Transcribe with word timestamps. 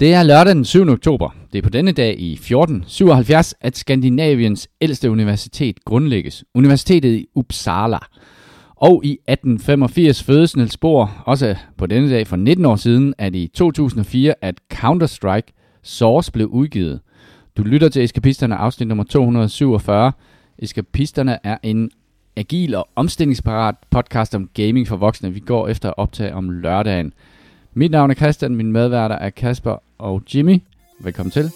Det 0.00 0.14
er 0.14 0.22
lørdag 0.22 0.54
den 0.54 0.64
7. 0.64 0.88
oktober. 0.88 1.30
Det 1.52 1.58
er 1.58 1.62
på 1.62 1.70
denne 1.70 1.92
dag 1.92 2.20
i 2.20 2.32
1477, 2.32 3.54
at 3.60 3.76
Skandinaviens 3.76 4.68
ældste 4.80 5.10
universitet 5.10 5.84
grundlægges. 5.84 6.44
Universitetet 6.54 7.08
i 7.08 7.26
Uppsala. 7.34 7.98
Og 8.76 9.00
i 9.04 9.12
1885 9.12 10.22
fødes 10.22 10.56
Niels 10.56 10.76
Bohr, 10.76 11.22
også 11.26 11.56
på 11.76 11.86
denne 11.86 12.10
dag 12.10 12.26
for 12.26 12.36
19 12.36 12.64
år 12.64 12.76
siden, 12.76 13.14
at 13.18 13.34
i 13.34 13.50
2004, 13.54 14.34
at 14.42 14.54
Counter-Strike 14.74 15.80
Source 15.82 16.32
blev 16.32 16.46
udgivet. 16.46 17.00
Du 17.56 17.62
lytter 17.62 17.88
til 17.88 18.04
Eskapisterne 18.04 18.56
afsnit 18.56 18.88
nummer 18.88 19.04
247. 19.04 20.12
Eskapisterne 20.58 21.38
er 21.44 21.56
en 21.62 21.90
agil 22.36 22.74
og 22.74 22.88
omstillingsparat 22.96 23.74
podcast 23.90 24.34
om 24.34 24.48
gaming 24.54 24.88
for 24.88 24.96
voksne. 24.96 25.34
Vi 25.34 25.40
går 25.40 25.68
efter 25.68 25.88
at 25.88 25.94
optage 25.96 26.34
om 26.34 26.50
lørdagen. 26.50 27.12
Mit 27.78 27.90
navn 27.90 28.10
er 28.10 28.14
Christian, 28.14 28.56
min 28.56 28.72
medværter 28.72 29.14
er 29.14 29.30
Kasper 29.30 29.76
og 29.98 30.22
Jimmy. 30.34 30.62
Velkommen 31.00 31.30
til. 31.30 31.50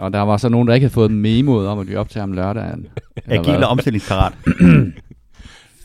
Og 0.00 0.12
der 0.12 0.20
var 0.20 0.36
så 0.36 0.48
nogen, 0.48 0.68
der 0.68 0.74
ikke 0.74 0.84
havde 0.84 0.94
fået 0.94 1.10
memoet 1.10 1.66
om, 1.68 1.78
at 1.78 1.88
vi 1.88 1.96
optager 1.96 2.24
om 2.24 2.32
lørdagen. 2.32 2.86
Agil 3.26 3.64
og 3.64 3.68
omstillingsparat. 3.68 4.32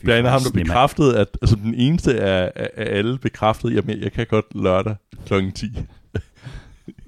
Er 0.08 0.14
af 0.24 0.30
ham, 0.30 0.40
der 0.40 0.50
bekræftede, 0.50 1.18
at 1.18 1.28
altså, 1.42 1.56
den 1.56 1.74
eneste 1.74 2.20
af, 2.20 2.52
af, 2.56 2.68
alle 2.76 3.18
bekræftede, 3.18 3.74
jamen 3.74 3.90
jeg, 3.90 4.02
jeg 4.02 4.12
kan 4.12 4.26
godt 4.30 4.44
lørdag 4.54 4.94
kl. 5.26 5.34
10. 5.54 5.66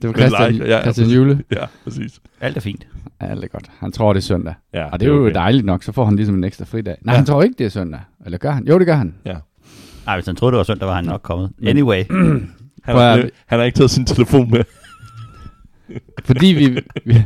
Det 0.03 0.09
var 0.09 0.13
Christian, 0.13 0.53
like, 0.53 0.65
ja, 0.65 0.81
Christian 0.83 1.05
præcis. 1.05 1.17
Jule. 1.17 1.43
Ja, 1.53 1.65
præcis. 1.85 2.21
Alt 2.41 2.57
er 2.57 2.61
fint. 2.61 2.87
Det 3.21 3.45
er 3.45 3.49
godt. 3.49 3.71
Han 3.79 3.93
tror, 3.93 4.13
det 4.13 4.21
er 4.21 4.25
søndag. 4.25 4.55
Ja, 4.75 4.85
Og 4.85 5.01
det 5.01 5.09
er 5.09 5.13
jo 5.13 5.23
okay. 5.25 5.35
dejligt 5.35 5.67
nok, 5.67 5.83
så 5.83 5.93
får 5.93 6.05
han 6.05 6.17
ligesom 6.17 6.35
en 6.35 6.45
ekstra 6.45 6.65
fridag. 6.65 6.97
Nej, 7.03 7.13
Ja. 7.13 7.17
han 7.17 7.27
tror 7.27 7.43
ikke, 7.43 7.55
det 7.59 7.67
er 7.67 7.71
søndag. 7.71 8.01
Eller 8.25 8.39
gør 8.39 8.51
han? 8.51 8.69
Jo, 8.69 8.79
det 8.79 8.87
gør 8.87 8.97
han. 8.97 9.15
Ja. 9.25 9.37
Nej, 10.07 10.17
hvis 10.17 10.27
han 10.27 10.37
troede, 10.37 10.53
det 10.53 10.59
var 10.59 10.65
søndag, 10.65 10.89
var 10.89 10.95
han 10.95 11.05
nok 11.05 11.23
kommet. 11.23 11.51
Anyway. 11.67 12.05
Han, 12.85 12.97
har, 12.97 13.29
han 13.47 13.59
har 13.59 13.63
ikke 13.63 13.77
taget 13.77 13.91
sin 13.91 14.07
telefon 14.07 14.51
med. 14.51 14.65
Fordi 16.25 16.47
vi, 16.47 16.81
vi, 17.05 17.23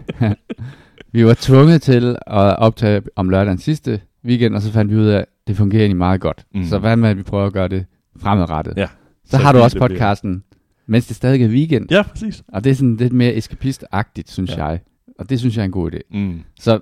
vi 1.12 1.26
var 1.26 1.36
tvunget 1.40 1.82
til 1.82 2.08
at 2.26 2.56
optage 2.58 3.02
om 3.16 3.28
lørdagen 3.30 3.58
sidste 3.58 4.00
weekend, 4.24 4.54
og 4.54 4.62
så 4.62 4.72
fandt 4.72 4.92
vi 4.92 4.96
ud 4.96 5.06
af, 5.06 5.18
at 5.18 5.24
det 5.46 5.56
fungerer 5.56 5.82
egentlig 5.82 5.96
meget 5.96 6.20
godt. 6.20 6.44
Mm. 6.54 6.64
Så 6.64 6.78
hvad 6.78 6.96
med, 6.96 7.08
at 7.08 7.16
vi 7.16 7.22
prøver 7.22 7.46
at 7.46 7.52
gøre 7.52 7.68
det 7.68 7.84
fremadrettet? 8.20 8.74
Ja. 8.76 8.86
Så, 9.24 9.30
Så 9.30 9.36
har 9.36 9.52
du 9.52 9.58
også 9.58 9.78
det 9.78 9.84
bliver. 9.86 9.98
podcasten, 9.98 10.42
mens 10.86 11.06
det 11.06 11.16
stadig 11.16 11.42
er 11.42 11.48
weekend. 11.48 11.86
Ja, 11.90 12.02
præcis. 12.02 12.42
Og 12.48 12.64
det 12.64 12.70
er 12.70 12.74
sådan 12.74 12.96
lidt 12.96 13.12
mere 13.12 13.34
eskapist-agtigt, 13.36 14.30
synes 14.32 14.56
Ja. 14.56 14.64
jeg. 14.66 14.80
Og 15.18 15.30
det 15.30 15.38
synes 15.38 15.56
jeg 15.56 15.62
er 15.62 15.66
en 15.66 15.70
god 15.72 15.90
idé. 15.94 16.18
Mm. 16.18 16.40
Så 16.60 16.80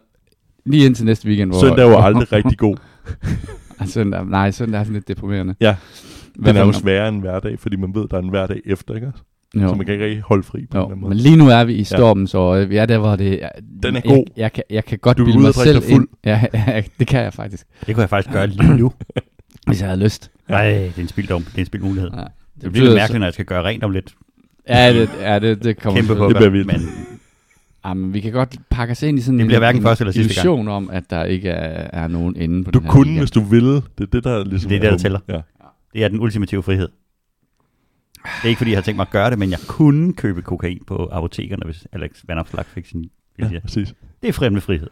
lige 0.67 0.87
indtil 0.87 1.05
næste 1.05 1.28
weekend, 1.28 1.50
hvor... 1.50 1.61
Søndag 1.61 1.87
var 1.87 1.97
aldrig 2.06 2.33
rigtig 2.33 2.59
god. 2.59 2.77
Søndag, 3.84 4.27
nej, 4.27 4.50
søndag 4.50 4.78
er 4.81 4.84
sådan 4.84 4.94
lidt 4.94 5.09
deprimerende. 5.09 5.55
Ja. 5.61 5.77
Den 6.44 6.56
er 6.56 6.65
jo 6.65 6.72
sværere 6.72 7.09
end 7.09 7.20
hverdag, 7.20 7.59
fordi 7.59 7.77
man 7.77 7.94
ved, 7.94 8.05
at 8.05 8.11
der 8.11 8.17
er 8.17 8.22
en 8.22 8.28
hverdag 8.28 8.61
efter, 8.67 8.94
ikke? 8.94 9.12
Jo. 9.55 9.69
Så 9.69 9.75
man 9.75 9.87
kan 9.87 9.93
ikke 9.93 10.05
rigtig 10.05 10.20
holde 10.23 10.43
fri 10.43 10.67
på 10.70 10.79
Jo, 10.79 10.84
den 10.84 10.91
men 10.91 11.00
måde. 11.00 11.15
lige 11.15 11.37
nu 11.37 11.49
er 11.49 11.65
vi 11.65 11.75
i 11.75 11.84
stormens 11.84 12.34
øje. 12.34 12.69
Vi 12.69 12.77
er 12.77 12.87
der, 12.87 12.99
hvor 12.99 13.16
det 13.16 13.44
er... 13.44 13.49
Den 13.83 13.97
er 13.97 14.00
jeg, 14.05 14.15
god. 14.15 14.25
Jeg, 14.37 14.53
kan, 14.53 14.62
jeg 14.71 14.84
kan 14.84 14.99
godt 14.99 15.19
Du 15.19 15.25
bilde 15.25 15.38
ud 15.38 15.43
mig 15.44 15.55
selv 15.55 15.83
fuld. 15.83 15.91
ind. 16.00 16.09
Ja, 16.25 16.44
ja, 16.55 16.83
det 16.99 17.06
kan 17.06 17.21
jeg 17.22 17.33
faktisk, 17.34 17.66
Det 17.87 17.94
kunne 17.94 18.03
jeg 18.03 18.11
faktisk 18.11 18.33
gøre 18.34 18.47
lige 18.47 18.77
nu. 18.77 18.93
hvis 19.66 19.81
jeg 19.81 19.88
havde 19.88 20.03
lyst. 20.05 20.31
Nej, 20.49 20.71
det 20.71 20.93
er 20.97 21.00
en 21.03 21.09
spilddom. 21.09 21.43
Det 21.43 21.55
er 21.55 21.59
en 21.59 21.66
spildmulighed. 21.66 22.11
Ja. 22.15 22.21
Det, 22.21 22.28
det 22.62 22.72
bliver 22.72 22.87
så- 22.91 22.94
mærkeligt, 22.94 23.21
når 23.21 23.27
jeg 23.27 23.34
skal 23.34 23.44
gøre 23.47 23.62
rent 23.65 23.84
om 23.84 23.91
lidt. 23.91 24.15
Ja, 24.69 24.93
det, 24.93 25.11
ja, 25.21 25.38
det, 25.38 25.65
det 25.65 25.77
kommer 25.81 26.00
Kæmpe 26.00 26.15
på, 26.17 26.28
Det 26.28 26.37
bliver 26.37 26.50
vildt. 26.50 26.67
men 26.67 26.81
Jamen, 27.87 28.15
vi 28.15 28.21
kan 28.21 28.32
godt 28.32 28.56
pakke 28.71 28.93
os 28.93 29.03
ind 29.03 29.19
i 29.19 29.22
sådan 29.22 29.38
Det 29.38 29.43
en, 29.43 29.47
bliver 29.47 29.59
hverken 29.59 29.81
en 29.81 29.82
første 29.87 30.03
eller 30.03 30.12
sidste 30.12 30.43
gang. 30.43 30.71
om, 30.71 30.91
at 30.93 31.03
der 31.11 31.25
ikke 31.25 31.49
er, 31.49 32.03
er 32.05 32.09
nogen 32.09 32.37
ende 32.37 32.65
på 32.65 32.71
Du 32.71 32.78
den 32.78 32.84
her 32.87 32.93
kunne, 32.93 33.00
weekend. 33.06 33.21
hvis 33.21 33.31
du 33.31 33.41
ville. 33.41 33.75
Det 33.75 33.82
er 34.00 34.05
det, 34.06 34.25
der 34.25 34.44
ligesom 34.44 34.69
Det 34.69 34.77
er 34.77 34.81
det, 34.81 34.82
der 34.84 34.91
humlen. 34.91 34.99
tæller. 35.00 35.19
Ja. 35.28 35.41
det 35.94 36.05
er 36.05 36.09
den 36.09 36.21
ultimative 36.21 36.62
frihed. 36.62 36.88
Det 38.25 38.44
er 38.44 38.48
ikke, 38.48 38.58
fordi 38.58 38.70
jeg 38.70 38.76
har 38.78 38.82
tænkt 38.82 38.97
mig 38.97 39.03
at 39.06 39.10
gøre 39.10 39.31
det, 39.31 39.38
men 39.38 39.50
jeg 39.50 39.58
kunne 39.66 40.12
købe 40.12 40.42
kokain 40.42 40.82
på 40.86 41.08
apotekerne, 41.12 41.62
hvis 41.64 41.86
Alex 41.92 42.10
Vandopslag 42.28 42.64
fik 42.66 42.86
sin 42.86 43.10
vilje. 43.36 43.53
ja, 43.54 43.60
præcis. 43.60 43.94
Det 44.22 44.28
er 44.28 44.32
fremme 44.32 44.60
frihed. 44.60 44.86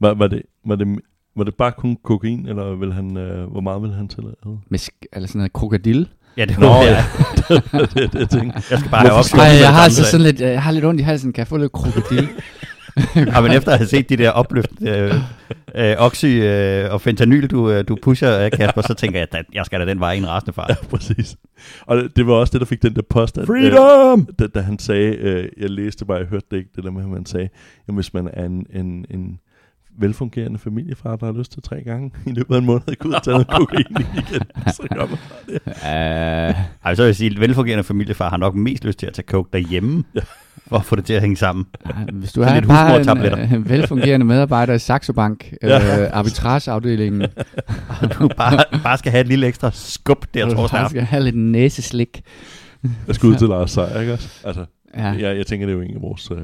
Var, 0.00 0.14
var, 0.14 0.26
det, 0.26 0.42
var, 0.66 0.76
det, 0.76 0.98
var 1.36 1.44
det 1.44 1.54
bare 1.54 1.72
kun 1.72 1.96
kokain, 2.04 2.48
eller 2.48 2.74
vil 2.74 2.92
han, 2.92 3.16
øh, 3.16 3.50
hvor 3.50 3.60
meget 3.60 3.82
vil 3.82 3.92
han 3.92 4.08
tillade? 4.08 4.36
Med 4.68 4.78
sk- 4.78 5.08
eller 5.12 5.26
sådan 5.26 5.38
noget 5.38 5.52
krokodil. 5.52 6.08
Ja, 6.36 6.44
det 6.44 6.60
var 6.60 6.82
ja. 6.82 6.90
jeg. 6.94 7.04
det, 7.48 7.94
det, 7.94 8.12
det, 8.12 8.30
tænker. 8.30 8.60
Jeg 8.70 8.78
skal 8.78 8.90
bare 8.90 9.00
have 9.08 9.22
det 9.22 9.34
med 9.34 9.42
jeg 9.60 9.72
har 9.72 9.80
det 9.80 9.84
altså 9.84 10.04
sådan 10.04 10.26
lidt, 10.26 10.40
jeg 10.40 10.62
har 10.62 10.70
lidt 10.70 10.84
ondt 10.84 11.00
i 11.00 11.04
halsen. 11.04 11.32
Kan 11.32 11.38
jeg 11.40 11.48
få 11.48 11.56
lidt 11.56 11.72
krokodil? 11.72 12.28
Ja, 13.34 13.40
men 13.40 13.52
efter 13.52 13.72
at 13.72 13.78
have 13.78 13.88
set 13.88 14.08
de 14.08 14.16
der 14.16 14.30
opløftende 14.30 14.90
øh, 14.90 15.90
øh, 15.90 15.96
oxy 15.98 16.26
øh, 16.26 16.92
og 16.92 17.00
fentanyl, 17.00 17.46
du, 17.46 17.70
øh, 17.70 17.84
du 17.88 17.96
pusher, 18.02 18.44
øh, 18.44 18.50
Kasper, 18.50 18.82
så 18.82 18.94
tænker 18.94 19.18
jeg, 19.18 19.28
at 19.32 19.46
jeg 19.52 19.66
skal 19.66 19.80
da 19.80 19.86
den 19.86 20.00
vej 20.00 20.12
i 20.12 20.18
en 20.18 20.28
rasende 20.28 20.52
fart. 20.52 20.68
Ja, 20.68 20.74
præcis. 20.90 21.36
Og 21.80 22.02
det, 22.16 22.26
var 22.26 22.34
også 22.34 22.52
det, 22.52 22.60
der 22.60 22.66
fik 22.66 22.82
den 22.82 22.94
der 22.94 23.02
påstand. 23.10 23.46
Freedom! 23.46 24.20
Øh, 24.20 24.26
da, 24.38 24.46
da 24.46 24.60
han 24.60 24.78
sagde, 24.78 25.16
øh, 25.16 25.48
jeg 25.58 25.70
læste 25.70 26.04
bare, 26.04 26.18
jeg 26.18 26.26
hørte 26.26 26.46
det 26.50 26.56
ikke, 26.56 26.70
det 26.76 26.84
der 26.84 26.90
med, 26.90 27.02
at 27.02 27.08
man 27.08 27.26
sagde, 27.26 27.48
jamen 27.88 27.96
hvis 27.96 28.14
man 28.14 28.30
er 28.32 28.44
en, 28.44 28.66
en, 28.74 29.06
en 29.10 29.38
velfungerende 29.98 30.58
familiefar, 30.58 31.16
der 31.16 31.26
har 31.26 31.32
lyst 31.32 31.52
til 31.52 31.62
tre 31.62 31.82
gange 31.82 32.12
i 32.26 32.32
løbet 32.32 32.54
af 32.54 32.58
en 32.58 32.64
måned 32.66 32.82
at 32.88 32.98
gå 32.98 33.08
ud 33.08 33.14
og 33.14 33.22
tage 33.22 33.32
noget 33.32 33.48
kokain 33.48 33.86
i 33.90 34.02
weekenden, 34.14 34.50
så 34.76 34.86
gør 34.94 35.06
man 35.06 35.18
det. 35.46 35.60
uh, 35.66 36.84
Ej, 36.84 36.94
så 36.94 37.02
vil 37.02 37.06
jeg 37.06 37.16
sige, 37.16 37.30
at 37.30 37.40
velfungerende 37.40 37.84
familiefar 37.84 38.30
har 38.30 38.36
nok 38.36 38.54
mest 38.54 38.84
lyst 38.84 38.98
til 38.98 39.06
at 39.06 39.12
tage 39.12 39.26
coke 39.26 39.48
derhjemme, 39.52 40.04
for 40.68 40.76
at 40.76 40.84
få 40.84 40.96
det 40.96 41.04
til 41.04 41.12
at 41.12 41.20
hænge 41.20 41.36
sammen. 41.36 41.66
hvis 42.12 42.32
du 42.32 42.42
har 42.42 42.54
lidt 42.54 42.66
bare 42.66 42.98
husmortabletter. 42.98 43.38
en 43.38 43.54
øh, 43.54 43.68
velfungerende 43.68 44.26
medarbejder 44.26 44.74
i 44.74 44.78
Saxo 44.78 45.12
Bank, 45.12 45.52
øh, 45.62 45.70
arbitrageafdelingen, 46.12 47.22
Og 48.02 48.14
du 48.18 48.28
bare, 48.36 48.80
bare 48.82 48.98
skal 48.98 49.12
have 49.12 49.20
et 49.20 49.28
lille 49.28 49.46
ekstra 49.46 49.70
skub 49.72 50.24
der 50.34 50.44
og 50.44 50.50
du 50.50 50.56
torsdag 50.56 50.76
bare 50.76 50.84
aften. 50.84 50.96
skal 50.98 51.06
have 51.06 51.24
lidt 51.24 51.36
næseslik. 51.36 52.22
Jeg 53.06 53.14
skal 53.14 53.28
ud 53.28 53.34
til 53.36 53.48
Lars 53.48 53.70
Seier, 53.70 54.00
ikke 54.00 54.12
også? 54.12 54.40
Altså, 54.44 54.64
Ja. 54.94 55.12
ja. 55.12 55.28
jeg, 55.28 55.36
jeg 55.36 55.46
tænker, 55.46 55.66
det 55.66 55.72
er 55.72 55.76
jo 55.76 55.82
en 55.82 55.94
af 55.94 56.02
vores... 56.02 56.30
Øh, 56.30 56.36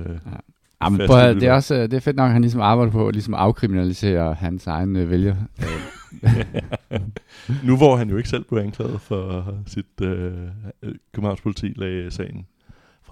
Jamen, 0.85 0.99
faste 0.99 1.07
prøv, 1.13 1.35
det 1.35 1.43
er 1.43 1.53
også 1.53 1.75
øh, 1.75 1.83
det 1.83 1.95
er 1.95 2.01
fedt 2.01 2.17
nok, 2.17 2.27
at 2.27 2.33
han 2.33 2.43
ligesom 2.43 2.61
arbejder 2.61 2.93
på 2.93 3.09
at 3.09 3.15
ligesom 3.15 3.35
afkriminalisere 3.35 4.35
hans 4.35 4.67
egen 4.67 4.97
øh, 4.97 5.11
vælger. 5.11 5.35
nu 7.65 7.77
hvor 7.77 7.97
han 7.97 8.11
jo 8.11 8.17
ikke 8.17 8.29
selv 8.29 8.45
blev 8.49 8.63
anklaget 8.63 9.01
for 9.01 9.55
sit... 9.67 10.01
Øh, 10.03 10.33
Københavns 11.15 11.41
politi 11.41 11.73
lagde 11.77 12.11
sagen 12.11 12.47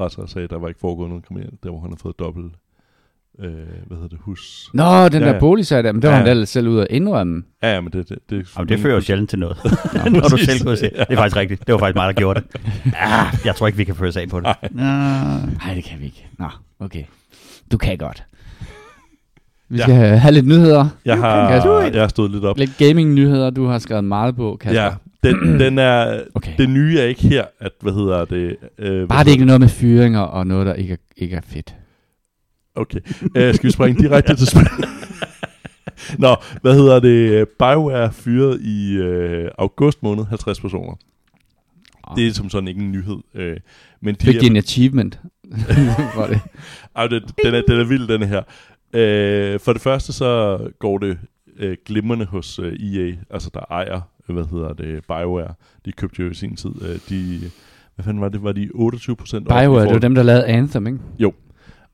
fra 0.01 0.11
sig 0.11 0.23
og 0.23 0.29
sagde, 0.29 0.45
at 0.45 0.51
der 0.51 0.59
var 0.59 0.69
ikke 0.69 0.81
foregået 0.81 1.09
noget 1.09 1.25
kriminelt, 1.27 1.63
der 1.65 1.71
hvor 1.71 1.81
han 1.81 1.91
har 1.91 1.97
fået 1.97 2.19
dobbelt... 2.19 2.53
Øh, 3.41 3.51
hvad 3.87 3.97
hedder 3.97 4.09
det? 4.09 4.19
Hus... 4.21 4.71
Nå, 4.75 5.09
den 5.09 5.21
Ja, 5.23 5.27
der 5.29 5.33
ja. 5.35 5.39
boligsag 5.39 5.85
der, 5.85 5.93
men 5.93 6.03
det 6.03 6.09
var 6.11 6.17
Ja, 6.17 6.23
han 6.23 6.35
ja. 6.35 6.41
da 6.41 6.45
selv 6.45 6.69
ud 6.69 6.79
at 6.81 6.87
indrømme. 6.91 7.43
Ja, 7.63 7.75
ja, 7.75 7.81
men 7.81 7.93
det... 7.93 8.09
det, 8.09 8.19
det, 8.31 8.47
Jamen, 8.57 8.69
det 8.69 8.79
fører 8.81 8.95
jo 8.95 9.01
sjældent 9.01 9.31
til 9.31 9.39
noget, 9.39 9.57
Ja, 9.95 10.09
når 10.09 10.21
du 10.21 10.37
selv 10.37 10.61
kunne 10.65 10.77
se. 10.77 10.85
Det 10.85 11.07
er 11.09 11.17
faktisk 11.17 11.37
rigtigt. 11.37 11.67
Det 11.67 11.73
var 11.73 11.79
faktisk 11.79 11.97
mig, 11.97 12.07
der 12.07 12.13
gjorde 12.13 12.41
det. 12.41 12.61
Ah, 12.97 13.27
jeg 13.45 13.55
tror 13.57 13.67
ikke, 13.67 13.77
vi 13.77 13.85
kan 13.85 13.95
føre 13.95 14.13
sag 14.13 14.29
på 14.29 14.41
det. 14.41 14.47
Ah. 14.47 14.57
Nej, 14.77 15.75
det 15.75 15.85
kan 15.85 16.01
vi 16.01 16.05
ikke. 16.05 16.27
Nå, 16.39 16.47
okay. 16.81 17.05
Du 17.73 17.77
kan 17.79 17.99
godt. 17.99 18.23
Vi 19.69 19.77
Ja. 19.77 19.83
skal 19.83 19.95
have, 19.95 20.19
have 20.19 20.33
lidt 20.35 20.47
nyheder. 20.47 20.89
Jeg 21.05 21.19
har, 21.19 21.49
Kasper. 21.51 21.81
jeg 21.81 22.01
har 22.01 22.09
stået 22.09 22.31
lidt 22.31 22.45
op. 22.45 22.59
Lidt 22.59 22.79
gaming-nyheder, 22.79 23.51
du 23.51 23.67
har 23.67 23.79
skrevet 23.79 24.05
meget 24.05 24.37
på, 24.37 24.57
Kasper. 24.61 24.83
Ja, 24.83 24.91
den, 25.23 25.37
den 25.61 25.79
er... 25.79 26.23
Okay. 26.35 26.53
Det 26.59 26.71
nye 26.71 26.99
er 26.99 27.05
ikke 27.05 27.23
her, 27.29 27.45
at, 27.61 27.73
hvad 27.81 27.93
hedder 27.93 28.25
det... 28.25 28.57
Øh, 28.79 29.09
Bare 29.09 29.25
det 29.25 29.31
ikke 29.31 29.45
noget 29.45 29.61
med 29.61 29.69
fyringer 29.69 30.21
og 30.21 30.47
noget, 30.47 30.67
der 30.67 30.75
ikke 30.75 30.93
er, 30.93 30.97
ikke 31.17 31.37
er 31.37 31.41
fedt. 31.41 31.75
Okay. 32.75 33.01
Uh, 33.25 33.55
skal 33.55 33.63
vi 33.63 33.71
springe 33.71 34.03
direkte 34.03 34.37
til 34.37 34.47
spil? 34.47 34.67
Nå, 36.19 36.37
hvad 36.63 36.75
hedder 36.75 37.01
det? 37.01 37.49
BioWare 37.49 38.13
fyret 38.13 38.61
i 38.61 38.95
øh, 38.97 39.51
august 39.59 40.03
måned 40.03 40.25
50 40.25 40.61
personer. 40.61 40.95
Det 42.17 42.27
er 42.27 42.33
som 42.33 42.51
sådan 42.51 42.69
ikke 42.69 42.81
en 42.81 42.93
nyhed. 42.93 43.17
Øh, 43.35 43.57
men 44.01 44.15
de 44.15 44.27
Fik 44.27 44.37
er- 44.37 44.41
de 44.41 44.47
en 44.47 44.57
achievement 44.57 45.21
for 46.15 46.27
det? 46.27 46.41
Ej, 46.97 47.07
den, 47.07 47.23
den, 47.45 47.55
er, 47.55 47.63
den 47.69 47.81
er 47.81 47.85
vild, 47.85 48.09
den 48.09 48.23
her. 48.23 48.43
Øh, 48.93 49.61
for 49.61 49.73
det 49.73 49.83
første 49.83 50.13
så 50.13 50.59
går 50.79 50.99
det 50.99 51.19
øh, 51.59 51.77
glimrende 51.87 52.25
hos 52.27 52.59
øh, 52.59 52.73
EA, 52.73 53.13
altså 53.31 53.51
der 53.55 53.61
ejer, 53.71 53.97
øh, 53.97 54.01
hvad 54.33 54.45
hedder 54.51 54.73
det, 54.73 55.05
BioWare. 55.09 55.55
De 55.85 55.93
købte 55.93 56.23
jo 56.23 56.31
i 56.31 56.35
sin 56.35 56.57
tid, 56.57 56.71
øh, 56.83 56.99
de, 57.09 57.39
hvad 57.95 58.05
fanden 58.05 58.21
var 58.21 58.29
det, 58.29 58.43
var 58.43 58.53
de 58.53 58.71
28 58.75 59.17
procent 59.17 59.49
BioWare, 59.49 59.85
det 59.85 59.93
var 59.93 59.99
dem, 59.99 60.15
der 60.15 60.23
lavede 60.23 60.47
Anthem, 60.47 60.87
ikke? 60.87 60.99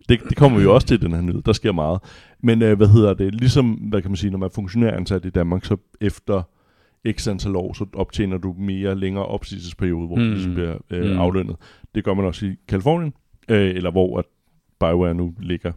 det, 0.09 0.21
det 0.29 0.37
kommer 0.37 0.59
vi 0.59 0.65
jo 0.65 0.75
også 0.75 0.87
til, 0.87 1.03
den 1.03 1.13
her 1.13 1.21
nyhed. 1.21 1.43
Der 1.43 1.53
sker 1.53 1.73
meget. 1.73 2.01
Men 2.43 2.63
øh, 2.63 2.77
hvad 2.77 2.89
hedder 2.89 3.15
det? 3.15 3.35
Ligesom, 3.35 3.71
hvad 3.73 4.03
kan 4.03 4.11
man 4.11 4.17
sige, 4.17 4.31
når 4.31 4.39
man 4.39 4.47
er 4.47 4.51
funktionæransat 4.55 5.25
i 5.25 5.31
Danmark, 5.31 5.65
så 5.65 5.77
efter 6.01 6.43
x 7.13 7.29
antal 7.29 7.57
år, 7.57 7.73
så 7.73 7.87
optjener 7.95 8.39
du 8.39 8.55
mere 8.59 8.95
længere 8.95 9.27
opsigelsesperiode, 9.27 10.07
hvor 10.07 10.17
mm. 10.17 10.23
Mm. 10.23 10.29
du 10.29 10.35
ligesom 10.35 10.55
bliver 10.55 10.77
øh, 10.91 11.11
Mm. 11.13 11.19
aflønnet. 11.19 11.57
Det 11.95 12.05
gør 12.05 12.15
man 12.15 12.25
også 12.25 12.47
i 12.47 12.55
Kalifornien, 12.69 13.13
øh, 13.49 13.75
eller 13.75 13.91
hvor 13.91 14.19
at 14.19 14.25
BioWare 14.81 15.15
nu 15.15 15.35
ligger, 15.41 15.73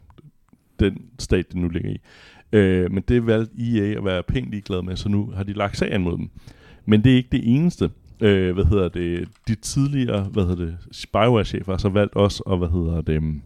den 0.80 0.98
stat, 1.20 1.48
det 1.48 1.56
nu 1.56 1.68
ligger 1.70 1.90
i. 1.90 1.98
Øh, 2.52 2.92
men 2.92 3.04
det 3.08 3.26
valgte 3.26 3.54
EA 3.60 3.98
at 3.98 4.06
være 4.06 4.24
pænt 4.24 4.52
ligeglad 4.52 4.82
med, 4.82 4.96
så 4.96 5.10
nu 5.10 5.32
har 5.36 5.44
de 5.44 5.54
lagt 5.54 5.78
sagen 5.78 6.04
mod 6.04 6.18
dem. 6.18 6.30
Men 6.86 7.04
det 7.04 7.12
er 7.12 7.16
ikke 7.16 7.30
det 7.32 7.56
eneste. 7.56 7.90
Øh, 8.22 8.54
hvad 8.54 8.66
hedder 8.66 8.90
det? 8.90 9.28
De 9.48 9.56
tidligere, 9.56 10.24
hvad 10.24 10.44
hedder 10.44 10.66
det, 10.66 10.78
Spyware-chefer 10.92 11.72
har 11.72 11.78
så 11.78 11.90
valgt 11.90 12.16
også, 12.16 12.44
mm, 12.46 12.52
og 12.52 12.58
hvad 12.58 12.70
hedder 12.70 13.02
det, 13.02 13.42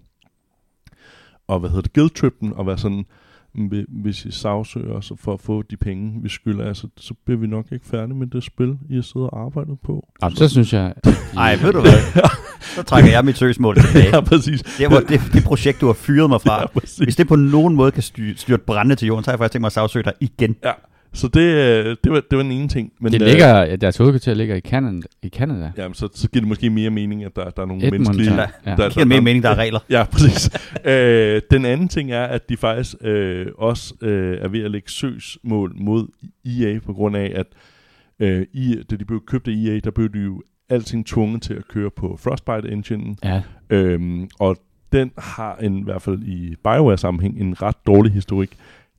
og 1.48 1.60
hvad 1.60 1.70
hedder 1.70 1.82
det, 1.82 1.94
guilt 1.94 2.42
dem, 2.42 2.52
og 2.52 2.68
være 2.68 2.78
sådan, 2.78 3.06
hvis 3.88 4.26
I 4.26 4.32
sagsøger 4.32 4.94
os 4.94 5.12
for 5.16 5.34
at 5.34 5.42
få 5.42 5.62
de 5.62 5.78
penge, 5.78 6.22
vi 6.22 6.30
skylder, 6.30 6.66
altså, 6.66 6.88
så 6.98 7.14
bliver 7.26 7.40
vi 7.40 7.48
nok 7.48 7.66
ikke 7.72 7.86
færdige 7.86 8.16
med 8.16 8.28
det 8.28 8.44
spil, 8.44 8.78
I 8.90 8.96
har 8.96 9.02
siddet 9.02 9.30
og 9.30 9.46
arbejdet 9.46 9.80
på. 9.84 10.08
Jamen, 10.22 10.36
så 10.36 10.50
synes 10.50 10.74
jeg... 10.74 10.94
Nej, 11.34 11.56
ved 11.56 11.74
du 11.74 11.82
hvad? 11.82 12.22
Så 12.76 12.84
trækker 12.84 13.12
jeg 13.12 13.26
mit 13.26 13.38
søgsmål 13.38 13.76
tilbage. 13.76 14.16
Ja, 14.16 14.22
præcis. 14.22 14.64
Det, 14.64 14.92
var 14.92 15.00
det, 15.00 15.22
det 15.34 15.44
projekt, 15.44 15.82
du 15.82 15.86
har 15.86 15.94
fyret 15.94 16.30
mig 16.30 16.42
fra. 16.42 16.60
Ja, 16.60 16.68
præcis. 16.68 16.98
Hvis 16.98 17.16
det 17.16 17.28
på 17.28 17.36
nogen 17.36 17.76
måde 17.76 17.92
kan 17.92 18.04
styr, 18.04 18.34
styrte 18.36 18.64
brænde 18.68 18.96
til 18.96 19.06
jorden, 19.06 19.24
så 19.24 19.32
har 19.32 19.34
jeg 19.34 19.40
faktisk 19.40 19.52
tænkt 19.52 19.62
mig 19.62 19.68
at 19.68 19.74
sagsøge 19.74 20.04
dig 20.04 20.14
igen. 20.20 20.56
Ja, 20.64 20.72
så 21.14 21.28
det, 21.28 21.40
øh, 21.42 21.96
det, 22.04 22.12
var, 22.12 22.22
det 22.32 22.38
var 22.38 22.44
den 22.44 22.52
ene 22.52 22.68
ting. 22.68 22.92
Men, 23.02 23.12
Det 23.14 23.22
øh, 23.22 23.28
ligger, 23.28 23.60
ja, 23.64 23.76
deres 23.76 23.98
hovedkvarter 23.98 24.34
ligger 24.34 24.56
i 24.56 24.60
Canada. 24.60 25.08
I 25.24 25.30
Canada. 25.30 25.72
Jamen, 25.78 25.94
så, 25.96 26.10
så 26.14 26.30
giver 26.30 26.42
det 26.42 26.48
måske 26.48 26.70
mere 26.70 26.90
mening, 26.90 27.24
at 27.24 27.36
der, 27.36 27.50
der 27.50 27.62
er 27.62 27.66
nogle 27.66 27.86
Edmonton. 27.88 28.16
menneskelige... 28.18 28.42
Ja. 28.42 28.48
Ja. 28.72 28.76
der- 28.76 28.84
Det 28.84 28.94
giver 28.94 29.06
mere 29.06 29.22
mening, 29.22 29.44
der 29.44 29.50
er 29.50 29.56
regler. 29.56 29.80
Ja, 29.90 30.04
præcis. 30.12 30.50
øh, 30.92 31.42
den 31.52 31.66
anden 31.66 31.88
ting 31.88 32.12
er, 32.12 32.24
at 32.24 32.50
de 32.50 32.58
faktisk 32.58 32.96
øh, 33.02 33.46
også 33.58 33.94
øh, 34.02 34.38
er 34.42 34.48
ved 34.48 34.64
at 34.64 34.72
lægge 34.72 34.90
søgsmål 34.92 35.74
mod 35.76 36.08
EA, 36.46 36.80
på 36.86 36.94
grund 36.94 37.16
af, 37.18 37.32
at 37.36 37.46
øh, 38.20 38.46
EA, 38.56 38.76
da 38.92 38.96
de 38.96 39.06
blev 39.06 39.22
købt 39.28 39.48
af 39.48 39.52
EA, 39.52 39.80
der 39.84 39.92
blev 39.92 40.10
de 40.14 40.20
jo 40.20 40.42
alting 40.70 41.06
tvunget 41.06 41.42
til 41.42 41.54
at 41.54 41.68
køre 41.68 41.90
på 41.96 42.20
Frostbite-enginen. 42.22 43.16
Ja. 43.24 43.42
Øhm, 43.70 44.28
og 44.40 44.58
den 44.92 45.12
har 45.18 45.56
en, 45.56 45.80
i 45.80 45.84
hvert 45.84 46.02
fald 46.02 46.24
i 46.24 46.56
BioWare-sammenhæng 46.64 47.40
en 47.42 47.62
ret 47.62 47.76
dårlig 47.88 48.12
historik. 48.14 48.50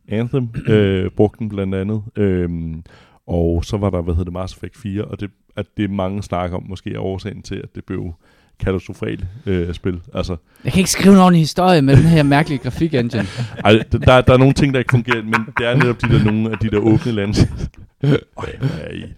Anthem 0.08 0.48
øh, 0.66 1.10
brugte 1.10 1.38
den 1.38 1.48
blandt 1.48 1.74
andet. 1.74 2.02
Øhm, 2.16 2.82
og 3.26 3.64
så 3.64 3.76
var 3.76 3.90
der, 3.90 4.02
hvad 4.02 4.14
hedder 4.14 4.24
det, 4.24 4.32
Mass 4.32 4.54
Effect 4.54 4.76
4, 4.76 5.04
og 5.04 5.20
det, 5.20 5.30
at 5.56 5.66
det 5.76 5.90
mange 5.90 6.22
snakker 6.22 6.56
om, 6.56 6.62
måske 6.68 6.94
er 6.94 6.98
årsagen 6.98 7.42
til, 7.42 7.54
at 7.54 7.74
det 7.74 7.84
blev 7.84 8.12
katastrofalt 8.60 9.24
øh, 9.46 9.74
spil. 9.74 10.00
Altså, 10.14 10.36
Jeg 10.64 10.72
kan 10.72 10.80
ikke 10.80 10.90
skrive 10.90 11.14
en 11.14 11.20
ordentlig 11.20 11.40
historie 11.40 11.82
med 11.82 11.96
den 11.96 12.04
her 12.04 12.22
mærkelige 12.22 12.58
grafik-engine. 12.58 13.26
ej, 13.64 13.72
der, 13.92 14.20
der 14.20 14.32
er 14.32 14.36
nogle 14.36 14.54
ting, 14.54 14.74
der 14.74 14.78
ikke 14.78 14.90
fungerer, 14.90 15.22
men 15.22 15.34
det 15.58 15.66
er 15.66 15.74
netop 15.74 16.02
de 16.02 16.08
der, 16.08 16.24
nogle 16.24 16.50
af 16.50 16.58
de 16.58 16.70
der 16.70 16.78
åbne 16.78 17.12
lande. 17.12 17.34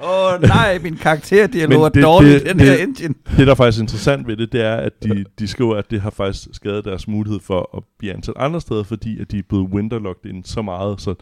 Åh 0.00 0.34
oh, 0.34 0.42
nej, 0.42 0.78
min 0.82 0.96
karakterdialog 0.96 1.84
er 1.84 1.88
dårlig 1.88 2.30
det- 2.32 2.42
i 2.42 2.48
den 2.48 2.58
det- 2.58 2.66
her 2.66 2.76
engine. 2.86 3.14
Det, 3.36 3.46
der 3.46 3.50
er 3.50 3.54
faktisk 3.54 3.82
interessant 3.82 4.26
ved 4.26 4.36
det, 4.36 4.52
det 4.52 4.60
er, 4.64 4.76
at 4.76 5.02
de, 5.02 5.24
de 5.38 5.48
skriver, 5.48 5.76
at 5.76 5.90
det 5.90 6.00
har 6.00 6.10
faktisk 6.10 6.48
skadet 6.52 6.84
deres 6.84 7.08
mulighed 7.08 7.40
for 7.40 7.76
at 7.76 7.82
blive 7.98 8.12
ansat 8.14 8.34
andre 8.38 8.60
steder, 8.60 8.82
fordi 8.82 9.20
at 9.20 9.30
de 9.30 9.38
er 9.38 9.42
blevet 9.48 9.68
winterlocked 9.68 10.30
ind 10.30 10.44
så 10.44 10.62
meget, 10.62 11.00
så 11.00 11.14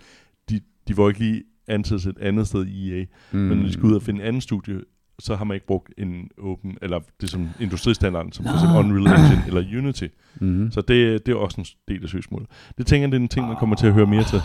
de, 0.50 0.60
de 0.88 0.96
var 0.96 1.08
ikke 1.08 1.20
lige 1.20 1.42
ansat 1.68 2.00
et 2.06 2.18
andet 2.20 2.46
sted 2.46 2.66
i 2.66 2.92
EA. 3.00 3.04
Mm. 3.32 3.38
Men 3.38 3.58
når 3.58 3.66
de 3.66 3.72
skal 3.72 3.84
ud 3.84 3.94
og 3.94 4.02
finde 4.02 4.20
en 4.20 4.26
anden 4.26 4.40
studie, 4.42 4.80
så 5.18 5.34
har 5.36 5.44
man 5.44 5.54
ikke 5.54 5.66
brugt 5.66 5.92
en 5.98 6.28
åben, 6.38 6.76
eller 6.82 7.00
det 7.20 7.30
som 7.30 7.48
industristandarden, 7.60 8.32
som 8.32 8.44
for 8.44 8.52
eksempel 8.52 8.78
Unreal 8.78 9.20
Engine 9.20 9.42
eller 9.46 9.78
Unity. 9.78 10.04
Mm. 10.40 10.70
Så 10.70 10.80
det, 10.80 11.26
det 11.26 11.32
er 11.32 11.36
også 11.36 11.60
en 11.60 11.66
del 11.94 12.02
af 12.02 12.08
søgsmålet. 12.08 12.48
Det 12.78 12.86
tænker 12.86 13.02
jeg, 13.06 13.12
det 13.12 13.18
er 13.18 13.22
en 13.22 13.28
ting, 13.28 13.46
man 13.46 13.56
kommer 13.56 13.76
til 13.76 13.86
at 13.86 13.92
høre 13.92 14.06
mere 14.06 14.24
til. 14.24 14.40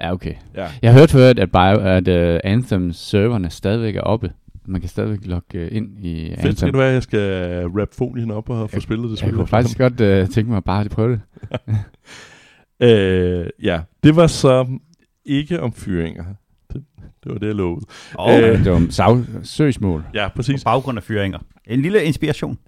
Ja, 0.00 0.12
okay. 0.12 0.34
Ja. 0.56 0.66
Jeg 0.82 0.92
har 0.92 0.98
hørt 0.98 1.10
før, 1.10 1.30
at, 1.30 1.36
Bio, 1.52 1.80
at 1.80 2.08
uh, 2.34 2.40
Anthem-serverne 2.44 3.50
stadigvæk 3.50 3.96
er 3.96 4.00
oppe. 4.00 4.32
Man 4.68 4.80
kan 4.80 4.90
stadigvæk 4.90 5.18
logge 5.26 5.66
uh, 5.66 5.76
ind 5.76 5.98
i 6.04 6.28
Fedt, 6.28 6.38
skal 6.38 6.48
Anthem. 6.48 6.72
det 6.72 6.78
være, 6.78 6.88
at 6.88 6.94
jeg 6.94 7.02
skal 7.02 7.20
rap 7.66 7.88
folien 7.94 8.30
op 8.30 8.50
og 8.50 8.70
få 8.70 8.80
spillet 8.80 9.04
det 9.04 9.10
Jeg 9.10 9.18
spil. 9.18 9.32
kunne 9.32 9.46
faktisk 9.46 9.78
godt 9.84 10.00
uh, 10.00 10.28
tænke 10.34 10.50
mig 10.50 10.64
bare 10.64 10.84
at 10.84 10.90
prøve 10.90 11.12
det. 11.12 11.20
Øh, 12.80 13.46
ja, 13.62 13.80
det 14.02 14.16
var 14.16 14.26
så 14.26 14.66
ikke 15.24 15.60
om 15.60 15.72
fyringer. 15.72 16.24
Det, 16.72 16.82
det 17.24 17.32
var 17.32 17.38
det, 17.38 17.46
jeg 17.46 17.54
lovede. 17.54 17.86
Og 18.14 18.42
Øh, 18.42 18.58
Det 18.58 18.70
var 18.70 18.76
om 18.76 18.90
sag- 18.90 19.24
søgsmål. 19.42 20.04
Ja, 20.14 20.28
på 20.28 20.32
præcis. 20.36 20.64
baggrund 20.64 20.98
af 20.98 21.02
fyringer. 21.04 21.38
En 21.66 21.82
lille 21.82 22.04
inspiration. 22.04 22.58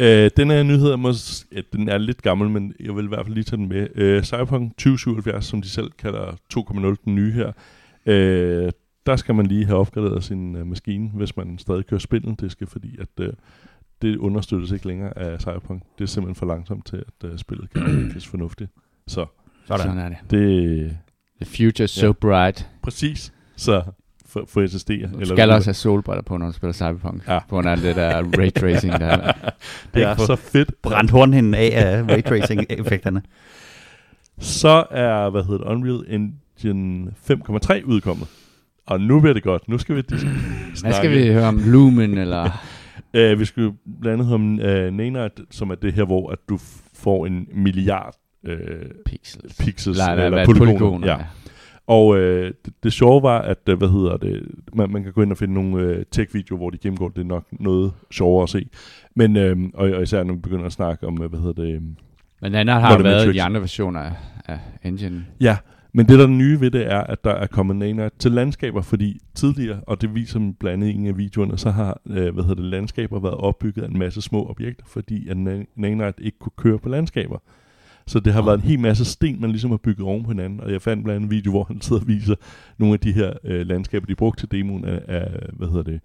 Øh, 0.00 0.30
den 0.36 0.50
her 0.50 0.62
nyhed 0.62 0.90
er, 0.90 0.96
mås- 0.96 1.46
ja, 1.56 1.60
den 1.72 1.88
er 1.88 1.98
lidt 1.98 2.22
gammel, 2.22 2.50
men 2.50 2.74
jeg 2.80 2.96
vil 2.96 3.04
i 3.04 3.08
hvert 3.08 3.24
fald 3.26 3.34
lige 3.34 3.44
tage 3.44 3.56
den 3.56 3.68
med. 3.68 3.88
Øh, 3.94 4.22
Cyberpunk 4.22 4.72
2077, 4.72 5.44
som 5.44 5.62
de 5.62 5.68
selv 5.68 5.90
kalder 5.90 6.32
2.0, 6.54 6.94
den 7.04 7.14
nye 7.14 7.32
her. 7.32 7.52
Øh, 8.06 8.72
der 9.06 9.16
skal 9.16 9.34
man 9.34 9.46
lige 9.46 9.64
have 9.66 9.78
opgraderet 9.78 10.24
sin 10.24 10.56
øh, 10.56 10.66
maskine, 10.66 11.08
hvis 11.14 11.36
man 11.36 11.58
stadig 11.58 11.86
kører 11.86 11.98
spillet. 11.98 12.40
Det 12.40 12.52
skal 12.52 12.66
fordi, 12.66 12.96
at 13.00 13.08
øh, 13.20 13.32
det 14.02 14.16
understøttes 14.16 14.70
ikke 14.72 14.86
længere 14.86 15.18
af 15.18 15.40
Cyberpunk. 15.40 15.82
Det 15.98 16.04
er 16.04 16.08
simpelthen 16.08 16.34
for 16.34 16.46
langsomt 16.46 16.86
til, 16.86 16.96
at 16.96 17.30
øh, 17.30 17.38
spillet 17.38 17.70
kan 17.70 17.82
udvikles 17.98 18.26
fornuftigt. 18.26 18.70
Så 19.06 19.26
Sådan. 19.66 19.82
Sådan 19.82 19.98
er 19.98 20.08
det. 20.08 20.16
det 20.30 20.96
The 21.42 21.56
future 21.56 21.84
is 21.84 21.90
so 21.90 22.06
Ja. 22.06 22.12
bright. 22.12 22.68
præcis. 22.82 23.32
Så 23.56 23.82
for, 24.28 24.44
for 24.48 24.60
SSD'er. 24.66 25.18
Du 25.20 25.24
skal 25.26 25.50
også 25.50 25.68
have 25.68 25.74
solbriller 25.74 26.22
på, 26.22 26.36
når 26.36 26.46
du 26.46 26.52
spiller 26.52 26.72
Cyberpunk. 26.72 27.28
Ja. 27.28 27.38
På 27.38 27.46
grund 27.48 27.68
af 27.68 27.76
det 27.76 27.96
der 27.96 28.22
ray 28.38 28.50
tracing, 28.50 28.92
der 28.92 29.06
er. 29.06 29.32
det 29.94 30.02
er 30.02 30.10
Ikke 30.10 30.22
så 30.22 30.36
fedt. 30.36 30.70
Brændt 30.82 31.10
hornhinden 31.10 31.54
af 31.54 31.70
af 31.74 32.02
raytracing-effekterne. 32.02 33.22
Så 34.40 34.84
er, 34.90 35.30
hvad 35.30 35.42
hedder 35.42 35.58
det, 35.58 35.64
Unreal 35.66 36.04
Engine 36.08 37.10
5.3 37.30 37.84
udkommet. 37.84 38.26
Og 38.86 39.00
nu 39.00 39.20
bliver 39.20 39.34
det 39.34 39.42
godt. 39.42 39.68
Nu 39.68 39.78
skal 39.78 39.96
vi 39.96 40.00
dis- 40.12 40.80
Hvad 40.82 40.92
skal 40.92 41.10
vi 41.10 41.32
høre 41.32 41.46
om 41.48 41.60
Lumen, 41.64 42.18
eller... 42.18 42.44
Uh, 43.14 43.38
vi 43.40 43.44
skal 43.44 43.62
jo 43.62 43.74
blandt 44.00 44.12
andet 44.22 44.26
høre 44.26 44.34
om 44.34 44.52
uh, 44.88 44.96
Nanite, 44.96 45.42
som 45.50 45.70
er 45.70 45.74
det 45.74 45.92
her, 45.92 46.04
hvor 46.04 46.30
at 46.30 46.38
du 46.48 46.58
får 46.94 47.26
en 47.26 47.46
milliard 47.54 48.14
uh, 48.48 48.54
Pixels. 49.06 49.54
pixels 49.60 49.98
Nej, 49.98 50.12
eller, 50.12 50.24
eller 50.24 50.44
polygoner. 50.44 50.72
polygoner. 50.78 51.06
Ja. 51.08 51.16
Og 51.88 52.06
uh, 52.06 52.18
det, 52.18 52.54
det 52.82 52.92
sjove 52.92 53.22
var, 53.22 53.38
at 53.38 53.58
uh, 53.70 53.78
hvad 53.78 53.88
hedder 53.88 54.16
det, 54.16 54.42
man, 54.74 54.90
man 54.90 55.02
kan 55.02 55.12
gå 55.12 55.22
ind 55.22 55.30
og 55.30 55.36
finde 55.38 55.54
nogle 55.54 55.96
uh, 55.96 56.02
tech-videoer, 56.10 56.58
hvor 56.58 56.70
de 56.70 56.78
gennemgår 56.78 57.08
det 57.08 57.20
er 57.20 57.24
nok 57.24 57.44
noget 57.52 57.92
sjovere 58.10 58.42
at 58.42 58.48
se. 58.48 58.68
Men, 59.14 59.36
uh, 59.36 59.68
og, 59.74 59.90
og 59.90 60.02
især 60.02 60.22
når 60.22 60.34
vi 60.34 60.40
begynder 60.40 60.64
at 60.66 60.72
snakke 60.72 61.06
om, 61.06 61.20
uh, 61.20 61.26
hvad 61.26 61.40
hedder 61.40 61.62
det, 61.62 61.76
um, 61.76 61.96
Men 62.42 62.54
den 62.54 62.68
har 62.68 62.80
Volumetrics. 62.92 63.04
været 63.04 63.28
i 63.28 63.32
de 63.32 63.42
andre 63.42 63.60
versioner 63.60 64.00
af, 64.00 64.12
af 64.46 64.58
engine. 64.84 65.26
Ja, 65.40 65.56
men 65.92 66.06
det 66.08 66.18
der 66.18 66.24
er 66.24 66.28
nye 66.28 66.60
ved 66.60 66.70
det 66.70 66.92
er, 66.92 67.00
at 67.00 67.24
der 67.24 67.30
er 67.30 67.46
kommet 67.46 67.76
Nanite 67.76 68.10
til 68.18 68.30
landskaber, 68.32 68.82
fordi 68.82 69.20
tidligere, 69.34 69.80
og 69.86 70.00
det 70.00 70.14
viser 70.14 70.52
blandt 70.60 70.84
andet 70.84 70.94
en 70.94 71.06
af 71.06 71.18
videoerne, 71.18 71.58
så 71.58 71.70
har 71.70 72.00
øh, 72.06 72.34
hvad 72.34 72.44
hedder 72.44 72.54
det, 72.54 72.64
landskaber 72.64 73.20
været 73.20 73.34
opbygget 73.34 73.82
af 73.82 73.88
en 73.88 73.98
masse 73.98 74.22
små 74.22 74.48
objekter, 74.50 74.84
fordi 74.86 75.28
at 75.28 75.36
Na- 75.36 75.72
Nanite 75.76 76.22
ikke 76.24 76.38
kunne 76.38 76.52
køre 76.56 76.78
på 76.78 76.88
landskaber. 76.88 77.38
Så 78.08 78.20
det 78.20 78.32
har 78.32 78.42
været 78.42 78.54
en 78.56 78.68
hel 78.68 78.80
masse 78.80 79.04
sten, 79.04 79.40
man 79.40 79.50
ligesom 79.50 79.70
har 79.70 79.76
bygget 79.76 80.06
oven 80.06 80.22
på 80.24 80.30
hinanden, 80.30 80.60
og 80.60 80.72
jeg 80.72 80.82
fandt 80.82 81.04
blandt 81.04 81.16
andet 81.16 81.26
en 81.26 81.30
video, 81.30 81.50
hvor 81.50 81.64
han 81.64 81.80
sidder 81.80 82.02
og 82.02 82.08
viser 82.08 82.34
nogle 82.78 82.94
af 82.94 83.00
de 83.00 83.12
her 83.12 83.32
øh, 83.44 83.66
landskaber, 83.66 84.06
de 84.06 84.14
brugte 84.14 84.42
til 84.42 84.50
demoen 84.50 84.84
af, 84.84 85.02
af, 85.08 85.28
hvad 85.52 85.68
hedder 85.68 85.82
det, 85.82 86.00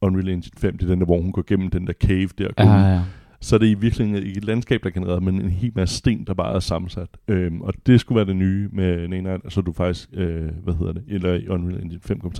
Unreal 0.00 0.28
Engine 0.28 0.52
5, 0.56 0.78
det 0.78 0.84
er 0.84 0.88
den 0.88 0.98
der, 0.98 1.06
hvor 1.06 1.20
hun 1.20 1.32
går 1.32 1.44
gennem 1.46 1.70
den 1.70 1.86
der 1.86 1.92
cave 1.92 2.28
der, 2.38 2.52
går 2.52 2.64
ud 2.64 2.68
Ja, 2.68 2.92
ja. 2.92 3.02
så 3.40 3.56
er 3.56 3.58
det 3.58 3.66
i 3.66 3.74
virkeligheden 3.74 4.26
ikke 4.26 4.38
et 4.38 4.44
landskab, 4.44 4.82
der 4.82 4.88
er 4.88 4.92
genereret, 4.92 5.22
men 5.22 5.40
en 5.40 5.50
hel 5.50 5.72
masse 5.74 5.96
sten, 5.96 6.24
der 6.26 6.34
bare 6.34 6.54
er 6.54 6.60
sammensat. 6.60 7.08
Øhm, 7.28 7.60
og 7.60 7.74
det 7.86 8.00
skulle 8.00 8.16
være 8.16 8.26
det 8.26 8.36
nye 8.36 8.68
med 8.72 9.08
Nanite, 9.08 9.50
så 9.50 9.60
du 9.60 9.72
faktisk, 9.72 10.08
øh, 10.12 10.50
hvad 10.64 10.74
hedder 10.74 10.92
det, 10.92 11.02
eller 11.08 11.34
i 11.34 11.48
Unreal 11.48 11.82
Engine 11.82 12.00
5.3, 12.10 12.34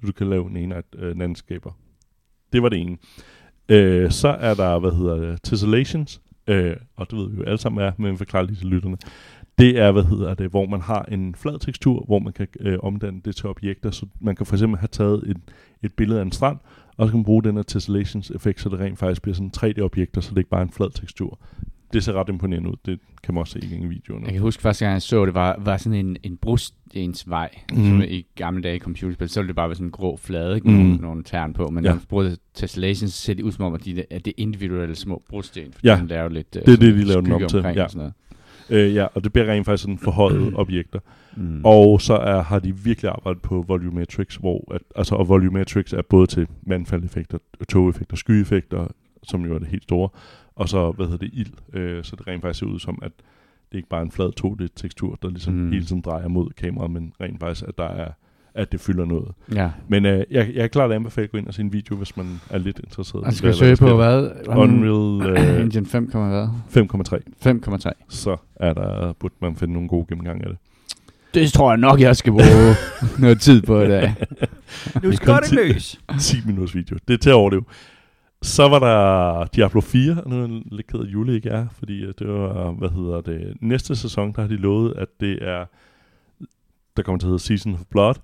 så 0.00 0.06
du 0.06 0.12
kan 0.12 0.30
lave 0.30 0.50
Nanite 0.50 0.82
øh, 0.98 1.18
landskaber. 1.18 1.78
Det 2.52 2.62
var 2.62 2.68
det 2.68 2.78
ene. 2.78 2.96
Øh, 3.68 4.10
så 4.10 4.28
er 4.28 4.54
der, 4.54 4.78
hvad 4.78 4.92
hedder 4.92 5.16
det, 5.16 5.42
Tessellations, 5.42 6.20
øh, 6.50 6.76
og 6.96 7.10
det 7.10 7.18
ved 7.18 7.30
vi 7.30 7.36
jo 7.36 7.42
alle 7.42 7.58
sammen 7.58 7.84
er, 7.84 7.92
men 7.98 8.18
forklare 8.18 8.46
lige 8.46 8.56
til 8.56 8.66
lytterne. 8.66 8.96
Det 9.58 9.78
er, 9.78 9.92
hvad 9.92 10.04
hedder 10.04 10.34
det, 10.34 10.50
hvor 10.50 10.66
man 10.66 10.80
har 10.80 11.02
en 11.02 11.34
flad 11.34 11.58
tekstur, 11.58 12.04
hvor 12.06 12.18
man 12.18 12.32
kan 12.32 12.48
øh, 12.60 12.78
omdanne 12.82 13.20
det 13.24 13.36
til 13.36 13.48
objekter, 13.48 13.90
så 13.90 14.06
man 14.20 14.36
kan 14.36 14.46
for 14.46 14.54
eksempel 14.54 14.78
have 14.78 14.88
taget 14.88 15.30
et, 15.30 15.36
et 15.82 15.94
billede 15.94 16.20
af 16.20 16.24
en 16.24 16.32
strand, 16.32 16.58
og 16.96 17.06
så 17.06 17.10
kan 17.10 17.18
man 17.18 17.24
bruge 17.24 17.42
den 17.42 17.56
her 17.56 17.62
tessellations 17.62 18.30
effekt, 18.30 18.60
så 18.60 18.68
det 18.68 18.80
rent 18.80 18.98
faktisk 18.98 19.22
bliver 19.22 19.34
sådan 19.34 19.52
3D-objekter, 19.56 20.20
så 20.20 20.30
det 20.30 20.38
ikke 20.38 20.50
bare 20.50 20.60
er 20.60 20.64
en 20.64 20.72
flad 20.72 20.90
tekstur. 20.90 21.38
Det 21.92 22.04
ser 22.04 22.12
ret 22.12 22.28
imponerende 22.28 22.70
ud. 22.70 22.76
Det 22.86 22.98
kan 23.22 23.34
man 23.34 23.40
også 23.40 23.52
se 23.52 23.66
i 23.66 23.86
videoerne. 23.86 24.24
Jeg 24.24 24.32
kan 24.32 24.42
huske 24.42 24.62
første 24.62 24.84
gang, 24.84 24.92
jeg 24.92 25.02
så 25.02 25.26
det, 25.26 25.34
var, 25.34 25.56
var 25.64 25.76
sådan 25.76 26.06
en, 26.06 26.16
en 26.22 26.36
brostensvej, 26.36 27.50
Mhm. 27.72 27.80
mm. 27.82 27.88
som 27.88 28.02
i 28.02 28.26
gamle 28.34 28.62
dage 28.62 28.76
i 28.76 28.78
computerspil, 28.78 29.28
så 29.28 29.40
ville 29.40 29.48
det 29.48 29.56
bare 29.56 29.68
være 29.68 29.74
sådan 29.74 29.86
en 29.86 29.90
grå 29.92 30.16
flade, 30.16 30.54
ikke? 30.54 30.68
Mhm. 30.68 30.78
Nogle, 30.78 30.96
nogle 30.96 31.24
tern 31.24 31.52
på, 31.52 31.68
men 31.68 31.84
Ja. 31.84 31.90
når 31.90 31.94
man 31.96 32.04
bruger 32.08 32.36
Tessellation, 32.54 33.08
så 33.08 33.16
ser 33.22 33.34
det 33.34 33.42
ud 33.42 33.52
som 33.52 33.64
om, 33.64 33.74
at, 33.74 33.84
de, 33.84 34.04
at 34.10 34.24
det 34.24 34.30
er 34.30 34.42
individuelle 34.42 34.94
små 34.94 35.22
brosten, 35.28 35.72
fordi 35.72 35.88
Ja. 35.88 35.96
man 35.96 36.06
laver 36.06 36.28
lidt 36.28 36.56
øh, 36.56 36.66
Det 36.66 36.72
er 36.72 36.76
det, 36.76 36.94
de 36.94 37.04
laver 37.04 37.20
den 37.20 37.30
skygge 37.30 37.48
til, 37.48 37.72
ja. 37.76 37.84
og 37.84 37.90
sådan 37.90 37.98
noget. 37.98 38.12
Øh, 38.88 38.94
ja, 38.94 39.06
og 39.14 39.24
det 39.24 39.32
bliver 39.32 39.46
rent 39.52 39.64
faktisk 39.66 39.82
sådan 39.82 39.98
forhøjet 39.98 40.52
objekter. 40.56 40.98
Mm. 41.36 41.60
Og 41.64 42.00
så 42.00 42.14
er, 42.14 42.42
har 42.42 42.58
de 42.58 42.76
virkelig 42.76 43.10
arbejdet 43.10 43.42
på 43.42 43.64
volumetrics, 43.68 44.36
hvor 44.36 44.74
at, 44.74 44.80
altså, 44.96 45.14
og 45.14 45.28
volumetrics 45.28 45.92
er 45.92 46.02
både 46.02 46.26
til 46.26 46.46
vandfaldeffekter, 46.66 47.38
togeffekter, 47.68 48.16
skyeffekter, 48.16 48.86
som 49.22 49.44
jo 49.44 49.54
er 49.54 49.58
det 49.58 49.68
helt 49.68 49.82
store, 49.82 50.08
og 50.56 50.68
så, 50.68 50.90
hvad 50.90 51.06
hedder 51.06 51.18
det, 51.26 51.30
ild, 51.32 51.52
øh, 51.72 52.04
så 52.04 52.16
det 52.16 52.26
rent 52.26 52.42
faktisk 52.42 52.58
ser 52.58 52.66
ud 52.66 52.78
som, 52.78 52.98
at 53.02 53.12
det 53.72 53.76
ikke 53.78 53.88
bare 53.88 54.00
er 54.00 54.04
en 54.04 54.10
flad 54.10 54.30
2D-tekstur, 54.44 55.18
der 55.22 55.30
ligesom 55.30 55.54
Mm. 55.54 55.72
hele 55.72 55.84
tiden 55.84 56.02
drejer 56.02 56.28
mod 56.28 56.50
kameraet, 56.56 56.90
men 56.90 57.12
rent 57.20 57.40
faktisk, 57.40 57.68
at 57.68 57.78
der 57.78 57.84
er 57.88 58.08
at 58.54 58.72
det 58.72 58.80
fylder 58.80 59.04
noget. 59.04 59.28
Ja. 59.54 59.70
Men 59.88 60.06
øh, 60.06 60.24
jeg, 60.30 60.50
jeg 60.54 60.62
er 60.62 60.66
klart 60.66 60.92
anbefale 60.92 61.24
at 61.24 61.30
gå 61.30 61.38
ind 61.38 61.46
og 61.46 61.54
se 61.54 61.62
en 61.62 61.72
video, 61.72 61.96
hvis 61.96 62.16
man 62.16 62.40
er 62.50 62.58
lidt 62.58 62.78
interesseret. 62.78 63.22
Man 63.22 63.32
i, 63.32 63.34
skal 63.34 63.46
hvad- 63.46 63.54
søge 63.54 63.76
på 63.76 63.96
hvad? 63.96 64.30
Unreal 64.48 65.22
øh, 65.56 65.60
Engine 65.60 65.86
5, 65.86 66.04
hvad? 66.04 66.48
5,3. 66.70 67.86
5,3. 67.86 67.90
Så 68.08 68.36
er 68.56 68.72
der, 68.74 69.12
burde 69.12 69.34
man 69.42 69.56
finde 69.56 69.72
nogle 69.74 69.88
gode 69.88 70.06
gennemgang 70.08 70.42
af 70.44 70.48
det. 70.48 70.58
Det 71.34 71.52
tror 71.52 71.70
jeg 71.70 71.78
nok, 71.78 72.00
jeg 72.00 72.16
skal 72.16 72.32
bruge 72.32 72.74
noget 73.18 73.40
tid 73.40 73.62
på 73.62 73.80
i 73.80 73.88
dag. 73.88 74.14
Nu 75.02 75.08
Det 75.10 75.16
skal 75.16 75.34
det 75.34 75.52
løs. 75.52 76.00
10 76.20 76.36
minutters 76.46 76.74
video. 76.74 76.96
Det 77.08 77.14
er 77.14 77.18
til 77.18 77.30
at 77.30 77.34
overleve. 77.34 77.62
Så 78.42 78.68
var 78.68 78.78
der 78.78 79.44
Diablo 79.44 79.80
4, 79.80 80.22
og 80.24 80.30
nu 80.30 80.36
er 80.36 80.40
jeg 80.40 80.62
lidt 80.72 80.86
ked 80.86 80.98
af, 80.98 81.02
at 81.02 81.08
Jule 81.08 81.34
ikke 81.34 81.48
er, 81.48 81.66
fordi 81.78 82.02
øh, 82.04 82.14
det 82.18 82.28
var, 82.28 82.70
hvad 82.70 82.88
hedder 82.88 83.20
det, 83.20 83.56
næste 83.60 83.96
sæson, 83.96 84.32
der 84.32 84.40
har 84.40 84.48
de 84.48 84.56
lovet, 84.56 84.94
at 84.96 85.08
det 85.20 85.38
er, 85.42 85.64
der 86.96 87.02
kommer 87.02 87.18
til 87.18 87.26
at 87.26 87.30
hedde 87.30 87.42
Season 87.42 87.74
of 87.74 87.80
Blood. 87.90 88.14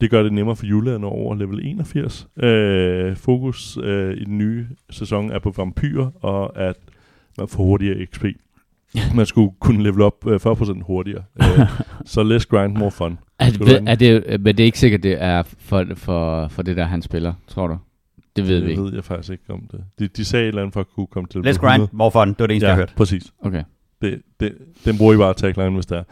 Det 0.00 0.10
gør 0.10 0.22
det 0.22 0.32
nemmere 0.32 0.56
for 0.56 0.66
Jule 0.66 0.94
at 0.94 1.00
nå 1.00 1.08
over 1.08 1.34
level 1.34 1.60
81. 1.66 2.28
Øh, 2.36 3.16
fokus 3.16 3.78
øh, 3.82 4.16
i 4.16 4.24
den 4.24 4.38
nye 4.38 4.66
sæson 4.90 5.30
er 5.30 5.38
på 5.38 5.54
vampyrer, 5.56 6.10
og 6.24 6.58
at 6.58 6.76
man 7.38 7.48
får 7.48 7.64
hurtigere 7.64 8.06
XP. 8.06 8.24
Man 9.16 9.26
skulle 9.26 9.52
kunne 9.60 9.82
level 9.82 10.02
op 10.02 10.26
øh, 10.26 10.40
40% 10.46 10.82
hurtigere. 10.82 11.22
Øh, 11.42 11.68
så 12.04 12.22
less 12.22 12.46
grind, 12.46 12.76
more 12.76 12.90
fun. 12.90 13.18
Er, 13.38 13.80
er 13.86 13.94
det, 13.94 14.40
men 14.40 14.56
det 14.56 14.60
er 14.60 14.64
ikke 14.64 14.78
sikkert, 14.78 15.02
det 15.02 15.22
er 15.22 15.42
for, 15.42 15.86
for, 15.94 16.48
for 16.48 16.62
det 16.62 16.76
der, 16.76 16.84
han 16.84 17.02
spiller, 17.02 17.34
tror 17.48 17.66
du? 17.66 17.78
Det 18.36 18.48
ved 18.48 18.58
vi 18.58 18.64
det 18.64 18.70
ikke. 18.70 18.82
ved 18.82 18.94
jeg 18.94 19.04
faktisk 19.04 19.30
ikke 19.32 19.44
om 19.48 19.62
det. 19.72 19.80
De, 19.98 20.08
de 20.08 20.24
sagde 20.24 20.44
et 20.44 20.48
eller 20.48 20.62
andet 20.62 20.72
for 20.74 20.80
at 20.80 20.86
kunne 20.94 21.06
komme 21.06 21.26
til 21.28 21.38
Let's 21.38 21.42
grind, 21.58 21.82
100. 21.82 21.88
more 21.92 22.10
fun. 22.10 22.28
Det 22.28 22.38
var 22.38 22.46
det 22.46 22.54
eneste, 22.54 22.66
ja, 22.66 22.70
jeg 22.70 22.76
hørte. 22.76 22.92
præcis. 22.96 23.22
Okay. 23.42 23.62
Det, 24.02 24.22
det, 24.40 24.52
den 24.84 24.98
bruger 24.98 25.14
I 25.14 25.16
bare 25.16 25.34
tagline, 25.34 25.70
hvis 25.74 25.86
det 25.86 25.98
er. 25.98 26.02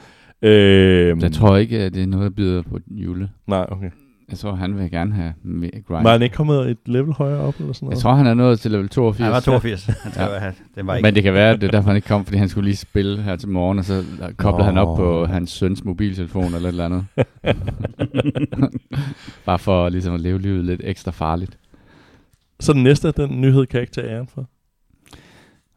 Øh, 0.42 1.22
Jeg 1.22 1.32
tror 1.32 1.56
ikke, 1.56 1.78
at 1.80 1.94
det 1.94 2.02
er 2.02 2.06
noget, 2.06 2.24
der 2.24 2.30
byder 2.30 2.62
på 2.62 2.78
Jule. 2.90 3.30
Nej, 3.46 3.66
okay. 3.68 3.90
Jeg 4.30 4.38
tror, 4.38 4.54
han 4.54 4.78
vil 4.78 4.90
gerne 4.90 5.14
have 5.14 5.32
mere 5.42 5.70
grind. 5.88 6.02
Var 6.02 6.12
han 6.12 6.22
ikke 6.22 6.34
kommet 6.36 6.70
et 6.70 6.78
level 6.86 7.12
højere 7.12 7.38
op, 7.38 7.54
eller 7.60 7.72
sådan 7.72 7.86
noget? 7.86 7.96
Jeg 7.96 8.02
tror, 8.02 8.14
han 8.14 8.26
er 8.26 8.34
nået 8.34 8.60
til 8.60 8.70
level 8.70 8.88
82. 8.88 9.24
Han 9.24 9.32
var 9.32 9.40
82. 9.60 9.84
Han 9.86 9.94
Ja. 10.16 10.24
tror, 10.26 10.34
at 10.34 10.54
den 10.74 10.86
var 10.86 10.94
ikke. 10.94 11.06
Men 11.06 11.14
det 11.14 11.22
kan 11.22 11.34
være, 11.34 11.50
at 11.50 11.60
det 11.60 11.66
er 11.66 11.70
derfor, 11.70 11.88
han 11.88 11.96
ikke 11.96 12.08
kom, 12.08 12.24
fordi 12.24 12.38
han 12.38 12.48
skulle 12.48 12.64
lige 12.64 12.76
spille 12.76 13.22
her 13.22 13.36
til 13.36 13.48
morgen, 13.48 13.78
og 13.78 13.84
så 13.84 14.04
koblede 14.36 14.64
han 14.66 14.78
op 14.78 14.96
på 14.96 15.26
hans 15.26 15.50
søns 15.50 15.84
mobiltelefon 15.84 16.44
eller 16.44 16.58
et 16.58 16.66
eller 16.68 16.84
andet. 16.84 17.04
Bare 19.46 19.58
for 19.58 19.88
ligesom 19.88 20.14
at 20.14 20.20
leve 20.20 20.40
livet 20.40 20.64
lidt 20.64 20.80
ekstra 20.84 21.10
farligt. 21.10 21.58
Så 22.62 22.72
den 22.72 22.82
næste, 22.82 23.12
den 23.12 23.40
nyhed 23.40 23.66
kan 23.66 23.76
jeg 23.78 23.82
ikke 23.82 23.92
tage 23.92 24.08
æren 24.08 24.28
for. 24.34 24.48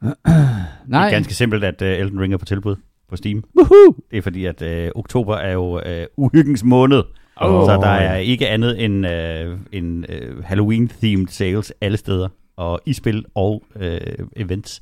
Det 0.06 0.92
Nej, 0.92 1.08
er 1.08 1.12
ganske 1.12 1.34
simpelt, 1.34 1.63
at 1.63 1.82
uh, 1.82 1.88
Elden 1.88 2.20
Ring 2.20 2.34
er 2.34 2.38
på 2.38 2.46
tilbud 2.46 2.75
på 3.10 3.15
Steam. 3.15 3.44
Woohoo! 3.58 3.96
Det 4.12 4.18
er 4.18 4.22
fordi, 4.22 4.46
at 4.46 4.62
uh, 4.62 5.00
oktober 5.00 5.36
er 5.36 5.51
jo 5.51 5.75
uh, 5.75 6.25
uhyggens 6.25 6.63
måned. 6.63 7.04
Åh. 7.42 7.65
Så 7.65 7.80
der 7.82 7.88
er 7.88 8.15
ikke 8.15 8.50
andet 8.50 8.84
end, 8.86 9.06
uh, 9.06 9.60
end 9.72 10.06
uh, 10.10 10.44
Halloween-themed 10.44 11.27
sales 11.27 11.74
alle 11.82 11.98
steder. 11.98 12.30
Og 12.58 12.80
i 12.86 12.94
spil 12.94 13.25
og 13.36 13.63
uh, 13.75 14.27
events. 14.36 14.82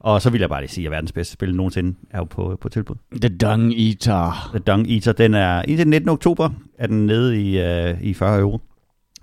Og 0.00 0.22
så 0.22 0.30
vil 0.30 0.40
jeg 0.40 0.48
bare 0.48 0.60
lige 0.60 0.70
sige, 0.70 0.86
at 0.86 0.90
verdens 0.90 1.12
bedste 1.12 1.32
spil 1.32 1.54
nogensinde 1.54 1.94
er 2.10 2.18
jo 2.18 2.24
på, 2.24 2.58
på 2.60 2.68
tilbud. 2.68 2.96
The 3.20 3.36
Dung 3.36 3.72
Eater. 3.72 4.48
The 4.50 4.58
Dung 4.58 4.90
Eater, 4.90 5.12
den 5.12 5.34
er 5.34 5.62
indtil 5.62 5.78
den 5.78 5.90
19. 5.90 6.08
oktober, 6.08 6.50
er 6.78 6.86
den 6.86 7.06
nede 7.06 7.42
i, 7.42 7.60
uh, 7.92 8.02
i 8.02 8.14
40 8.14 8.40
euro. 8.40 8.60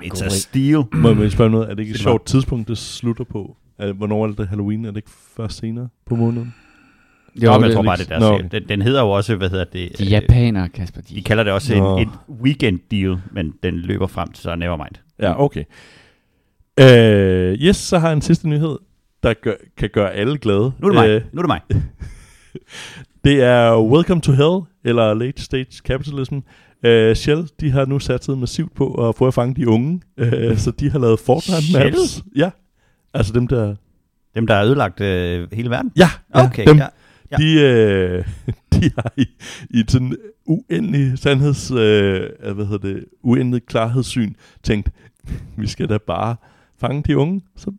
It's 0.01 0.05
a 0.05 0.09
Korrekt. 0.09 0.33
steal. 0.33 0.83
Må 1.15 1.21
jeg 1.21 1.31
spørge 1.31 1.49
noget? 1.51 1.69
Er 1.69 1.73
det 1.73 1.79
ikke 1.79 1.91
et 1.93 1.99
sjovt 1.99 2.25
tidspunkt, 2.25 2.67
det 2.67 2.77
slutter 2.77 3.23
på? 3.23 3.57
Er, 3.79 3.85
det- 3.85 3.95
hvornår 3.95 4.27
er 4.27 4.31
det 4.31 4.47
Halloween? 4.47 4.85
Er 4.85 4.89
det 4.89 4.97
ikke 4.97 5.11
først 5.37 5.57
senere 5.57 5.89
på 6.05 6.15
måneden? 6.15 6.53
Jo, 7.35 7.51
men 7.51 7.61
jeg 7.61 7.67
det- 7.69 7.75
tror 7.75 7.83
bare, 7.83 7.97
det 7.97 8.11
er 8.11 8.19
Nå, 8.19 8.25
deres 8.25 8.39
sale. 8.51 8.59
Den, 8.59 8.69
den 8.69 8.81
hedder 8.81 9.01
jo 9.01 9.09
også, 9.09 9.35
hvad 9.35 9.49
hedder 9.49 9.65
det? 9.65 9.97
De 9.97 10.03
øh, 10.05 10.11
japanere, 10.11 10.69
Kasper, 10.69 11.01
de, 11.01 11.15
De 11.15 11.21
kalder 11.21 11.43
det 11.43 11.53
også 11.53 11.75
Nå. 11.77 11.97
en, 11.97 12.07
et 12.07 12.13
weekend 12.43 12.79
deal, 12.91 13.17
men 13.31 13.53
den 13.63 13.73
løber 13.75 14.07
frem 14.07 14.31
til 14.31 14.41
så 14.41 14.55
nevermind. 14.55 14.95
Ja, 15.19 15.43
okay. 15.43 15.63
Øh, 16.79 17.53
yes, 17.53 17.75
så 17.75 17.99
har 17.99 18.07
jeg 18.07 18.15
en 18.15 18.21
sidste 18.21 18.49
nyhed, 18.49 18.77
der 19.23 19.33
gør, 19.33 19.53
kan 19.77 19.89
gøre 19.93 20.11
alle 20.13 20.37
glade. 20.37 20.71
Nu 20.79 20.87
er 20.87 20.91
det 20.91 20.93
mig. 20.93 21.09
Øh, 21.09 21.21
nu 21.33 21.41
er 21.41 21.45
det 21.45 21.47
mig. 21.47 21.61
Det 23.23 23.43
er 23.43 23.81
Welcome 23.81 24.21
to 24.21 24.31
Hell, 24.31 24.59
eller 24.83 25.13
Late 25.13 25.41
Stage 25.41 25.65
Capitalism. 25.87 26.37
Uh, 26.87 27.15
Shell, 27.15 27.49
de 27.59 27.71
har 27.71 27.85
nu 27.85 27.99
sat 27.99 28.23
sig 28.23 28.37
massivt 28.37 28.75
på 28.75 29.09
at 29.09 29.15
prøve 29.15 29.27
at 29.27 29.33
fange 29.33 29.55
de 29.55 29.67
unge, 29.67 30.01
uh, 30.21 30.57
så 30.57 30.71
de 30.79 30.89
har 30.89 30.99
lavet 30.99 31.19
Fortnite 31.19 31.61
Shell? 31.61 31.95
Ja, 32.35 32.49
altså 33.13 33.33
dem 33.33 33.47
der... 33.47 33.75
Dem, 34.35 34.47
der 34.47 34.55
har 34.55 34.63
ødelagt 34.63 35.01
øh, 35.01 35.47
hele 35.53 35.69
verden? 35.69 35.91
Ja, 35.95 36.09
ja 36.35 36.45
Okay, 36.45 36.65
dem, 36.67 36.77
ja. 36.77 36.87
Ja. 37.31 37.37
De, 37.37 37.61
øh, 37.61 38.25
de 38.73 38.91
har 38.97 39.13
i, 39.17 39.25
i 39.69 39.83
sådan 39.87 40.17
uendelig 40.45 41.19
sandheds... 41.19 41.71
Øh, 41.71 42.29
hvad 42.53 42.65
hedder 42.65 42.77
det? 42.77 43.05
Uendelig 43.21 43.65
klarhedssyn 43.65 44.33
tænkt, 44.63 44.89
vi 45.57 45.67
skal 45.67 45.89
da 45.89 45.97
bare 45.97 46.35
fange 46.77 47.03
de 47.03 47.17
unge. 47.17 47.41
Så, 47.55 47.71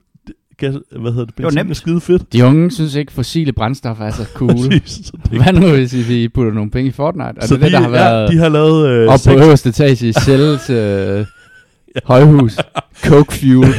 gas, 0.58 0.74
hvad 1.00 1.12
hedder 1.12 1.24
det? 1.24 1.34
var 1.38 1.42
Benzin 1.44 1.58
er 1.58 1.62
nemt. 1.62 1.76
skide 1.76 2.00
fedt. 2.00 2.32
de 2.32 2.44
unge 2.44 2.70
synes 2.70 2.94
ikke, 2.94 3.12
fossile 3.12 3.52
brændstoffer 3.52 4.04
er 4.04 4.10
så 4.10 4.24
cool. 4.34 4.50
Præcis, 4.80 5.12
det, 5.30 5.42
Hvad 5.42 5.52
nu, 5.52 5.68
hvis 5.68 6.08
vi 6.08 6.28
putter 6.28 6.52
nogle 6.52 6.70
penge 6.70 6.88
i 6.88 6.92
Fortnite? 6.92 7.30
Er 7.36 7.46
så 7.46 7.54
det 7.54 7.62
det, 7.62 7.72
der 7.72 7.78
de, 7.78 7.84
har 7.84 7.90
været 7.90 8.22
ja, 8.28 8.32
de 8.32 8.38
har 8.38 8.48
lavet... 8.48 8.88
Øh, 8.88 9.02
op 9.08 9.12
på 9.12 9.18
seks- 9.18 9.44
øverste 9.44 9.68
etage 9.68 10.08
i 10.08 10.12
Shells 10.12 10.70
øh, 10.80 11.26
højhus? 12.04 12.56
Coke 13.04 13.32
Fuel. 13.34 13.74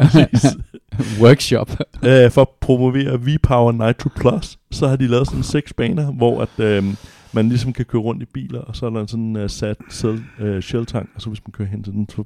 Workshop. 1.22 1.70
øh, 2.04 2.30
for 2.30 2.40
at 2.40 2.48
promovere 2.60 3.20
V-Power 3.20 3.72
Nitro 3.86 4.08
Plus, 4.16 4.58
så 4.70 4.88
har 4.88 4.96
de 4.96 5.06
lavet 5.06 5.26
sådan 5.26 5.42
seks 5.42 5.72
baner, 5.72 6.12
hvor 6.12 6.42
at, 6.42 6.64
øh, 6.64 6.84
man 7.32 7.48
ligesom 7.48 7.72
kan 7.72 7.84
køre 7.84 8.02
rundt 8.02 8.22
i 8.22 8.26
biler, 8.34 8.60
og 8.60 8.76
så 8.76 8.86
er 8.86 8.90
der 8.90 9.06
sådan 9.06 9.24
en 9.24 9.36
uh, 9.36 9.50
sat 9.50 9.76
selv, 9.90 10.20
uh, 10.42 10.60
shell-tank, 10.60 11.08
og 11.14 11.20
så 11.22 11.28
hvis 11.30 11.40
man 11.46 11.52
kører 11.52 11.68
hen 11.68 11.82
til 11.82 11.92
den, 11.92 12.08
så 12.08 12.24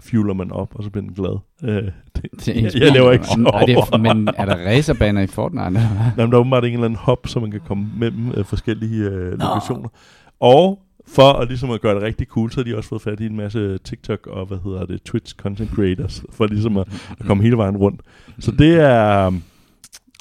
fueler 0.00 0.34
man 0.34 0.52
op, 0.52 0.74
og 0.74 0.84
så 0.84 0.90
bliver 0.90 1.04
den 1.06 1.14
glad. 1.14 1.38
Øh, 1.62 1.82
det, 2.16 2.24
Til 2.38 2.54
jeg, 2.54 2.64
ens 2.64 2.74
jeg 2.74 2.92
laver 2.92 3.12
ikke 3.12 3.24
Om- 3.32 3.46
er 3.46 3.66
det. 3.66 4.00
Men 4.00 4.28
er 4.36 4.44
der 4.44 4.56
racerbaner 4.68 5.20
i 5.20 5.26
Fortnite? 5.26 5.66
eller? 5.66 5.80
Nej, 5.94 6.12
men 6.16 6.30
der 6.30 6.36
er 6.36 6.40
åbenbart 6.40 6.64
en 6.64 6.72
eller 6.72 6.84
anden 6.84 6.98
hop, 7.02 7.26
så 7.26 7.40
man 7.40 7.50
kan 7.50 7.60
komme 7.66 7.88
mellem 7.96 8.28
uh, 8.38 8.44
forskellige 8.44 9.06
uh, 9.10 9.30
lokationer. 9.30 9.88
Og 10.40 10.78
for 11.08 11.32
at, 11.32 11.48
ligesom 11.48 11.70
at 11.70 11.80
gøre 11.80 11.94
det 11.94 12.02
rigtig 12.02 12.26
cool, 12.26 12.50
så 12.50 12.56
har 12.60 12.64
de 12.64 12.76
også 12.76 12.88
fået 12.88 13.02
fat 13.02 13.20
i 13.20 13.26
en 13.26 13.36
masse 13.36 13.78
TikTok 13.78 14.26
og 14.26 14.46
hvad 14.46 14.58
hedder 14.64 14.86
det, 14.86 15.02
Twitch 15.02 15.34
content 15.36 15.70
creators, 15.70 16.22
for 16.32 16.46
ligesom 16.46 16.76
at, 16.76 16.88
at 17.20 17.26
komme 17.26 17.42
hele 17.42 17.56
vejen 17.56 17.76
rundt. 17.76 18.00
Så 18.38 18.50
det 18.50 18.80
er... 18.80 19.30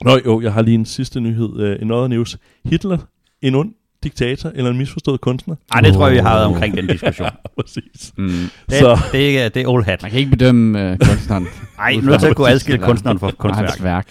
Nå 0.04 0.12
jo, 0.26 0.42
jeg 0.42 0.54
har 0.54 0.62
lige 0.62 0.76
en 0.76 0.86
sidste 0.86 1.20
nyhed. 1.20 1.76
Uh, 1.76 1.82
en 1.82 1.92
other 1.92 2.08
news. 2.08 2.38
Hitler, 2.66 2.98
en 3.42 3.56
ond 3.56 3.72
diktator 4.04 4.51
eller 4.56 4.72
en 4.72 4.77
misforstået 4.77 5.22
kunstner? 5.22 5.56
Ej, 5.74 5.82
det 5.82 5.94
tror 5.94 6.08
jeg, 6.08 6.13
vi 6.16 6.20
har 6.20 6.34
været 6.34 6.46
omkring 6.46 6.77
den 6.77 6.88
diskussion. 6.88 7.27
Præcis. 7.62 8.13
Mm. 8.18 8.27
Det, 8.27 8.50
Så- 8.80 9.00
det, 9.12 9.22
er, 9.24 9.27
ikke- 9.27 9.50
det 9.50 9.62
er 9.62 9.68
old 9.68 9.84
hat. 9.86 10.01
Man 10.01 10.12
kan 10.12 10.20
ikke 10.20 10.32
bedømme 10.32 10.92
uh, 10.92 10.98
kunstneren. 11.08 11.48
Ej, 11.80 11.94
ud 11.98 12.01
nu 12.01 12.12
er 12.13 12.18
til 12.18 12.27
at 12.27 12.36
kunne 12.36 12.50
adskille 12.50 12.80
kunstneren 12.86 13.20
fra 13.20 13.32
kunstværk. 13.32 13.70
Hans 13.70 13.84
værk. 13.84 14.08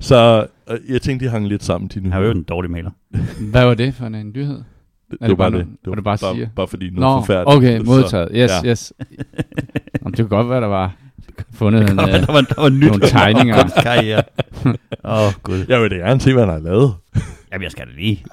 Så 0.00 0.46
uh, 0.70 0.76
jeg 0.92 1.02
tænkte, 1.02 1.26
de 1.26 1.30
hang 1.30 1.48
lidt 1.48 1.64
sammen, 1.64 1.88
de 1.94 1.98
nyheder. 2.00 2.14
Han 2.14 2.22
er 2.22 2.26
jo 2.26 2.32
en 2.34 2.42
dårlig 2.42 2.70
maler. 2.70 2.90
Hvad 3.52 3.64
var 3.64 3.74
det 3.74 3.94
for 3.94 4.06
en 4.06 4.32
nyhed? 4.34 4.62
det, 5.10 5.18
er 5.20 5.26
det 5.26 5.36
bare 5.36 5.46
det. 5.50 5.52
noget- 5.52 5.66
hvad 5.84 5.96
du 5.96 6.02
bare 6.02 6.18
bare, 6.18 6.34
siger? 6.34 6.48
bare 6.56 6.68
fordi 6.68 6.90
noget 6.90 7.00
Nå, 7.00 7.20
forfærdeligt. 7.20 7.56
okay, 7.56 7.86
modtaget. 7.86 8.28
Yes, 8.34 8.50
ja. 8.64 8.70
yes. 8.70 8.92
Jamen, 10.02 10.12
det 10.12 10.16
kunne 10.18 10.28
godt 10.28 10.48
være, 10.50 10.60
der 10.60 10.66
var 10.66 10.92
fundet 11.54 11.90
en, 11.90 11.98
Der 11.98 12.06
var, 12.06 12.06
uh, 12.06 12.26
der 12.26 12.32
var, 12.32 12.40
der 12.40 12.60
var 12.62 12.68
nyt 12.68 12.86
nogle 12.86 13.06
tegninger. 13.06 14.22
Åh, 15.04 15.26
oh, 15.26 15.32
gud. 15.42 15.64
Jeg 15.68 15.82
vil 15.82 15.90
da 15.90 15.96
gerne 15.96 16.20
se, 16.20 16.32
hvad 16.32 16.42
han 16.44 16.52
har 16.52 16.60
lavet. 16.60 16.94
Jamen, 17.52 17.62
jeg 17.62 17.70
skal 17.70 17.86
da 17.86 17.90
lige. 17.96 18.24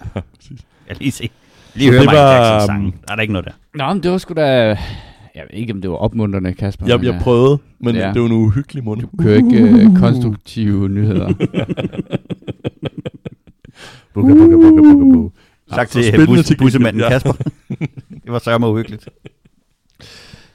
Jeg 0.89 0.97
lige 0.99 1.11
se. 1.11 1.29
Lige 1.75 1.89
høre 1.91 1.99
det 2.01 2.07
Michael 2.09 2.25
var, 2.27 2.51
Jackson 2.51 2.67
sang. 2.67 3.01
Der 3.05 3.11
er 3.11 3.15
der 3.15 3.21
ikke 3.21 3.33
noget 3.33 3.45
der. 3.45 3.51
Nå, 3.87 3.93
men 3.93 4.03
det 4.03 4.11
var 4.11 4.17
sgu 4.17 4.33
da... 4.33 4.77
Jeg 5.35 5.45
ved 5.51 5.59
ikke, 5.59 5.73
om 5.73 5.81
det 5.81 5.89
var 5.89 5.95
opmuntrende, 5.97 6.53
Kasper. 6.53 6.87
Jeg, 6.87 7.03
jeg 7.03 7.13
øh, 7.15 7.21
prøvede, 7.21 7.57
men 7.79 7.95
Ja. 7.95 8.11
det 8.13 8.21
var 8.21 8.27
en 8.27 8.33
uhyggelig 8.33 8.83
mund. 8.83 9.01
Du 9.01 9.07
kører 9.21 9.35
ikke 9.35 9.85
uh, 9.87 9.99
konstruktive 9.99 10.89
nyheder. 10.89 11.33
Bukke, 14.13 14.35
bukke, 14.35 14.57
bukke, 14.57 14.81
bukke, 14.81 15.11
bukke. 15.13 15.29
Tak 15.71 15.89
til 15.89 16.25
bus, 16.25 16.45
til 16.45 16.57
bussemanden 16.57 17.01
ja. 17.01 17.09
Kasper. 17.09 17.31
det 18.23 18.31
var 18.31 18.39
sørme 18.39 18.67
uhyggeligt. 18.67 19.09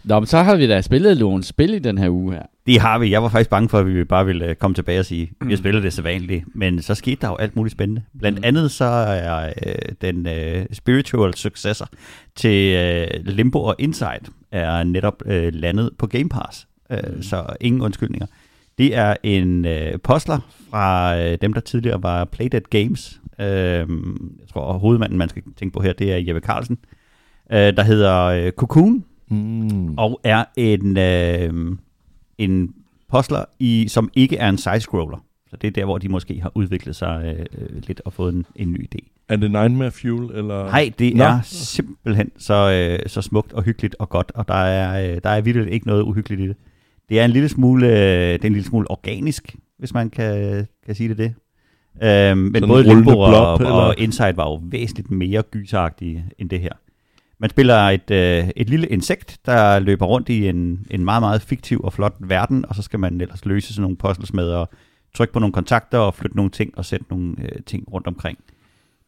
Nå, 0.05 0.21
men 0.21 0.27
så 0.27 0.39
har 0.39 0.57
vi 0.57 0.67
da 0.67 0.81
spillet 0.81 1.19
nogle 1.19 1.43
spil 1.45 1.75
i 1.75 1.79
den 1.79 1.99
her 1.99 2.11
uge 2.11 2.33
her. 2.33 2.43
Det 2.66 2.81
har 2.81 2.99
vi. 2.99 3.11
Jeg 3.11 3.23
var 3.23 3.28
faktisk 3.28 3.50
bange 3.50 3.69
for, 3.69 3.78
at 3.78 3.87
vi 3.87 4.04
bare 4.04 4.26
ville 4.26 4.47
øh, 4.49 4.54
komme 4.54 4.75
tilbage 4.75 4.99
og 4.99 5.04
sige, 5.04 5.31
vi 5.45 5.52
har 5.52 5.57
spillet 5.57 5.83
det 5.83 5.92
så 5.92 6.02
vanligt. 6.02 6.45
Men 6.54 6.83
så 6.83 6.95
skete 6.95 7.16
der 7.21 7.28
jo 7.28 7.35
alt 7.37 7.57
muligt 7.57 7.73
spændende. 7.73 8.02
Blandt 8.19 8.38
Mm. 8.38 8.45
andet 8.45 8.71
så 8.71 8.85
er 8.85 9.47
øh, 9.66 9.75
den 10.00 10.26
øh, 10.28 10.66
spiritual 10.73 11.35
successor 11.35 11.88
til 12.37 12.75
øh, 12.76 13.07
Limbo 13.25 13.62
og 13.64 13.75
Inside 13.78 14.21
er 14.52 14.85
netop 14.85 15.23
øh, 15.26 15.52
landet 15.54 15.90
på 15.99 16.07
Game 16.07 16.28
Pass. 16.28 16.66
Øh, 16.90 16.99
Mm. 17.16 17.23
Så 17.23 17.47
ingen 17.61 17.83
undskyldninger. 17.83 18.26
Det 18.78 18.97
er 18.97 19.16
en 19.23 19.64
øh, 19.64 19.99
postler 20.04 20.38
fra 20.71 21.16
øh, 21.19 21.38
dem, 21.42 21.52
der 21.52 21.61
tidligere 21.61 22.02
var 22.02 22.25
Playdead 22.25 22.62
Games. 22.71 23.21
Øh, 23.40 23.47
jeg 23.47 23.87
tror, 24.52 24.73
hovedmanden, 24.73 25.19
man 25.19 25.28
skal 25.28 25.42
tænke 25.57 25.73
på 25.73 25.81
her, 25.83 25.92
det 25.92 26.12
er 26.12 26.16
Jeppe 26.16 26.40
Carlsen. 26.47 26.78
Øh, 27.52 27.59
der 27.59 27.83
hedder 27.83 28.23
øh, 28.25 28.52
Cocoon, 28.52 29.04
Mm. 29.28 29.95
og 29.99 30.21
er 30.25 30.45
en, 30.57 30.97
øh, 30.99 31.76
en 32.44 32.75
postler, 33.11 33.44
i, 33.58 33.88
som 33.88 34.11
ikke 34.14 34.37
er 34.37 34.49
en 34.49 34.58
side-scroller. 34.58 35.25
Så 35.50 35.56
det 35.56 35.68
er 35.68 35.72
der, 35.72 35.84
hvor 35.84 35.99
de 35.99 36.08
måske 36.08 36.40
har 36.40 36.52
udviklet 36.54 36.96
sig 36.96 37.34
øh, 37.38 37.46
øh, 37.58 37.82
lidt 37.87 38.02
og 38.04 38.12
fået 38.12 38.34
en, 38.34 38.46
en 38.56 38.72
ny 38.72 38.88
idé. 38.94 39.08
Er 39.28 39.37
det 39.37 39.50
Nightmare 39.50 39.90
Fuel? 39.90 40.30
Eller? 40.37 40.64
Nej, 40.64 40.92
det 40.99 41.16
Nå. 41.16 41.25
er 41.25 41.40
simpelthen 41.42 42.30
så, 42.38 42.70
øh, 42.70 43.08
så 43.08 43.22
smukt 43.22 43.52
og 43.52 43.62
hyggeligt 43.62 43.96
og 43.99 44.08
godt, 44.08 44.32
og 44.34 44.49
der 44.49 44.54
er, 44.54 45.14
øh, 45.14 45.20
der 45.25 45.30
er 45.30 45.40
virkelig 45.40 45.72
ikke 45.72 45.87
noget 45.87 46.02
uhyggeligt 46.02 46.40
i 46.40 46.49
det. 46.49 46.56
Det 47.08 47.20
er 47.20 47.25
en 47.25 47.30
lille 47.30 47.49
smule, 47.49 47.87
øh, 47.87 47.92
det 48.32 48.44
er 48.44 48.46
en 48.46 48.52
lille 48.52 48.68
smule 48.68 48.90
organisk, 48.90 49.56
hvis 49.78 49.94
man 49.94 50.11
kan, 50.11 50.66
kan 50.87 50.94
sige 50.94 51.08
det 51.08 51.18
det. 51.18 51.34
Øhm, 52.02 52.38
men 52.38 52.54
Sådan 52.54 52.68
både 52.68 52.82
Limbo 52.82 53.18
og, 53.18 53.28
eller? 53.28 53.70
og 53.70 53.94
Inside 53.99 54.37
var 54.37 54.44
jo 54.44 54.61
væsentligt 54.62 55.11
mere 55.11 55.42
gyseragtige 55.42 56.25
end 56.38 56.50
det 56.50 56.61
her. 56.61 56.72
Man 57.42 57.50
spiller 57.50 57.76
et, 57.76 58.11
øh, 58.11 58.49
et 58.56 58.70
lille 58.70 58.87
insekt, 58.87 59.38
der 59.46 59.78
løber 59.78 60.06
rundt 60.06 60.28
i 60.28 60.49
en, 60.49 60.87
en 60.90 61.04
meget, 61.04 61.22
meget 61.22 61.42
fiktiv 61.42 61.80
og 61.84 61.92
flot 61.92 62.14
verden, 62.20 62.64
og 62.68 62.75
så 62.75 62.82
skal 62.82 63.00
man 63.00 63.20
ellers 63.20 63.44
løse 63.44 63.75
sådan 63.75 63.82
nogle 63.82 63.96
puzzles 63.96 64.32
med 64.32 64.52
at 64.52 64.68
trykke 65.14 65.32
på 65.32 65.38
nogle 65.38 65.52
kontakter 65.52 65.99
og 65.99 66.14
flytte 66.14 66.37
nogle 66.37 66.50
ting 66.50 66.78
og 66.78 66.84
sætte 66.84 67.06
nogle 67.11 67.37
øh, 67.38 67.62
ting 67.66 67.92
rundt 67.92 68.06
omkring. 68.06 68.38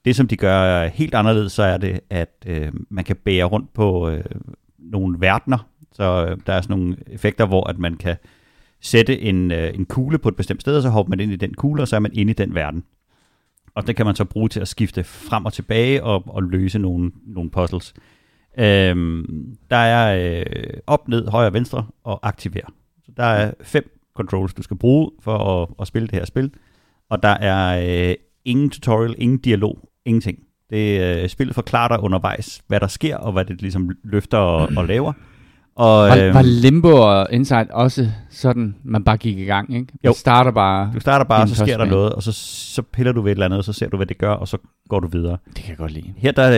Det, 0.05 0.17
som 0.17 0.29
de 0.29 0.37
gør 0.37 0.87
helt 0.87 1.15
anderledes, 1.15 1.53
så 1.53 1.63
er 1.63 1.77
det, 1.77 2.01
at 2.11 2.45
øh, 2.47 2.73
man 2.91 3.05
kan 3.05 3.17
bære 3.17 3.45
rundt 3.45 3.75
på 3.75 4.09
øh, 4.09 4.25
nogle 4.79 5.21
verdener. 5.21 5.69
Så 5.93 6.27
øh, 6.27 6.37
der 6.47 6.53
er 6.53 6.61
sådan 6.61 6.77
nogle 6.77 6.97
effekter, 7.07 7.47
hvor 7.47 7.65
at 7.67 7.79
man 7.79 7.97
kan 7.97 8.17
sætte 8.81 9.21
en, 9.21 9.51
øh, 9.51 9.75
en 9.75 9.85
kugle 9.85 10.19
på 10.19 10.29
et 10.29 10.37
bestemt 10.37 10.61
sted, 10.61 10.77
og 10.77 10.83
så 10.83 10.89
hopper 10.89 11.11
man 11.11 11.21
ind 11.21 11.33
i 11.33 11.37
den 11.37 11.55
kugle, 11.55 11.83
og 11.83 11.89
så 11.89 11.97
er 11.97 12.01
man 12.01 12.13
inde 12.15 12.31
i 12.31 12.35
den 12.35 12.55
verden. 12.55 12.85
Og 13.75 13.87
det 13.87 13.97
kan 13.97 14.07
man 14.07 14.15
så 14.15 14.25
bruge 14.25 14.49
til 14.49 14.61
at 14.61 14.69
skifte 14.69 15.05
frem 15.05 15.45
og 15.45 15.53
tilbage 15.53 16.05
og, 16.05 16.23
og 16.27 16.43
løse 16.43 16.79
nogle, 16.79 17.11
nogle 17.27 17.51
puzzles. 17.51 17.95
Øhm, 18.59 19.57
der 19.71 19.77
er 19.77 20.39
øh, 20.39 20.77
op, 20.87 21.09
ned, 21.09 21.29
højre, 21.29 21.53
venstre 21.53 21.87
og 22.05 22.21
aktiver. 22.23 22.73
Så 23.05 23.13
der 23.17 23.25
er 23.25 23.53
fem 23.63 24.01
controls, 24.17 24.55
du 24.55 24.63
skal 24.63 24.77
bruge 24.77 25.11
for 25.21 25.63
at, 25.63 25.69
at 25.81 25.87
spille 25.87 26.09
det 26.09 26.19
her 26.19 26.25
spil. 26.25 26.51
Og 27.11 27.23
der 27.23 27.29
er 27.29 27.83
øh, 28.11 28.15
ingen 28.45 28.71
tutorial, 28.71 29.15
ingen 29.19 29.39
dialog, 29.39 29.89
ingenting. 30.05 30.39
Det 30.71 31.23
øh, 31.23 31.29
spillet 31.29 31.55
forklarer 31.55 31.89
dig 31.89 32.01
undervejs, 32.01 32.63
hvad 32.67 32.81
der 32.81 32.87
sker, 32.87 33.17
og 33.17 33.33
hvad 33.33 33.45
det 33.45 33.61
ligesom 33.61 33.91
løfter 34.05 34.39
og, 34.39 34.69
og 34.77 34.85
laver. 34.85 35.13
Og, 35.77 36.09
Var, 36.09 36.17
øhm, 36.17 36.35
var 36.35 36.43
Limbo 36.43 36.89
og 36.89 37.27
Inside 37.31 37.67
også 37.71 38.11
sådan, 38.31 38.75
man 38.85 39.05
bare 39.05 39.17
gik 39.17 39.39
i 39.39 39.45
gang, 39.45 39.75
ikke? 39.75 39.93
Man 39.93 39.99
Jo. 40.05 40.13
starter 40.13 40.51
bare... 40.51 40.91
du 40.95 41.01
starter 41.01 41.25
bare, 41.25 41.43
og 41.43 41.49
så 41.49 41.55
sker 41.55 41.77
der 41.77 41.85
noget, 41.85 42.13
og 42.13 42.23
så, 42.23 42.33
så 42.75 42.83
piller 42.83 43.13
du 43.13 43.21
ved 43.23 43.33
et 43.33 43.35
eller 43.35 43.45
andet, 43.45 43.59
og 43.59 43.65
så 43.65 43.73
ser 43.73 43.89
du, 43.89 43.97
hvad 43.97 44.07
det 44.07 44.19
gør, 44.19 44.31
og 44.31 44.49
så 44.49 44.59
går 44.89 45.01
du 45.01 45.07
videre. 45.09 45.37
Det 45.47 45.63
kan 45.63 45.69
jeg 45.69 45.77
godt 45.77 45.93
lide. 45.93 46.15
Her, 46.17 46.33
der, 46.33 46.51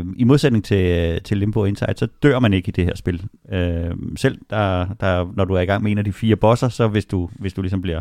øh, 0.00 0.04
i 0.16 0.24
modsætning 0.24 0.64
til, 0.64 1.20
til 1.22 1.36
Limbo 1.38 1.60
og 1.60 1.68
Inside, 1.68 1.94
så 1.96 2.06
dør 2.22 2.38
man 2.38 2.52
ikke 2.52 2.68
i 2.68 2.72
det 2.72 2.84
her 2.84 2.96
spil. 2.96 3.26
Øh, 3.52 3.90
selv 4.16 4.38
der, 4.50 4.86
der, 5.00 5.32
når 5.36 5.44
du 5.44 5.54
er 5.54 5.60
i 5.60 5.66
gang 5.66 5.82
med 5.82 5.92
en 5.92 5.98
af 5.98 6.04
de 6.04 6.12
fire 6.12 6.36
bosser, 6.36 6.68
så 6.68 6.88
hvis 6.88 7.04
du, 7.04 7.28
hvis 7.38 7.52
du 7.52 7.62
ligesom 7.62 7.82
bliver, 7.82 8.00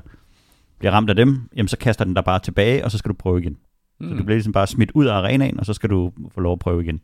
bliver 0.79 0.91
ramt 0.91 1.09
af 1.09 1.15
dem, 1.15 1.41
jamen 1.55 1.67
så 1.67 1.77
kaster 1.77 2.05
den 2.05 2.13
dig 2.13 2.23
bare 2.23 2.39
tilbage, 2.39 2.85
og 2.85 2.91
så 2.91 2.97
skal 2.97 3.09
du 3.09 3.15
prøve 3.19 3.39
igen. 3.41 3.57
Mm. 3.99 4.09
Så 4.09 4.15
du 4.15 4.23
bliver 4.23 4.35
ligesom 4.35 4.53
bare 4.53 4.67
smidt 4.67 4.91
ud 4.93 5.05
af 5.05 5.13
arenaen, 5.13 5.59
og 5.59 5.65
så 5.65 5.73
skal 5.73 5.89
du 5.89 6.11
få 6.35 6.41
lov 6.41 6.53
at 6.53 6.59
prøve 6.59 6.83
igen. 6.83 6.99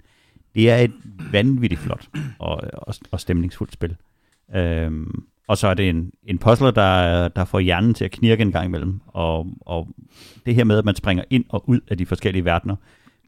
Det 0.55 0.69
er 0.71 0.77
et 0.77 0.91
vanvittigt 1.31 1.81
flot 1.81 2.07
og, 2.39 2.61
og, 2.73 2.93
og 3.11 3.19
stemningsfuldt 3.19 3.73
spil. 3.73 3.95
Øhm, 4.55 5.23
og 5.47 5.57
så 5.57 5.67
er 5.67 5.73
det 5.73 5.89
en, 5.89 6.11
en 6.23 6.37
puzzler, 6.37 6.71
der, 6.71 7.27
der 7.27 7.45
får 7.45 7.59
hjernen 7.59 7.93
til 7.93 8.05
at 8.05 8.11
knirke 8.11 8.41
en 8.41 8.51
gang 8.51 8.65
imellem. 8.65 8.99
Og, 9.07 9.47
og 9.61 9.87
det 10.45 10.55
her 10.55 10.63
med, 10.63 10.77
at 10.77 10.85
man 10.85 10.95
springer 10.95 11.23
ind 11.29 11.45
og 11.49 11.69
ud 11.69 11.79
af 11.87 11.97
de 11.97 12.05
forskellige 12.05 12.45
verdener, 12.45 12.75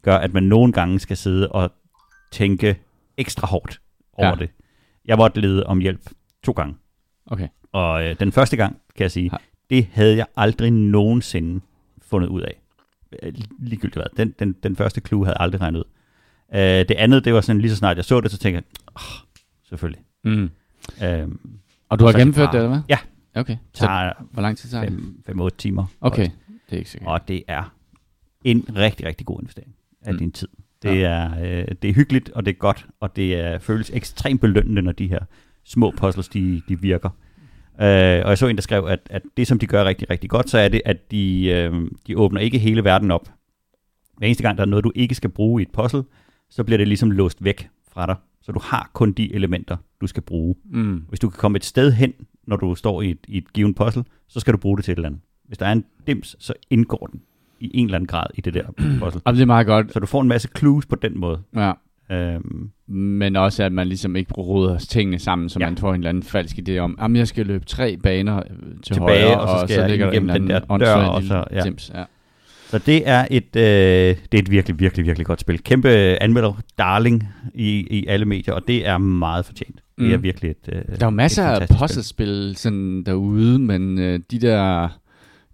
gør, 0.02 0.16
at 0.18 0.34
man 0.34 0.44
nogle 0.44 0.74
gange 0.74 1.00
skal 1.00 1.18
sidde 1.18 1.52
og 1.52 1.72
tænke 2.32 2.76
ekstra 3.18 3.48
hårdt 3.48 3.82
over 4.14 4.28
Ja. 4.28 4.36
det. 4.36 4.50
Jeg 5.06 5.18
måtte 5.18 5.42
lede 5.42 5.66
om 5.66 5.80
hjælp 5.80 6.02
to 6.44 6.52
gange. 6.52 6.76
Okay. 7.26 7.48
Og 7.72 8.04
øh, 8.10 8.16
den 8.20 8.32
første 8.32 8.58
gang, 8.58 8.78
kan 8.96 9.04
jeg 9.04 9.12
sige, 9.12 9.30
Har- 9.30 9.42
det 9.70 9.88
havde 9.92 10.18
jeg 10.18 10.26
aldrig 10.36 10.72
nogensinde 10.72 11.62
fundet 12.02 12.28
ud 12.30 12.42
af. 12.42 12.62
Øh, 13.24 13.34
Ligegyldigt 13.60 13.96
hvad. 13.96 14.06
Den, 14.26 14.36
den, 14.40 14.54
den 14.64 14.76
første 14.76 15.02
clue 15.08 15.26
havde 15.26 15.36
jeg 15.40 15.44
aldrig 15.44 15.62
regnet 15.62 15.80
ud. 15.80 15.84
Øh, 16.54 16.60
det 16.62 16.92
andet, 16.92 17.26
det 17.26 17.34
var 17.34 17.42
sådan 17.42 17.62
lige 17.62 17.72
så 17.72 17.78
snart 17.78 17.98
jeg 17.98 18.06
så 18.06 18.22
det, 18.22 18.32
så 18.32 18.38
tænkte 18.38 18.56
jeg, 18.56 18.94
oh, 18.96 19.02
selvfølgelig. 19.70 20.02
Mm. 20.24 20.50
Øhm, 21.04 21.40
Og 21.90 22.00
du 22.00 22.06
har 22.06 22.12
gennemført 22.14 22.50
det, 22.52 22.58
eller 22.58 22.70
hvad? 22.70 22.82
Ja. 22.90 22.98
Okay. 23.36 23.58
Så 23.74 23.86
tager 23.86 24.14
hvor 24.32 24.42
lang 24.42 24.58
tid 24.58 24.70
tager 24.70 24.90
det? 24.90 25.00
5-8 25.30 25.50
timer. 25.58 25.86
Okay. 26.02 26.24
Det 26.70 26.74
er 26.74 26.78
ikke 26.78 26.90
sikkert. 26.90 27.10
Og 27.12 27.28
det 27.28 27.44
er 27.48 27.74
en 28.44 28.66
rigtig, 28.76 29.06
rigtig 29.06 29.26
god 29.26 29.40
investering 29.40 29.76
af 30.02 30.14
Mm. 30.14 30.20
din 30.20 30.32
tid. 30.32 30.48
Det, 30.84 31.04
er, 31.06 31.32
øh, 31.44 31.66
det 31.82 31.90
er 31.90 31.94
hyggeligt, 31.94 32.30
og 32.30 32.46
det 32.46 32.52
er 32.52 32.58
godt, 32.58 32.86
og 33.00 33.16
det 33.16 33.36
er, 33.40 33.60
føles 33.60 33.92
ekstremt 33.94 34.42
belønnende, 34.42 34.82
når 34.82 34.92
de 34.92 35.08
her 35.08 35.20
små 35.66 35.92
puzzles, 35.98 36.28
de, 36.30 36.62
de 36.70 36.80
virker. 36.82 37.10
Øh, 37.82 38.22
og 38.24 38.30
jeg 38.30 38.38
så 38.38 38.48
en, 38.48 38.56
der 38.56 38.62
skrev, 38.62 38.86
at, 38.86 39.00
at 39.10 39.22
det, 39.38 39.48
som 39.48 39.60
de 39.60 39.68
gør 39.68 39.84
rigtig, 39.86 40.10
rigtig 40.10 40.30
godt, 40.30 40.50
så 40.50 40.58
er 40.58 40.68
det, 40.68 40.82
at 40.86 41.12
de, 41.12 41.46
øh, 41.46 41.88
de 42.08 42.18
åbner 42.18 42.40
ikke 42.42 42.58
hele 42.60 42.84
verden 42.84 43.12
op. 43.12 43.30
Hver 44.18 44.28
eneste 44.28 44.44
gang, 44.44 44.58
der 44.58 44.64
er 44.64 44.68
noget, 44.68 44.84
du 44.84 44.92
ikke 44.96 45.16
skal 45.16 45.30
bruge 45.30 45.62
i 45.62 45.66
et 45.66 45.72
puzzle, 45.72 46.04
så 46.52 46.64
bliver 46.64 46.78
det 46.78 46.88
ligesom 46.88 47.12
låst 47.12 47.44
væk 47.44 47.70
fra 47.94 48.06
dig. 48.06 48.16
Så 48.42 48.52
du 48.52 48.60
har 48.64 48.90
kun 48.94 49.12
de 49.12 49.34
elementer, 49.36 49.78
du 50.02 50.08
skal 50.08 50.24
bruge. 50.24 50.56
Mm. 50.72 51.04
Hvis 51.10 51.20
du 51.20 51.30
kan 51.30 51.38
komme 51.38 51.56
et 51.56 51.66
sted 51.66 51.92
hen, 51.92 52.14
når 52.48 52.56
du 52.56 52.76
står 52.76 53.02
i 53.02 53.10
et, 53.12 53.18
i 53.28 53.38
et 53.38 53.54
givet 53.54 53.76
puzzle, 53.76 54.04
så 54.28 54.40
skal 54.40 54.54
du 54.54 54.58
bruge 54.58 54.78
det 54.78 54.86
til 54.86 54.92
et 54.92 54.96
eller 54.96 55.10
andet. 55.10 55.22
Hvis 55.48 55.58
der 55.58 55.66
er 55.66 55.72
en 55.72 55.86
dims, 56.08 56.36
så 56.40 56.54
indgår 56.70 57.08
den 57.12 57.22
i 57.60 57.72
en 57.74 57.86
eller 57.86 57.96
anden 57.96 58.08
grad 58.08 58.26
i 58.36 58.42
det 58.42 58.54
der 58.54 58.64
puzzle. 59.00 59.22
Og 59.26 59.34
det 59.34 59.42
er 59.42 59.46
meget 59.46 59.68
godt. 59.68 59.94
Så 59.94 60.00
du 60.00 60.06
får 60.06 60.22
en 60.22 60.28
masse 60.28 60.50
clues 60.58 60.86
på 60.86 60.96
den 60.96 61.20
måde. 61.20 61.40
Ja. 61.56 61.72
Øhm, 62.12 62.72
Men 62.88 63.36
også, 63.36 63.64
at 63.64 63.72
man 63.72 63.88
ligesom 63.88 64.16
ikke 64.16 64.34
roder 64.34 64.78
tingene 64.78 65.20
sammen, 65.20 65.50
så 65.50 65.60
Ja. 65.60 65.66
man 65.66 65.78
får 65.78 65.90
en 65.94 65.96
eller 66.00 66.10
anden 66.10 66.24
falsk 66.24 66.60
idé 66.60 66.78
om, 66.78 66.96
at 67.00 67.14
jeg 67.16 67.28
skal 67.28 67.46
løbe 67.46 67.66
tre 67.66 67.98
baner 67.98 68.38
øh, 68.38 68.44
til 68.84 68.94
Tilbage, 68.96 69.26
højre, 69.26 69.40
og 69.42 69.60
så 69.60 69.68
skal 69.68 69.80
jeg 69.82 69.90
ligger 69.90 70.06
der 70.06 70.12
en 70.14 70.22
eller 70.22 70.34
den 70.34 70.52
anden 70.52 70.70
der 70.70 70.78
dør, 70.78 70.96
og 70.96 71.24
så- 71.24 71.44
ja. 71.52 71.62
dims. 71.64 71.92
Ja. 71.94 72.04
Så 72.72 72.78
det 72.86 73.08
er 73.10 73.28
et 73.32 73.56
øh, 73.56 73.62
det 74.32 74.34
er 74.34 74.40
et 74.40 74.52
virkelig, 74.52 74.80
virkelig, 74.80 75.06
virkelig 75.06 75.26
godt 75.26 75.42
spil. 75.42 75.64
Kæmpe 75.64 75.90
anmelder 76.22 76.54
darling 76.78 77.28
i, 77.54 77.70
i 77.90 78.06
alle 78.08 78.26
medier, 78.26 78.54
og 78.54 78.62
det 78.68 78.88
er 78.88 78.98
meget 78.98 79.46
fortjent. 79.46 79.76
Det 80.00 80.14
er 80.14 80.18
Mm. 80.18 80.24
virkelig 80.24 80.52
et 80.52 80.58
øh, 80.70 80.76
Der 80.76 80.82
er 81.02 81.06
jo 81.06 81.10
masser 81.10 81.44
af 81.44 81.68
puzzlespil 81.80 82.54
sådan 82.58 83.04
derude, 83.04 83.60
men 83.60 84.00
øh, 84.00 84.20
de 84.32 84.40
der 84.40 84.88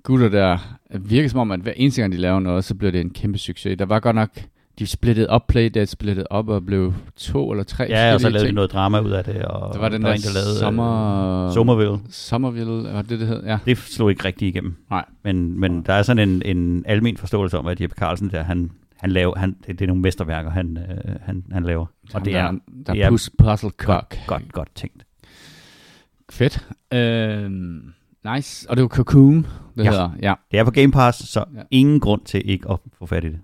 gutter 0.04 0.30
der 0.30 0.58
virker 1.00 1.30
som 1.30 1.40
om, 1.40 1.52
at 1.52 1.60
hver 1.60 1.74
eneste 1.76 2.02
gang 2.02 2.14
de 2.14 2.18
laver 2.18 2.40
noget, 2.40 2.64
så 2.64 2.76
bliver 2.76 2.92
det 2.92 3.02
en 3.02 3.10
kæmpe 3.10 3.38
succes. 3.38 3.78
Der 3.80 3.86
var 3.86 4.00
godt 4.00 4.16
nok, 4.16 4.30
de 4.80 4.88
splittede 4.88 5.30
op, 5.30 5.48
Playdead 5.48 5.86
splittede 5.86 6.28
op 6.30 6.50
og 6.50 6.66
blev 6.66 6.94
to 7.16 7.52
eller 7.52 7.64
tre 7.64 7.86
Ja, 7.90 8.14
og 8.14 8.22
så 8.22 8.30
lavede 8.30 8.48
de 8.50 8.54
noget 8.54 8.72
drama 8.72 9.00
ud 9.00 9.12
af 9.12 9.24
det. 9.24 9.46
Og 9.46 9.74
Der 9.74 9.80
var 9.80 9.90
den 9.90 10.02
der, 10.02 10.08
der, 10.08 10.16
en, 10.16 10.22
der 10.22 10.34
lavede 10.34 10.52
øh, 10.52 10.60
sommer... 10.60 11.52
Somerville. 11.52 12.00
Somerville, 12.10 12.94
var 12.94 13.02
det 13.02 13.20
det 13.20 13.28
hed? 13.28 13.44
Ja. 13.44 13.58
Det 13.66 13.78
slog 13.78 14.10
ikke 14.10 14.26
rigtig 14.26 14.48
igennem. 14.48 14.76
Nej. 14.90 15.06
Men, 15.24 15.60
men 15.60 15.82
der 15.84 15.94
er 15.94 16.02
sådan 16.04 16.30
en, 16.30 16.58
en 16.58 16.84
almen 16.88 17.18
forståelse 17.18 17.58
om, 17.58 17.68
at 17.68 17.82
Jeppe 17.82 17.96
Carlsen 17.96 18.30
der, 18.32 18.44
han, 18.44 18.72
han 18.98 19.12
laver, 19.12 19.38
han, 19.38 19.56
det, 19.68 19.80
det 19.80 19.82
er 19.82 19.88
nogle 19.88 20.02
mesterværker, 20.02 20.50
han, 20.50 20.78
øh, 20.78 21.16
han, 21.22 21.44
han 21.52 21.64
laver. 21.64 21.86
Og 22.14 22.26
det 22.26 22.36
er 22.36 22.42
der, 22.52 22.60
der 22.88 22.94
det 22.94 23.04
er 23.04 23.10
pus, 23.10 23.30
puzzle 23.38 23.70
godt, 23.70 24.20
godt, 24.28 24.54
godt 24.54 24.70
tænkt. 24.76 25.04
Fedt. 26.32 26.68
Øhm, 26.94 27.82
nice. 28.36 28.70
Og 28.70 28.76
det 28.78 28.82
var 28.84 28.88
Cocoon, 28.90 29.48
det 29.78 29.84
Ja. 29.84 29.90
hedder. 29.90 30.10
Ja. 30.22 30.34
Det 30.52 30.60
er 30.60 30.64
på 30.64 30.72
Game 30.72 30.92
Pass, 30.92 31.30
så 31.30 31.46
ja. 31.56 31.62
ingen 31.72 32.00
grund 32.00 32.22
til 32.26 32.42
ikke 32.50 32.72
at 32.72 32.78
få 33.00 33.06
fat 33.06 33.24
i 33.24 33.28
det. 33.28 33.40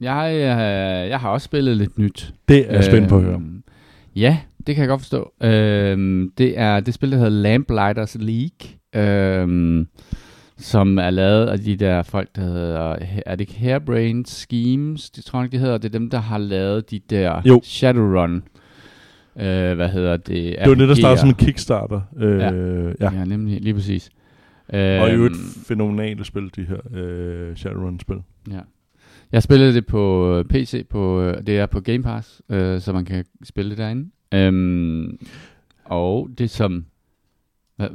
Jeg, 0.00 0.32
øh, 0.34 1.08
jeg 1.10 1.18
har 1.20 1.28
også 1.30 1.44
spillet 1.44 1.76
lidt 1.76 1.98
nyt. 1.98 2.34
Det 2.48 2.70
er 2.70 2.74
jeg 2.74 2.84
spændt 2.84 3.08
på 3.08 3.16
at 3.16 3.22
høre. 3.22 3.34
Øhm, 3.34 3.62
Ja, 4.16 4.38
det 4.66 4.74
kan 4.74 4.82
jeg 4.82 4.88
godt 4.88 5.00
forstå. 5.00 5.32
Øhm, 5.42 6.32
det 6.38 6.58
er 6.58 6.80
det 6.80 6.94
spil, 6.94 7.10
der 7.10 7.16
hedder 7.16 7.30
Lamplighters 7.30 8.16
League, 8.20 8.68
øhm, 8.94 9.88
som 10.58 10.98
er 10.98 11.10
lavet 11.10 11.46
af 11.46 11.58
de 11.58 11.76
der 11.76 12.02
folk, 12.02 12.28
der 12.36 12.42
hedder, 12.42 12.96
er 13.26 13.34
det 13.34 13.40
ikke 13.40 13.54
Hairbrain 13.58 14.24
Schemes, 14.24 15.10
det 15.10 15.24
tror 15.24 15.40
jeg 15.42 15.52
de 15.52 15.58
hedder. 15.58 15.78
Det 15.78 15.84
er 15.94 15.98
dem, 15.98 16.10
der 16.10 16.18
har 16.18 16.38
lavet 16.38 16.90
de 16.90 17.00
der 17.10 17.42
Jo. 17.44 17.60
Shadowrun. 17.64 18.42
Øh, 19.40 19.74
hvad 19.74 19.88
hedder 19.88 20.16
det? 20.16 20.56
Det 20.60 20.68
var 20.68 20.74
det, 20.74 20.88
der 20.88 20.94
startede 20.94 21.20
som 21.20 21.28
en 21.28 21.34
Kickstarter. 21.34 22.00
Øh, 22.16 22.38
Ja. 22.38 22.50
ja. 23.00 23.18
ja. 23.18 23.24
Nemlig, 23.24 23.60
lige 23.60 23.74
præcis. 23.74 24.10
Og 24.68 24.76
i 24.78 25.12
øvrigt 25.12 25.34
Øhm, 25.34 25.64
fænomenale 25.68 26.24
spil, 26.24 26.50
de 26.56 26.62
her 26.64 26.76
øh, 26.94 27.56
Shadowrun-spil. 27.56 28.16
Ja. 28.50 28.58
Jeg 29.36 29.42
spillede 29.42 29.74
det 29.74 29.86
på 29.86 30.32
øh, 30.38 30.44
PC, 30.44 30.86
på, 30.88 31.20
øh, 31.20 31.46
det 31.46 31.58
er 31.58 31.66
på 31.66 31.80
Game 31.80 32.02
Pass, 32.02 32.42
øh, 32.48 32.80
så 32.80 32.92
man 32.92 33.04
kan 33.04 33.24
spille 33.42 33.70
det 33.70 33.78
derinde. 33.78 34.10
Øhm, 34.34 35.18
og 35.84 36.28
det 36.38 36.50
som... 36.50 36.84
Hvad, 37.76 37.88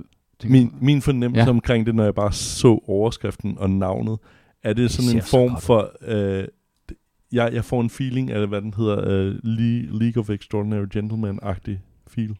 Min, 0.43 0.75
min 0.81 1.01
fornemmelse 1.01 1.43
Ja. 1.43 1.49
omkring 1.49 1.85
det, 1.85 1.95
når 1.95 2.03
jeg 2.03 2.15
bare 2.15 2.33
så 2.33 2.79
overskriften 2.87 3.57
og 3.57 3.69
navnet, 3.69 4.19
er 4.63 4.73
det 4.73 4.91
sådan 4.91 5.09
ser 5.09 5.15
en 5.17 5.23
form 5.23 5.61
for... 5.61 5.91
Øh, 6.07 6.47
jeg, 7.31 7.53
jeg 7.53 7.65
får 7.65 7.81
en 7.81 7.89
feeling 7.89 8.31
af, 8.31 8.47
hvad 8.47 8.61
den 8.61 8.73
hedder, 8.73 8.97
øh, 9.07 9.35
Le- 9.43 9.99
League 9.99 10.21
of 10.21 10.29
Extraordinary 10.29 10.85
Gentlemen-agtig 10.97 11.77
feel. 12.07 12.35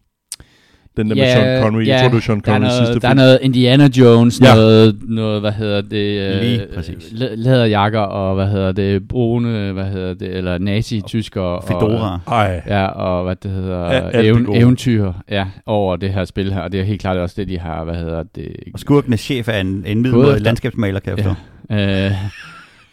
Den 0.97 1.09
der 1.09 1.15
med 1.15 1.25
Sean 1.25 1.63
Connery. 1.63 1.87
jeg 1.87 1.99
tror, 1.99 2.07
det 2.07 2.13
var 2.13 2.19
Sean 2.19 2.39
der 2.39 2.51
er 2.51 2.55
Connery 2.55 2.69
noget, 2.69 2.87
sidste 2.87 2.99
Der 2.99 3.09
er 3.09 3.13
noget 3.13 3.39
Indiana 3.41 3.89
Jones, 3.97 4.41
Ja. 4.41 4.53
noget, 4.55 4.97
noget, 5.09 5.41
hvad 5.41 5.51
hedder 5.51 5.81
det? 5.81 6.35
øh, 6.35 6.41
Lige 6.41 6.65
præcis. 6.75 7.09
læ- 7.11 7.35
Læderjakker 7.35 7.99
og, 7.99 8.35
hvad 8.35 8.47
hedder 8.47 8.71
det, 8.71 9.07
brune, 9.07 9.71
hvad 9.71 9.85
hedder 9.85 10.13
det, 10.13 10.35
eller 10.37 10.57
nazi-tysker. 10.57 11.41
Og, 11.41 11.63
Fedora. 11.67 12.19
Ej, 12.27 12.61
Ja, 12.67 12.85
og 12.85 13.23
hvad 13.23 13.35
det 13.35 13.51
hedder, 13.51 13.93
Ja, 13.93 14.07
det 14.21 14.25
even, 14.29 14.55
eventyr 14.55 15.11
ja, 15.29 15.45
over 15.65 15.95
det 15.95 16.13
her 16.13 16.25
spil 16.25 16.53
her. 16.53 16.61
Og 16.61 16.71
det 16.71 16.79
er 16.79 16.83
helt 16.83 17.01
klart 17.01 17.17
også 17.17 17.35
det, 17.37 17.47
de 17.47 17.59
har, 17.59 17.83
hvad 17.83 17.95
hedder 17.95 18.23
det... 18.35 18.47
Og 18.73 18.79
skurkenes 18.79 19.19
chef 19.19 19.47
er 19.47 19.59
en, 19.59 19.83
en 19.87 20.05
efter- 20.05 20.39
landskabsmaler, 20.39 20.99
kan 20.99 21.17
jeg 21.17 21.25
forstå. 21.25 21.75
Øh, 21.75 22.11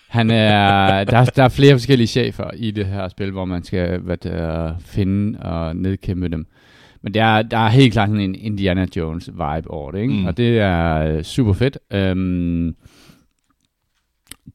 han 0.08 0.30
er, 0.30 1.04
der, 1.04 1.16
er- 1.18 1.24
der 1.24 1.42
er 1.42 1.48
flere 1.48 1.72
forskellige 1.74 2.06
chefer 2.08 2.50
i 2.56 2.70
det 2.70 2.86
her 2.86 3.08
spil, 3.08 3.30
hvor 3.30 3.44
man 3.44 3.64
skal 3.64 3.98
hvad 3.98 4.16
det 4.16 4.32
er, 4.34 4.72
finde 4.86 5.38
og 5.38 5.76
nedkæmpe 5.76 6.28
dem. 6.28 6.46
Men 7.02 7.14
der 7.14 7.24
er, 7.24 7.42
der 7.42 7.58
er 7.58 7.68
helt 7.68 7.92
klart 7.92 8.08
en 8.08 8.34
Indiana 8.34 8.86
Jones 8.96 9.28
vibe 9.28 9.70
over 9.70 9.90
det, 9.90 10.00
ikke? 10.00 10.14
Mm. 10.14 10.26
Og 10.26 10.36
det 10.36 10.58
er 10.58 10.98
øh, 10.98 11.22
super 11.22 11.52
fedt. 11.52 11.78
Øhm, 11.90 12.76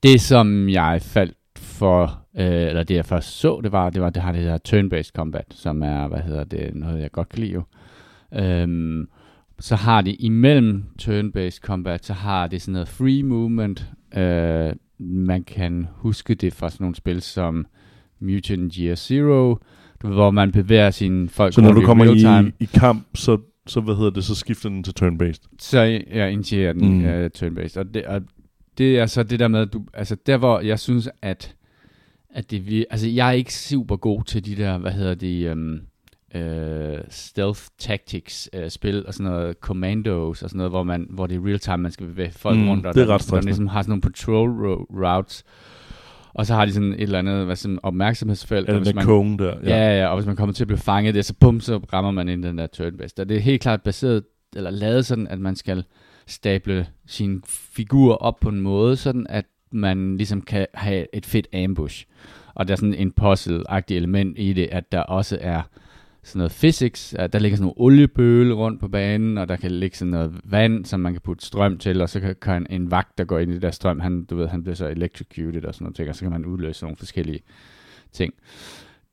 det, 0.03 0.21
som 0.21 0.69
jeg 0.69 1.01
faldt 1.01 1.37
for, 1.57 2.23
øh, 2.37 2.67
eller 2.67 2.83
det 2.83 2.95
jeg 2.95 3.05
først 3.05 3.39
så, 3.39 3.61
det 3.63 3.71
var, 3.71 3.89
det 3.89 4.01
var, 4.01 4.09
det 4.09 4.21
har 4.23 4.31
det 4.31 4.41
her 4.41 4.57
turn-based 4.67 5.11
combat, 5.15 5.45
som 5.49 5.81
er, 5.83 6.07
hvad 6.07 6.19
hedder 6.19 6.43
det, 6.43 6.75
noget 6.75 7.01
jeg 7.01 7.11
godt 7.11 7.29
kan 7.29 7.39
lide 7.39 7.53
jo. 7.53 7.63
Øhm, 8.33 9.07
så 9.59 9.75
har 9.75 10.01
det 10.01 10.15
imellem 10.19 10.83
turn-based 11.01 11.59
combat, 11.59 12.05
så 12.05 12.13
har 12.13 12.47
det 12.47 12.61
sådan 12.61 12.73
noget 12.73 12.87
free 12.87 13.23
movement. 13.23 13.85
Øh, 14.15 14.73
man 14.99 15.43
kan 15.43 15.87
huske 15.91 16.35
det 16.35 16.53
fra 16.53 16.69
sådan 16.69 16.83
nogle 16.83 16.95
spil 16.95 17.21
som 17.21 17.65
Mutant 18.19 18.75
Year 18.75 18.95
Zero, 18.95 19.57
hvor 20.03 20.31
man 20.31 20.51
bevæger 20.51 20.91
sine 20.91 21.29
folk 21.29 21.53
så 21.53 21.61
når 21.61 21.71
du 21.71 21.81
kommer 21.81 22.05
i, 22.05 22.51
i 22.59 22.65
kamp, 22.73 23.07
så, 23.15 23.37
så, 23.67 23.81
hvad 23.81 23.95
hedder 23.95 24.09
det, 24.09 24.23
så 24.23 24.35
skifter 24.35 24.69
den 24.69 24.83
til 24.83 24.93
turn-based. 25.03 25.47
så 25.59 25.79
jeg 26.13 26.31
initierer 26.31 26.73
den 26.73 26.97
Mm. 26.97 27.05
uh, 27.05 27.25
turn-based. 27.37 27.79
Og 27.79 27.93
det, 27.93 28.05
og 28.05 28.21
det 28.77 28.99
er 28.99 29.05
så 29.05 29.23
det 29.23 29.39
der 29.39 29.47
med, 29.47 29.59
at 29.59 29.73
du, 29.73 29.83
altså 29.93 30.15
der 30.25 30.37
hvor 30.37 30.59
jeg 30.59 30.79
synes, 30.79 31.09
at, 31.21 31.55
at 32.33 32.51
det 32.51 32.67
vi, 32.67 32.85
altså 32.89 33.07
jeg 33.07 33.27
er 33.27 33.31
ikke 33.31 33.53
super 33.53 33.95
god 33.95 34.23
til 34.23 34.45
de 34.45 34.55
der, 34.55 34.77
hvad 34.77 34.91
hedder 34.91 35.15
det, 35.15 35.51
um, 35.51 35.79
uh, 36.35 36.99
stealth 37.09 37.61
tactics 37.79 38.49
uh, 38.57 38.69
spil 38.69 39.05
og 39.07 39.13
sådan 39.13 39.31
noget, 39.31 39.55
commandos 39.61 40.43
og 40.43 40.49
sådan 40.49 40.57
noget, 40.57 40.71
hvor, 40.71 40.83
man, 40.83 41.07
hvor 41.09 41.27
det 41.27 41.35
er 41.37 41.45
real 41.45 41.59
time, 41.59 41.77
man 41.77 41.91
skal 41.91 42.07
bevæge 42.07 42.31
folk 42.31 42.57
Mm, 42.59 42.69
rundt, 42.69 42.85
og 42.85 42.93
det 42.95 43.01
er 43.01 43.05
der, 43.05 43.13
ret 43.13 43.19
der 43.19 43.23
stressende. 43.23 43.45
ligesom 43.49 43.67
har 43.67 43.81
sådan 43.81 43.89
nogle 43.89 44.01
patrol 44.01 44.49
ro- 44.49 44.87
routes, 45.05 45.43
og 46.33 46.45
så 46.45 46.53
har 46.53 46.65
de 46.65 46.73
sådan 46.73 46.93
et 46.93 47.01
eller 47.01 47.19
andet 47.19 47.45
hvad 47.45 47.55
sådan 47.55 47.79
opmærksomhedsfelt. 47.83 48.69
Eller 48.69 48.83
den 48.83 48.95
man- 48.95 49.05
kone 49.05 49.37
der. 49.37 49.53
Ja, 49.63 49.77
ja, 49.77 49.99
ja, 49.99 50.07
og 50.07 50.15
hvis 50.17 50.25
man 50.25 50.35
kommer 50.35 50.53
til 50.53 50.63
at 50.63 50.67
blive 50.67 50.77
fanget 50.77 51.15
det, 51.15 51.25
så 51.25 51.33
bum, 51.39 51.59
så 51.59 51.77
rammer 51.93 52.11
man 52.11 52.29
ind 52.29 52.45
i 52.45 52.47
den 52.47 52.57
der 52.57 52.67
turn-based. 52.77 53.19
Og 53.19 53.29
det 53.29 53.37
er 53.37 53.41
helt 53.41 53.61
klart 53.61 53.81
baseret, 53.81 54.23
eller 54.55 54.69
lavet 54.69 55.05
sådan, 55.05 55.27
at 55.27 55.39
man 55.39 55.55
skal 55.55 55.83
stable 56.27 56.87
sine 57.07 57.41
figurer 57.47 58.15
op 58.15 58.39
på 58.41 58.49
en 58.49 58.59
måde, 58.61 58.95
sådan 58.95 59.25
at 59.29 59.45
man 59.71 60.17
ligesom 60.17 60.41
kan 60.41 60.67
have 60.73 61.05
et 61.13 61.25
fedt 61.25 61.47
ambush. 61.55 62.05
Og 62.55 62.67
der 62.67 62.71
er 62.73 62.75
sådan 62.75 62.93
en 62.93 63.13
puzzle-agtig 63.21 63.93
element 63.95 64.39
i 64.39 64.53
det, 64.53 64.67
at 64.71 64.91
der 64.91 64.99
også 64.99 65.37
er 65.41 65.61
sådan 66.23 66.39
noget 66.39 66.51
physics, 66.51 67.13
at 67.13 67.33
der 67.33 67.39
ligger 67.39 67.55
sådan 67.55 67.63
nogle 67.63 67.81
oliebøle 67.81 68.53
rundt 68.53 68.79
på 68.79 68.87
banen, 68.87 69.37
og 69.37 69.49
der 69.49 69.55
kan 69.55 69.71
ligge 69.71 69.97
sådan 69.97 70.11
noget 70.11 70.39
vand, 70.43 70.85
som 70.85 70.99
man 70.99 71.13
kan 71.13 71.21
putte 71.21 71.45
strøm 71.45 71.77
til, 71.77 72.01
og 72.01 72.09
så 72.09 72.19
kan, 72.19 72.35
kan 72.41 72.67
en 72.69 72.91
vagt, 72.91 73.17
der 73.17 73.23
går 73.23 73.39
ind 73.39 73.51
i 73.51 73.53
det 73.53 73.61
der 73.61 73.71
strøm, 73.71 73.99
han, 73.99 74.25
du 74.25 74.35
ved, 74.35 74.47
han 74.47 74.63
bliver 74.63 74.75
så 74.75 74.87
electrocuted 74.87 75.65
og 75.65 75.73
sådan 75.73 75.85
noget 75.85 75.95
ting, 75.95 76.09
og 76.09 76.15
så 76.15 76.21
kan 76.21 76.31
man 76.31 76.45
udløse 76.45 76.83
nogle 76.83 76.97
forskellige 76.97 77.39
ting. 78.11 78.33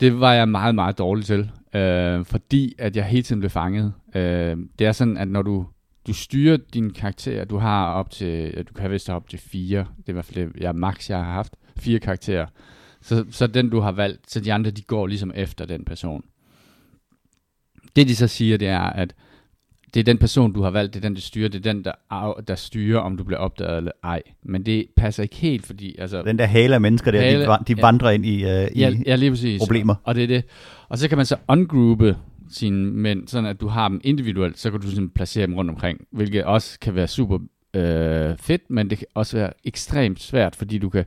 Det 0.01 0.21
var 0.21 0.33
jeg 0.33 0.49
meget, 0.49 0.75
meget 0.75 0.99
dårlig 0.99 1.25
til, 1.25 1.51
øh, 1.75 2.25
fordi 2.25 2.75
at 2.79 2.97
jeg 2.97 3.05
hele 3.05 3.23
tiden 3.23 3.41
blev 3.41 3.51
fanget. 3.51 3.93
Øh, 4.15 4.57
det 4.79 4.87
er 4.87 4.93
sådan, 4.93 5.17
at 5.17 5.29
når 5.29 5.43
du, 5.43 5.67
du 6.07 6.13
styrer 6.13 6.59
din 6.75 6.93
karakter, 6.93 7.45
du 7.45 7.57
har 7.57 7.93
op 7.93 8.11
til, 8.11 8.65
du 8.69 8.75
kan 8.75 8.91
vist 8.91 9.07
have 9.07 9.17
op 9.17 9.29
til 9.29 9.39
fire, 9.39 9.79
det 9.79 10.07
er 10.07 10.11
i 10.11 10.13
hvert 10.13 10.25
fald 10.25 10.47
det, 10.47 10.61
jeg 10.61 10.75
max, 10.75 11.11
jeg 11.11 11.19
har 11.19 11.33
haft, 11.33 11.57
fire 11.77 11.99
karakterer. 11.99 12.47
Så, 13.01 13.25
så 13.31 13.47
den, 13.47 13.71
du 13.71 13.81
har 13.81 13.93
valgt, 13.93 14.31
så 14.31 14.41
de 14.41 14.53
andre, 14.53 14.71
de 14.71 14.83
går 14.83 15.07
ligesom 15.07 15.33
efter 15.35 15.65
den 15.65 15.85
person. 15.85 16.25
Det, 17.97 18.09
de 18.09 18.17
så 18.17 18.27
siger, 18.27 18.57
det 18.57 18.69
er, 18.69 18.81
at 18.81 19.15
det 19.95 20.01
er 20.01 20.05
den 20.05 20.19
person, 20.19 20.53
du 20.53 20.63
har 20.63 20.71
valgt, 20.71 20.95
det 20.95 21.01
er 21.05 21.09
den, 21.09 21.15
der 21.15 21.21
styrer, 21.21 21.49
det 21.49 21.67
er 21.67 21.73
den, 21.73 21.85
der, 21.85 22.43
der 22.49 22.55
styrer, 22.55 23.01
om 23.01 23.17
du 23.17 23.25
bliver 23.25 23.39
opdaget 23.39 23.77
eller 23.77 23.93
ej. 24.03 24.23
Men 24.43 24.67
det 24.67 24.87
passer 24.97 25.23
ikke 25.23 25.37
helt, 25.37 25.67
fordi... 25.67 25.97
Altså, 25.99 26.23
Den 26.23 26.39
der 26.39 26.47
hale 26.47 26.75
af 26.75 26.81
mennesker 26.81 27.11
der, 27.11 27.21
Hale, 27.21 27.43
de, 27.43 27.49
van- 27.49 27.65
de 27.65 27.75
ja. 27.77 27.81
vandrer 27.81 28.11
ind 28.11 28.27
i, 28.27 28.45
uh, 28.45 28.51
i 28.51 28.55
ja, 28.77 28.93
ja, 29.07 29.17
lige 29.17 29.31
præcis. 29.31 29.61
problemer. 29.61 29.95
Og 30.05 30.15
det 30.15 30.23
er 30.23 30.27
det. 30.27 30.45
Og 30.89 30.99
så 30.99 31.09
kan 31.09 31.17
man 31.19 31.27
så 31.27 31.37
ungroupe 31.49 32.17
sine 32.51 32.87
mænd, 32.93 33.29
sådan 33.29 33.51
at 33.51 33.61
du 33.61 33.69
har 33.69 33.89
dem 33.89 34.01
individuelt, 34.05 34.59
så 34.59 34.71
kan 34.71 34.81
du 34.81 34.91
sådan 34.91 35.11
placere 35.11 35.47
dem 35.47 35.55
rundt 35.55 35.71
omkring, 35.71 36.01
hvilket 36.11 36.45
også 36.45 36.79
kan 36.81 36.95
være 36.95 37.09
super 37.09 37.39
øh, 37.75 38.37
fedt, 38.39 38.63
men 38.71 38.91
det 38.91 38.99
kan 38.99 39.07
også 39.15 39.37
være 39.37 39.53
ekstremt 39.65 40.21
svært, 40.21 40.57
fordi 40.57 40.79
du 40.79 40.89
kan, 40.89 41.05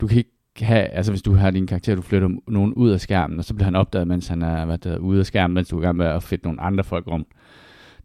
du 0.00 0.06
kan 0.06 0.18
ikke 0.18 0.30
have, 0.60 0.86
altså 0.86 1.12
hvis 1.12 1.22
du 1.22 1.34
har 1.34 1.50
din 1.50 1.66
karakter, 1.66 1.94
du 1.94 2.02
flytter 2.02 2.28
nogen 2.48 2.74
ud 2.74 2.90
af 2.90 3.00
skærmen, 3.00 3.38
og 3.38 3.44
så 3.44 3.54
bliver 3.54 3.64
han 3.64 3.74
opdaget, 3.74 4.08
mens 4.08 4.28
han 4.28 4.42
er 4.42 4.64
hvad 4.64 4.78
det 4.78 4.98
ude 4.98 5.20
af 5.20 5.26
skærmen, 5.26 5.54
mens 5.54 5.68
du 5.68 5.76
er 5.76 5.80
i 5.80 5.84
gang 5.84 5.96
med 5.96 6.06
at 6.06 6.22
fedte 6.22 6.44
nogle 6.44 6.60
andre 6.60 6.84
folk 6.84 7.06
rundt. 7.06 7.28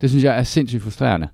Det 0.01 0.09
synes 0.09 0.23
jeg 0.23 0.37
er 0.37 0.43
sindssygt 0.43 0.83
frustrerende. 0.83 1.27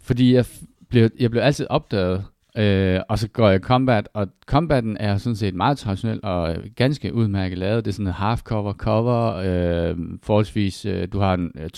Fordi 0.00 0.34
jeg, 0.34 0.44
blev, 0.88 1.10
jeg 1.18 1.30
blev 1.30 1.42
altid 1.42 1.66
opdaget, 1.70 2.24
øh, 2.56 3.00
og 3.08 3.18
så 3.18 3.28
går 3.28 3.48
jeg 3.48 3.56
i 3.56 3.62
combat, 3.62 4.08
og 4.14 4.28
combaten 4.46 4.96
er 4.96 5.16
sådan 5.16 5.36
set 5.36 5.54
meget 5.54 5.78
traditionel 5.78 6.20
og 6.22 6.56
ganske 6.76 7.14
udmærket 7.14 7.58
lavet. 7.58 7.84
Det 7.84 7.90
er 7.90 7.94
sådan 7.94 8.06
en 8.06 8.12
half 8.12 8.40
cover 8.40 8.72
cover, 8.72 9.34
øh, 9.34 9.96
forholdsvis, 10.22 10.84
øh, 10.84 11.08
du 11.12 11.18
har 11.18 11.34
en 11.34 11.52
øh, 11.56 11.70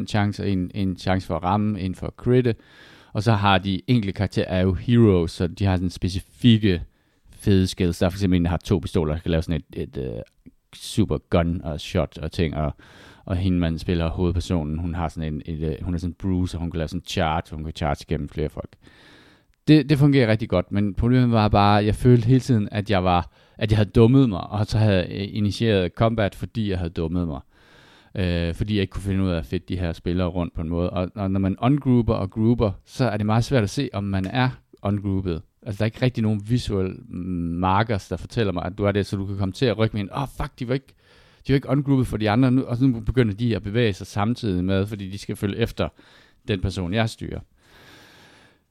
2% 0.00 0.06
chance, 0.06 0.46
en, 0.46 0.70
en 0.74 0.98
chance 0.98 1.26
for 1.26 1.36
at 1.36 1.42
ramme, 1.42 1.80
en 1.80 1.94
for 1.94 2.06
at 2.06 2.12
critte, 2.16 2.54
og 3.12 3.22
så 3.22 3.32
har 3.32 3.58
de 3.58 3.80
enkelte 3.86 4.12
karakterer 4.12 4.48
er 4.48 4.60
jo 4.60 4.72
heroes, 4.72 5.30
så 5.30 5.46
de 5.46 5.64
har 5.64 5.76
sådan 5.76 5.90
specifikke 5.90 6.82
fede 7.46 7.66
skills. 7.66 7.98
Der 7.98 8.06
er 8.06 8.10
for 8.10 8.16
eksempel 8.16 8.36
en, 8.36 8.44
der 8.44 8.50
har 8.50 8.56
to 8.56 8.78
pistoler, 8.78 9.14
der 9.14 9.20
kan 9.20 9.30
lave 9.30 9.42
sådan 9.42 9.62
et, 9.74 9.82
et 9.82 9.96
uh, 9.96 10.20
super 10.74 11.18
gun 11.30 11.60
og 11.64 11.80
shot 11.80 12.18
og 12.18 12.32
ting, 12.32 12.56
og, 12.56 12.72
og 13.24 13.36
hende, 13.36 13.58
man 13.58 13.78
spiller 13.78 14.08
hovedpersonen, 14.08 14.78
hun 14.78 14.94
har 14.94 15.08
sådan 15.08 15.34
en, 15.34 15.42
et, 15.44 15.68
uh, 15.68 15.84
hun 15.84 15.94
er 15.94 15.98
sådan 15.98 16.10
en 16.10 16.14
bruise, 16.14 16.56
og 16.56 16.60
hun 16.60 16.70
kan 16.70 16.78
lave 16.78 16.88
sådan 16.88 17.00
en 17.00 17.06
charge, 17.06 17.54
hun 17.54 17.64
kan 17.64 17.72
charge 17.76 18.04
gennem 18.08 18.28
flere 18.28 18.48
folk. 18.48 18.70
Det, 19.68 19.88
det 19.88 19.98
fungerer 19.98 20.30
rigtig 20.30 20.48
godt, 20.48 20.72
men 20.72 20.94
problemet 20.94 21.30
var 21.30 21.48
bare, 21.48 21.78
at 21.78 21.86
jeg 21.86 21.94
følte 21.94 22.26
hele 22.26 22.40
tiden, 22.40 22.68
at 22.72 22.90
jeg 22.90 23.04
var, 23.04 23.30
at 23.58 23.70
jeg 23.70 23.78
havde 23.78 23.90
dummet 23.90 24.28
mig, 24.28 24.46
og 24.46 24.66
så 24.66 24.78
havde 24.78 25.06
initieret 25.26 25.92
combat, 25.96 26.34
fordi 26.34 26.70
jeg 26.70 26.78
havde 26.78 26.90
dummet 26.90 27.28
mig. 27.28 27.40
Øh, 28.14 28.54
fordi 28.54 28.74
jeg 28.74 28.80
ikke 28.80 28.90
kunne 28.90 29.02
finde 29.02 29.24
ud 29.24 29.30
af 29.30 29.38
at 29.38 29.46
fedte 29.46 29.66
de 29.68 29.78
her 29.78 29.92
spillere 29.92 30.28
rundt 30.28 30.54
på 30.54 30.60
en 30.60 30.68
måde. 30.68 30.90
Og, 30.90 31.10
og 31.14 31.30
når 31.30 31.40
man 31.40 31.56
ungrouper 31.58 32.14
og 32.14 32.30
grouper, 32.30 32.70
så 32.84 33.04
er 33.04 33.16
det 33.16 33.26
meget 33.26 33.44
svært 33.44 33.62
at 33.62 33.70
se, 33.70 33.88
om 33.92 34.04
man 34.04 34.26
er 34.26 34.50
ungroupet. 34.82 35.42
Altså, 35.66 35.78
der 35.78 35.82
er 35.84 35.86
ikke 35.86 36.02
rigtig 36.02 36.22
nogen 36.22 36.42
visual 36.48 36.96
markers, 37.08 38.08
der 38.08 38.16
fortæller 38.16 38.52
mig, 38.52 38.64
at 38.64 38.78
du 38.78 38.84
er 38.84 38.92
det, 38.92 39.06
så 39.06 39.16
du 39.16 39.26
kan 39.26 39.36
komme 39.36 39.52
til 39.52 39.66
at 39.66 39.78
rykke 39.78 39.96
med 39.96 40.02
en, 40.02 40.10
åh, 40.12 40.22
oh, 40.22 40.28
fuck, 40.36 40.58
de 40.58 40.68
var 40.68 40.74
ikke, 40.74 40.94
de 41.46 41.52
var 41.52 41.54
ikke 41.54 41.68
ungroupet 41.68 42.06
for 42.06 42.16
de 42.16 42.30
andre, 42.30 42.50
nu, 42.50 42.62
og 42.62 42.76
så 42.76 42.86
nu 42.86 43.00
begynder 43.00 43.34
de 43.34 43.56
at 43.56 43.62
bevæge 43.62 43.92
sig 43.92 44.06
samtidig 44.06 44.64
med, 44.64 44.86
fordi 44.86 45.10
de 45.10 45.18
skal 45.18 45.36
følge 45.36 45.56
efter 45.56 45.88
den 46.48 46.60
person, 46.60 46.94
jeg 46.94 47.10
styrer. 47.10 47.40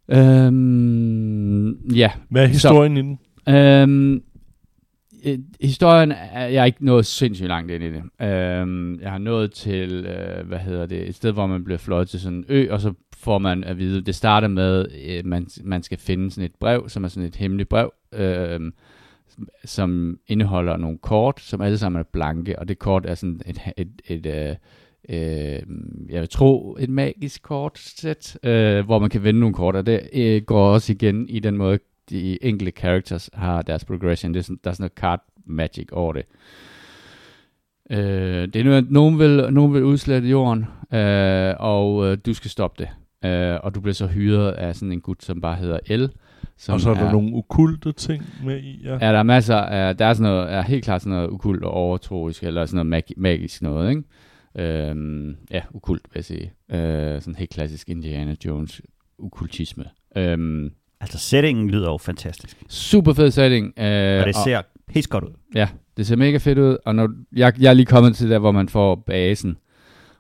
Øhm, 0.10 1.72
ja, 1.96 2.12
Hvad 2.30 2.44
er 2.44 2.48
historien 2.48 2.98
i 2.98 3.02
den? 3.02 3.20
Øhm, 3.50 4.24
øh, 5.26 5.40
historien 5.62 6.12
er 6.12 6.48
jeg 6.48 6.62
er 6.62 6.66
ikke 6.66 6.86
nået 6.86 7.06
sindssygt 7.06 7.48
langt 7.48 7.72
ind 7.72 7.84
i 7.84 7.88
det. 7.88 8.28
Øhm, 8.28 9.00
jeg 9.02 9.12
har 9.12 9.18
nået 9.18 9.52
til, 9.52 10.06
øh, 10.06 10.48
hvad 10.48 10.60
hedder 10.60 10.86
det, 10.86 11.10
et 11.10 11.16
sted, 11.16 11.32
hvor 11.32 11.48
man 11.48 11.64
bliver 11.64 11.78
fløjet 11.78 12.10
til 12.10 12.20
sådan 12.20 12.38
en 12.38 12.46
ø, 12.50 12.72
og 12.72 12.82
så 12.82 12.94
får 13.26 13.38
man 13.38 13.64
at 13.64 13.78
vide, 13.78 14.02
det 14.02 14.16
starter 14.16 14.48
med, 14.48 14.86
øh, 15.08 15.26
man, 15.26 15.48
man 15.64 15.84
skal 15.84 15.98
finde 15.98 16.32
sådan 16.32 16.46
et 16.46 16.56
brev, 16.60 16.90
som 16.90 17.04
er 17.04 17.08
sådan 17.08 17.28
et 17.28 17.36
hemmeligt 17.36 17.70
brev, 17.70 17.94
øh, 18.14 18.72
som 19.64 20.20
indeholder 20.28 20.78
nogle 20.78 20.98
kort, 20.98 21.40
som 21.40 21.62
alle 21.62 21.78
sammen 21.78 22.00
er 22.00 22.04
blanke, 22.04 22.60
og 22.60 22.68
det 22.68 22.80
kort 22.80 23.06
er 23.06 23.16
sådan 23.16 23.42
et, 23.46 23.62
et, 23.78 23.90
et, 24.08 24.26
et 24.26 24.58
øh, 25.10 25.62
jeg 26.10 26.22
vil 26.22 26.30
tro, 26.30 26.78
et 26.80 26.90
magisk 26.90 27.42
kortsæt, 27.44 28.38
øh, 28.44 28.86
hvor 28.86 29.00
man 29.00 29.10
kan 29.10 29.24
vende 29.24 29.40
nogle 29.40 29.56
kort, 29.56 29.76
og 29.76 29.86
det 29.86 30.10
øh, 30.14 30.42
går 30.42 30.70
også 30.74 30.94
igen 30.94 31.30
i 31.30 31.40
den 31.40 31.58
måde, 31.58 31.80
de 32.10 32.44
enkelte 32.44 32.72
characters 32.72 33.30
har 33.34 33.62
deres 33.62 33.86
progression. 33.86 34.34
Det 34.34 34.40
er 34.40 34.44
sådan, 34.44 34.60
der 34.64 34.70
er 34.70 34.74
sådan 34.74 34.84
noget 34.84 35.00
card 35.00 35.26
magic 35.46 35.88
over 35.92 36.14
det. 36.14 36.26
Øh, 37.92 38.48
det 38.48 38.56
er 38.56 38.64
noget, 38.64 38.92
nogen 38.92 39.20
vil, 39.20 39.54
nogen 39.54 39.74
vil 39.74 39.84
udslette 39.84 40.28
jorden, 40.30 40.66
øh, 40.94 41.54
og 41.60 42.06
øh, 42.06 42.18
du 42.26 42.34
skal 42.34 42.52
stoppe 42.52 42.84
det. 42.84 42.90
Øh, 43.26 43.60
og 43.64 43.76
du 43.76 43.82
bliver 43.82 43.94
så 43.94 44.08
hyret 44.08 44.52
af 44.52 44.76
sådan 44.76 44.92
en 44.92 45.02
gut, 45.02 45.24
som 45.24 45.42
bare 45.42 45.56
hedder 45.56 45.98
L. 45.98 46.10
Som 46.58 46.74
Og 46.74 46.82
så 46.82 46.90
er 46.90 46.94
der 46.94 47.12
nogle 47.12 47.36
okulte 47.36 47.92
ting 47.92 48.24
med 48.44 48.60
i, 48.64 48.82
ja. 48.84 48.92
Ja, 48.94 49.12
der 49.12 49.20
er 49.20 49.24
masser 49.24 49.56
af, 49.56 49.98
der 49.98 50.06
er 50.06 50.14
sådan 50.14 50.32
noget, 50.32 50.54
er 50.54 50.62
helt 50.62 50.84
klart 50.84 51.02
sådan 51.02 51.16
noget 51.18 51.30
ukult 51.30 51.64
og 51.64 51.72
overtroisk, 51.72 52.44
eller 52.44 52.66
sådan 52.66 52.76
noget 52.86 52.90
mag- 52.90 53.14
magisk 53.22 53.62
noget, 53.62 53.90
ikke? 53.90 54.04
Øhm, 54.90 55.36
ja, 55.52 55.62
ukult, 55.72 56.02
vil 56.14 56.18
jeg 56.20 56.26
sige. 56.26 56.54
Øh, 56.72 57.22
sådan 57.22 57.36
helt 57.36 57.50
klassisk 57.50 57.90
Indiana 57.90 58.36
Jones 58.46 58.82
ukultisme. 59.20 59.86
Øhm, 60.18 60.72
Altså, 61.02 61.18
settingen 61.18 61.70
lyder 61.70 61.92
jo 61.92 61.98
fantastisk. 61.98 62.64
super 62.70 63.14
fed 63.14 63.32
setting. 63.32 63.66
Øh, 63.80 64.20
Og 64.20 64.26
det 64.26 64.36
ser 64.36 64.62
pis 64.88 65.08
godt 65.08 65.24
ud. 65.24 65.30
Ja, 65.56 65.68
det 65.98 66.08
ser 66.08 66.16
mega 66.16 66.38
fedt 66.38 66.58
ud, 66.58 66.78
og 66.86 66.96
når, 66.96 67.10
jeg, 67.36 67.54
jeg 67.62 67.70
er 67.70 67.74
lige 67.74 67.86
kommet 67.86 68.16
til 68.16 68.30
der, 68.30 68.40
hvor 68.40 68.52
man 68.52 68.70
får 68.70 68.96
basen, 68.96 69.58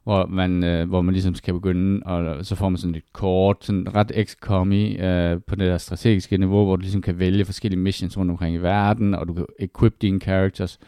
hvor 0.05 0.25
man, 0.25 0.63
øh, 0.63 0.89
hvor 0.89 1.01
man 1.01 1.13
ligesom 1.13 1.35
skal 1.35 1.53
begynde, 1.53 2.01
og 2.05 2.45
så 2.45 2.55
får 2.55 2.69
man 2.69 2.77
sådan 2.77 2.95
et 2.95 3.03
kort, 3.13 3.57
sådan 3.61 3.95
ret 3.95 4.11
XCOM 4.23 4.71
øh, 4.73 5.39
på 5.47 5.55
det 5.55 5.67
der 5.67 5.77
strategiske 5.77 6.37
niveau, 6.37 6.65
hvor 6.65 6.75
du 6.75 6.81
ligesom 6.81 7.01
kan 7.01 7.19
vælge 7.19 7.45
forskellige 7.45 7.79
missions 7.79 8.17
rundt 8.17 8.31
omkring 8.31 8.55
i 8.55 8.57
verden, 8.57 9.15
og 9.15 9.27
du 9.27 9.33
kan 9.33 9.45
equip 9.59 9.93
dine 10.01 10.19
characters, 10.19 10.79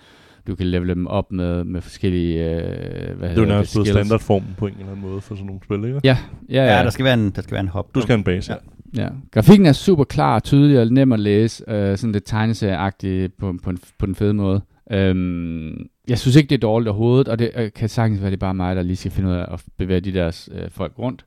du 0.47 0.55
kan 0.55 0.67
levele 0.67 0.95
dem 0.95 1.07
op 1.07 1.31
med, 1.31 1.63
med 1.63 1.81
forskellige, 1.81 2.45
øh, 2.45 3.17
hvad 3.17 3.29
Det 3.29 3.37
er 3.37 3.41
jo 3.41 3.47
nærmest 3.47 3.73
blevet 3.73 3.87
standardformen 3.87 4.55
på 4.57 4.67
en 4.67 4.73
eller 4.73 4.91
anden 4.91 5.09
måde 5.09 5.21
for 5.21 5.35
sådan 5.35 5.45
nogle 5.45 5.61
spil, 5.63 5.85
ikke? 5.85 6.01
Ja, 6.03 6.17
ja, 6.49 6.63
Ja, 6.65 6.77
ja. 6.77 6.83
der 6.83 6.89
skal 6.89 7.05
være 7.05 7.13
en, 7.13 7.29
der 7.29 7.41
skal 7.41 7.51
være 7.51 7.61
en 7.61 7.67
hop. 7.67 7.95
Du 7.95 8.01
skal 8.01 8.13
have 8.13 8.17
en 8.17 8.23
base, 8.23 8.53
ja. 8.53 8.57
Ja, 9.03 9.07
grafikken 9.31 9.65
er 9.65 9.73
super 9.73 10.03
klar, 10.03 10.39
tydelig 10.39 10.79
og 10.79 10.87
nem 10.87 11.11
at 11.11 11.19
læse, 11.19 11.63
øh, 11.71 11.97
sådan 11.97 12.11
lidt 12.11 12.25
tegneserieagtigt 12.25 13.37
på, 13.37 13.55
på, 13.63 13.69
en, 13.69 13.79
på 13.99 14.05
den 14.05 14.15
fede 14.15 14.33
måde. 14.33 14.61
Øhm, 14.91 15.89
jeg 16.07 16.19
synes 16.19 16.35
ikke, 16.35 16.49
det 16.49 16.55
er 16.55 16.59
dårligt 16.59 16.89
overhovedet, 16.89 17.27
og 17.27 17.39
det 17.39 17.51
øh, 17.55 17.71
kan 17.75 17.89
sagtens 17.89 18.21
være, 18.21 18.31
det 18.31 18.37
er 18.37 18.39
bare 18.39 18.53
mig, 18.53 18.75
der 18.75 18.81
lige 18.81 18.95
skal 18.95 19.11
finde 19.11 19.29
ud 19.29 19.35
af 19.35 19.45
at 19.53 19.63
bevæge 19.77 20.01
de 20.01 20.13
der 20.13 20.47
øh, 20.51 20.69
folk 20.69 20.99
rundt. 20.99 21.25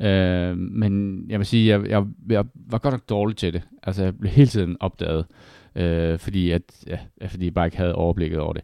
Øh, 0.00 0.58
men 0.58 1.24
jeg 1.28 1.38
vil 1.38 1.46
sige, 1.46 1.68
jeg, 1.68 1.88
jeg, 1.88 2.04
jeg 2.28 2.44
var 2.54 2.78
godt 2.78 2.94
nok 2.94 3.08
dårlig 3.08 3.36
til 3.36 3.52
det. 3.52 3.62
Altså, 3.82 4.04
jeg 4.04 4.18
blev 4.18 4.32
hele 4.32 4.48
tiden 4.48 4.76
opdaget, 4.80 5.26
øh, 5.74 6.18
fordi, 6.18 6.50
at, 6.50 6.62
ja, 6.86 6.98
fordi 7.26 7.44
jeg 7.44 7.54
bare 7.54 7.66
ikke 7.66 7.76
havde 7.76 7.94
overblikket 7.94 8.38
over 8.38 8.52
det. 8.52 8.62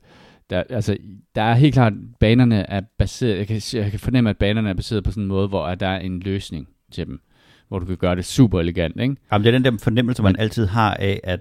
Der, 0.50 0.62
altså, 0.70 0.96
der 1.34 1.42
er 1.42 1.54
helt 1.54 1.74
klart, 1.74 1.92
banerne 2.20 2.70
er 2.70 2.80
baseret, 2.98 3.38
jeg 3.38 3.46
kan, 3.46 3.60
jeg 3.72 3.90
kan 3.90 4.00
fornemme, 4.00 4.30
at 4.30 4.38
banerne 4.38 4.70
er 4.70 4.74
baseret 4.74 5.04
på 5.04 5.10
sådan 5.10 5.22
en 5.22 5.28
måde, 5.28 5.48
hvor 5.48 5.64
at 5.64 5.80
der 5.80 5.88
er 5.88 6.00
en 6.00 6.20
løsning 6.20 6.68
til 6.92 7.06
dem 7.06 7.20
hvor 7.68 7.78
du 7.78 7.86
kan 7.86 7.96
gøre 7.96 8.16
det 8.16 8.24
super 8.24 8.60
elegant, 8.60 9.00
ikke? 9.00 9.16
Jamen, 9.32 9.44
det 9.44 9.54
er 9.54 9.58
den 9.58 9.64
der 9.64 9.78
fornemmelse, 9.82 10.22
man 10.22 10.36
altid 10.38 10.66
har 10.66 10.94
af, 10.94 11.20
at 11.24 11.40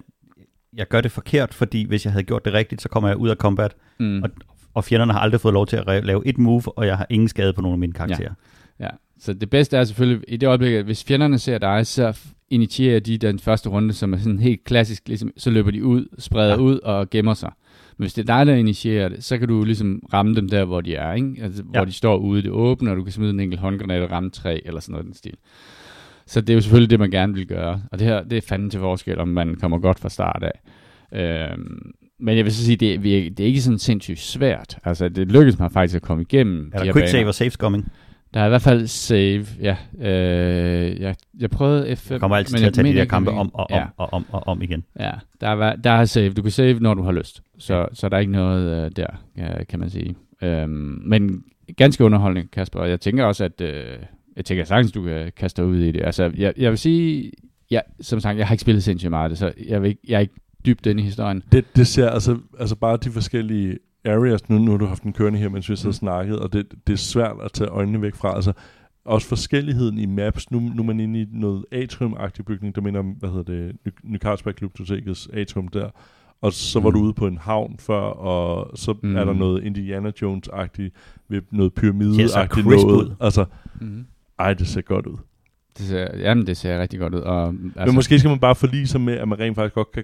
jeg 0.78 0.88
gør 0.88 1.02
det 1.02 1.12
forkert, 1.12 1.54
fordi 1.54 1.86
hvis 1.88 2.06
jeg 2.06 2.14
havde 2.14 2.24
gjort 2.24 2.46
det 2.46 2.54
rigtigt, 2.54 2.82
så 2.82 2.90
kommer 2.90 3.10
jeg 3.10 3.18
ud 3.18 3.30
af 3.30 3.36
combat, 3.36 3.76
Mm. 4.00 4.24
Og- 4.24 4.30
og 4.74 4.84
fjenderne 4.84 5.14
har 5.14 5.20
aldrig 5.20 5.42
fået 5.42 5.54
lov 5.54 5.68
til 5.68 5.76
at 5.88 6.06
lave 6.06 6.28
et 6.28 6.38
move, 6.38 6.78
og 6.78 6.88
jeg 6.88 6.98
har 6.98 7.08
ingen 7.10 7.28
skade 7.30 7.54
på 7.54 7.62
nogen 7.62 7.74
af 7.76 7.80
mine 7.80 7.94
karakterer. 7.94 8.34
Ja, 8.80 8.90
så 9.20 9.34
det 9.34 9.50
bedste 9.50 9.78
er 9.78 9.84
selvfølgelig, 9.84 10.24
i 10.28 10.38
det 10.38 10.48
øjeblik, 10.48 10.74
at 10.74 10.86
hvis 10.86 11.04
fjenderne 11.04 11.40
ser 11.40 11.58
dig, 11.58 11.88
så 11.88 12.20
initierer 12.50 13.00
de 13.00 13.18
den 13.18 13.40
første 13.40 13.70
runde, 13.70 13.94
som 13.94 14.14
er 14.14 14.18
sådan 14.18 14.40
helt 14.40 14.64
klassisk, 14.64 15.08
ligesom, 15.08 15.32
så 15.38 15.50
løber 15.50 15.72
de 15.72 15.84
ud, 15.86 16.06
spreder 16.20 16.48
ja. 16.50 16.54
Ja. 16.56 16.60
ud 16.62 16.80
og 16.80 17.10
gemmer 17.10 17.34
sig. 17.34 17.52
Men 17.98 18.04
hvis 18.04 18.14
det 18.14 18.30
er 18.30 18.38
dig, 18.38 18.46
der 18.46 18.54
initierer 18.56 19.10
det, 19.10 19.24
så 19.24 19.38
kan 19.38 19.48
du 19.48 19.64
ligesom 19.64 20.02
ramme 20.14 20.36
dem 20.36 20.50
der, 20.50 20.66
hvor 20.66 20.82
de 20.82 20.96
er, 20.96 21.14
ikke? 21.14 21.36
Altså, 21.44 21.64
ja. 21.64 21.70
hvor 21.70 21.80
Ja. 21.80 21.86
de 21.86 21.92
står 21.92 22.18
ude 22.18 22.40
i 22.40 22.42
det 22.44 22.52
åbne, 22.52 22.92
og 22.92 22.98
du 22.98 23.04
kan 23.04 23.14
smide 23.14 23.30
en 23.30 23.40
enkelt 23.40 23.62
håndgranat 23.62 24.02
og 24.04 24.12
ramme 24.12 24.30
træ, 24.30 24.60
eller 24.66 24.80
sådan 24.80 24.92
noget 24.94 25.04
i 25.04 25.08
den 25.08 25.16
stil. 25.16 25.34
Så 26.28 26.42
det 26.42 26.50
er 26.50 26.54
jo 26.54 26.62
selvfølgelig 26.62 26.90
det, 26.90 27.00
man 27.00 27.12
gerne 27.12 27.34
vil 27.34 27.48
gøre. 27.48 27.82
Og 27.92 28.00
det 28.00 28.08
her, 28.08 28.24
det 28.24 28.38
er 28.38 28.42
fanden 28.42 28.70
til 28.70 28.80
forskel, 28.80 29.20
om 29.20 29.28
man 29.28 29.56
kommer 29.56 29.80
godt 29.80 30.00
fra 30.00 30.10
start 30.10 30.44
af. 30.44 30.60
Øhm, 31.14 31.92
men 32.20 32.38
jeg 32.38 32.46
vil 32.46 32.54
så 32.54 32.66
sige, 32.66 32.76
det 32.76 32.94
er, 32.94 33.00
det 33.30 33.40
er 33.40 33.48
ikke 33.48 33.62
sådan 33.62 33.80
sindssygt 33.80 34.20
svært. 34.20 34.78
Altså, 34.84 35.10
det 35.10 35.32
lykkedes 35.32 35.60
mig 35.60 35.72
faktisk 35.72 35.96
at 35.96 36.02
komme 36.02 36.22
igennem 36.22 36.72
Er 36.74 36.78
de 36.78 36.80
der 36.80 36.86
her 36.86 36.94
quick 36.94 37.08
save 37.08 37.28
og 37.28 37.36
save 37.36 37.50
scumming? 37.50 37.92
Der 38.34 38.42
er 38.42 38.46
i 38.46 38.50
hvert 38.50 38.62
fald 38.62 38.88
save, 38.88 39.46
ja. 39.62 39.76
Øh, 40.02 41.02
jeg, 41.02 41.16
jeg 41.40 41.50
prøvede 41.50 41.92
F5. 41.94 42.08
Jeg 42.12 42.20
kommer 42.20 42.38
altid 42.38 42.54
men 42.54 42.60
til 42.60 42.68
at 42.68 42.74
tage 42.74 42.94
de 42.94 42.98
der 42.98 43.06
kampe 43.06 43.32
om 43.32 43.56
og 43.56 43.72
om, 43.72 43.78
Ja, 43.78 43.86
og 43.98 44.14
om 44.14 44.26
og 44.32 44.48
om 44.48 44.62
igen. 44.62 44.84
ja. 45.00 45.12
Der, 45.42 45.48
er, 45.48 45.76
der 45.76 45.90
er 45.92 46.06
save. 46.06 46.34
Du 46.34 46.42
kan 46.42 46.52
save, 46.52 46.80
når 46.80 46.94
du 46.94 47.02
har 47.04 47.12
lyst. 47.12 47.42
Så, 47.58 47.88
så 47.94 48.10
der 48.10 48.16
er 48.16 48.20
ikke 48.20 48.32
noget 48.32 48.86
øh, 48.86 48.92
der, 48.96 49.08
ja, 49.38 49.64
kan 49.64 49.80
man 49.80 49.90
sige. 49.90 50.16
Øhm, 50.42 51.02
men 51.06 51.44
ganske 51.78 52.04
underholdning, 52.04 52.52
Kasper. 52.52 52.84
Jeg 52.84 53.00
tænker 53.00 53.26
også, 53.26 53.44
at... 53.44 53.62
Øh, 53.62 53.98
jeg 54.36 54.46
tænker 54.46 54.64
sagtens, 54.64 54.92
du 54.92 55.04
kan 55.04 55.32
kaste 55.38 55.62
dig 55.62 55.70
ud 55.70 55.78
i 55.78 55.92
det. 55.92 56.02
Altså, 56.04 56.32
jeg, 56.38 56.54
jeg 56.58 56.72
vil 56.72 56.78
sige... 56.78 57.32
Ja, 57.72 57.80
som 58.02 58.20
sagt, 58.20 58.38
jeg 58.38 58.48
har 58.48 58.54
ikke 58.54 58.62
spillet 58.62 58.84
sindssygt 58.84 59.10
meget 59.10 59.24
af 59.24 59.30
det, 59.30 59.38
så 59.38 59.54
jeg, 59.68 59.82
vil 59.82 59.88
ikke, 59.90 60.02
jeg 60.08 60.16
er 60.16 60.20
ikke 60.20 60.34
dybt 60.66 60.86
inde 60.86 61.02
i 61.02 61.06
historien. 61.06 61.44
Det, 61.52 61.66
det 61.76 61.88
ser 61.88 62.10
altså, 62.10 62.38
altså 62.60 62.76
bare 62.76 62.98
de 62.98 63.12
forskellige 63.12 63.78
areas, 64.06 64.50
nu, 64.50 64.58
nu 64.58 64.72
har 64.72 64.78
du 64.78 64.86
haft 64.86 65.04
den 65.04 65.14
kørende 65.14 65.40
her, 65.40 65.50
mens 65.50 65.70
vi 65.70 65.74
og 65.74 65.80
Mm. 65.86 65.92
snakket, 65.94 66.40
og 66.40 66.54
det, 66.54 66.66
det 66.88 66.94
er 66.94 66.98
svært 66.98 67.36
at 67.44 67.52
tage 67.52 67.70
øjnene 67.70 68.02
væk 68.02 68.16
fra. 68.16 68.36
Altså, 68.36 68.54
også 69.06 69.28
forskelligheden 69.28 69.98
i 69.98 70.06
maps. 70.06 70.52
Nu, 70.52 70.60
nu 70.60 70.82
er 70.82 70.86
man 70.86 71.00
inde 71.00 71.22
i 71.22 71.26
noget 71.32 71.66
atrium-agtig 71.72 72.46
bygning, 72.46 72.76
der 72.76 72.82
minder 72.82 73.00
om, 73.00 73.06
hvad 73.06 73.30
hedder 73.30 73.44
det, 73.44 73.76
Ny, 74.04 74.18
Carlsberg 74.20 74.56
Glyptotekets 74.56 75.30
atrium 75.34 75.68
der. 75.68 75.90
Og 76.42 76.54
så 76.54 76.80
var 76.80 76.90
Mm. 76.90 76.94
du 76.96 77.00
ude 77.02 77.14
på 77.14 77.28
en 77.28 77.38
havn 77.38 77.76
før, 77.80 78.02
og 78.02 78.78
så 78.78 78.92
Mm. 79.04 79.10
mm. 79.10 79.16
er 79.16 79.26
der 79.26 79.34
noget 79.34 79.64
Indiana 79.64 80.12
Jones-agtigt, 80.22 80.90
noget 81.52 81.74
pyramide-agtigt 81.80 82.64
crisp 82.64 82.88
noget. 82.88 83.16
Altså, 83.22 83.46
Mm-hmm. 83.82 84.06
Ej, 84.40 84.54
det 84.54 84.68
ser 84.68 84.82
godt 84.82 85.08
ud. 85.08 85.18
Det 85.78 85.86
ser, 85.86 86.18
jamen, 86.18 86.48
det 86.48 86.58
ser 86.58 86.82
rigtig 86.82 87.00
godt 87.00 87.14
ud. 87.16 87.20
Og, 87.20 87.48
altså, 87.48 87.86
Men 87.86 87.96
måske 87.96 88.20
skal 88.20 88.30
man 88.30 88.40
bare 88.40 88.56
forlige 88.56 88.88
sig 88.88 89.02
med, 89.02 89.14
at 89.14 89.28
man 89.28 89.40
rent 89.40 89.56
faktisk 89.56 89.76
godt 89.76 89.92
kan 89.92 90.04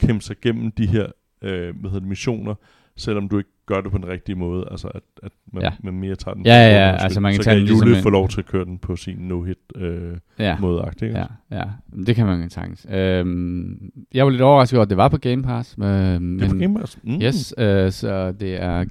kæmpe 0.00 0.24
sig 0.24 0.36
gennem 0.42 0.72
de 0.72 0.86
her 0.86 1.06
øh, 1.42 1.50
hvad 1.80 1.90
hedder 1.90 1.98
det, 2.00 2.08
missioner, 2.08 2.54
selvom 2.96 3.28
du 3.28 3.38
ikke 3.38 3.50
gør 3.66 3.80
det 3.80 3.92
på 3.92 3.98
den 3.98 4.08
rigtige 4.08 4.36
måde. 4.36 4.68
Altså, 4.70 4.88
at, 4.88 5.02
at 5.22 5.32
man, 5.52 5.62
Ja. 5.62 5.72
man 5.82 5.94
mere 5.94 6.14
tager 6.14 6.34
den 6.34 6.46
Ja, 6.46 6.52
ja, 6.54 6.88
ja, 6.88 6.96
altså, 6.96 7.20
man 7.20 7.32
kan 7.32 7.42
så 7.42 7.44
tage 7.44 7.56
kan 7.56 7.64
ligesom 7.66 7.86
Jule 7.88 7.96
en- 7.96 8.02
få 8.02 8.10
lov 8.10 8.28
til 8.28 8.40
at 8.40 8.46
køre 8.46 8.64
den 8.64 8.78
på 8.78 8.96
sin 8.96 9.16
no-hit 9.18 9.80
øh, 9.82 10.16
ja. 10.38 10.58
måde 10.60 10.92
ikke? 11.02 11.18
Ja, 11.18 11.26
ja. 11.50 11.64
Det 12.06 12.16
kan 12.16 12.26
man 12.26 12.50
sagtens. 12.50 12.86
Øhm, 12.90 13.90
jeg 14.14 14.24
var 14.24 14.30
lidt 14.30 14.42
overrasket 14.42 14.78
over, 14.78 14.82
at 14.84 14.90
det 14.90 14.96
var 14.96 15.08
på 15.08 15.18
Game 15.18 15.42
Pass. 15.42 15.76
Øh, 15.82 15.84
men, 16.22 16.38
Det 16.38 16.44
er 16.46 16.50
på 16.50 16.56
Game 16.58 16.78
Pass. 16.80 16.98
Mm. 17.02 17.20
Yes, 17.22 17.54
øh, 17.58 17.92
så 17.92 18.32
det 18.32 18.62
er 18.62 18.84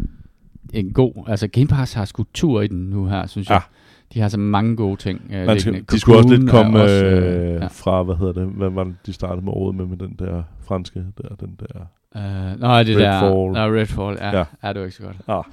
en 0.74 0.94
god... 0.94 1.24
Altså, 1.28 1.48
Game 1.48 1.68
Pass 1.68 1.94
har 1.94 2.06
sgu 2.06 2.24
tur 2.34 2.62
i 2.62 2.68
den 2.68 2.90
nu 2.90 3.06
her, 3.06 3.26
synes 3.28 3.50
jeg. 3.50 3.56
Ja. 3.56 3.62
De 4.14 4.20
har 4.20 4.28
så 4.28 4.38
mange 4.40 4.76
gode 4.76 4.96
ting. 4.96 5.22
Øh, 5.34 5.46
Man 5.46 5.60
skal, 5.60 5.86
de 5.92 6.00
skulle 6.00 6.18
også 6.18 6.36
lidt 6.36 6.50
komme 6.50 6.82
også, 6.82 7.06
øh, 7.06 7.62
ja. 7.62 7.68
fra, 7.68 8.04
hvad 8.04 8.16
hedder 8.16 8.34
det, 8.34 8.48
hvad 8.48 8.70
var 8.70 8.84
det, 8.84 8.96
de 9.06 9.14
startede 9.14 9.46
med 9.46 9.54
året 9.54 9.76
med, 9.76 9.86
med 9.86 9.98
den 9.98 10.16
der 10.20 10.44
franske, 10.62 11.06
der, 11.18 11.36
den 11.36 11.60
der... 11.60 11.80
Øh, 12.16 12.60
nå, 12.60 12.80
det 12.80 12.88
der... 12.88 13.22
Redfall. 13.22 13.52
Nå, 13.54 13.80
Redfall, 13.80 14.18
ja. 14.22 14.38
ja. 14.38 14.46
Ja. 14.64 14.74
det 14.74 14.80
var 14.80 14.86
ikke 14.86 14.96
så 14.98 15.04
godt. 15.04 15.18
Ah. 15.28 15.44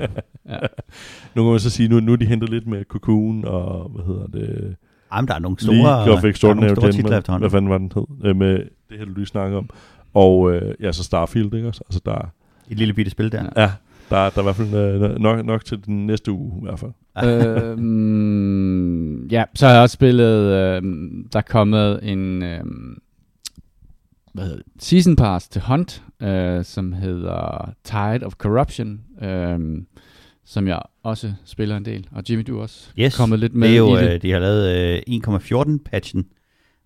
Ja. 0.48 0.58
Nu 1.34 1.42
kan 1.42 1.50
man 1.50 1.60
så 1.60 1.70
sige, 1.70 1.88
nu, 1.88 2.00
nu 2.00 2.12
er 2.12 2.16
de 2.16 2.26
hentet 2.26 2.50
lidt 2.50 2.66
med 2.66 2.84
Cocoon 2.84 3.44
og, 3.44 3.88
hvad 3.88 4.04
hedder 4.04 4.26
det, 4.26 4.76
Jamen, 5.14 5.28
der 5.28 5.34
er 5.34 5.38
nogle 5.38 5.56
store, 5.60 5.74
League 5.76 5.92
of 5.92 6.06
der 6.06 6.12
er 6.12 6.16
nogle 6.16 6.30
Extraordinary 6.30 6.74
store 6.74 6.92
titler 6.92 7.38
hvad 7.38 7.50
fanden 7.50 7.70
var 7.70 7.78
den 7.78 7.92
hed, 7.94 8.04
øh, 8.24 8.36
med 8.36 8.56
det 8.88 8.98
her, 8.98 9.04
du 9.04 9.12
lige 9.14 9.26
snakker 9.26 9.58
om. 9.58 9.70
Og 10.14 10.52
øh, 10.52 10.74
ja, 10.80 10.92
så 10.92 11.04
Starfield, 11.04 11.54
ikke 11.54 11.68
også? 11.68 11.82
Altså, 11.86 12.00
der, 12.04 12.30
Et 12.70 12.78
lille 12.78 12.94
bitte 12.94 13.10
spil 13.10 13.32
der. 13.32 13.42
Ja. 13.56 13.62
ja, 13.62 13.70
der, 14.10 14.16
der 14.16 14.36
er 14.36 14.40
i 14.40 14.42
hvert 14.42 14.56
fald 14.56 14.74
øh, 14.74 15.18
nok, 15.18 15.46
nok 15.46 15.64
til 15.64 15.86
den 15.86 16.06
næste 16.06 16.32
uge, 16.32 16.58
i 16.58 16.64
hvert 16.64 16.78
fald. 16.78 16.92
Øhm, 17.26 19.26
ja, 19.26 19.44
så 19.54 19.66
har 19.66 19.72
jeg 19.72 19.82
også 19.82 19.94
spillet, 19.94 20.52
øhm, 20.52 21.28
der 21.32 21.38
er 21.38 21.42
kommet 21.42 22.00
en 22.02 22.42
øhm, 22.42 22.98
hvad 24.34 24.44
hedder 24.44 24.56
det, 24.56 24.66
season 24.82 25.16
pass 25.16 25.48
til 25.48 25.62
Hunt, 25.62 26.02
øh, 26.22 26.64
som 26.64 26.92
hedder 26.92 27.70
Tide 27.84 28.26
of 28.26 28.32
Corruption, 28.32 29.00
øhm, 29.22 29.86
som 30.44 30.68
jeg 30.68 30.82
også 31.02 31.32
spiller 31.44 31.76
en 31.76 31.84
del. 31.84 32.08
Og 32.12 32.22
Jimmy, 32.30 32.42
du 32.46 32.58
er 32.58 32.62
også 32.62 32.88
Yes, 32.98 33.16
kommet 33.16 33.38
lidt 33.38 33.54
med 33.54 33.68
det 33.68 33.74
er 33.74 33.78
jo, 33.78 33.96
i 33.96 34.00
det. 34.02 34.14
øh, 34.14 34.22
de 34.22 34.30
har 34.30 34.38
lavet 34.38 34.96
øh, 35.08 35.08
1.14-patchen, 35.08 36.26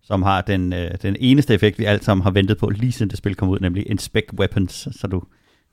som 0.03 0.23
har 0.23 0.40
den, 0.42 0.73
øh, 0.73 0.90
den 1.03 1.16
eneste 1.21 1.55
effekt, 1.55 1.79
vi 1.79 1.85
alle 1.85 2.03
sammen 2.05 2.23
har 2.23 2.31
ventet 2.31 2.59
på, 2.59 2.68
lige 2.68 2.92
siden 2.92 3.11
det 3.11 3.18
spil 3.18 3.35
kom 3.35 3.49
ud, 3.49 3.59
nemlig 3.61 3.90
Inspect 3.90 4.33
Weapons, 4.38 4.88
så 5.01 5.07
du 5.07 5.23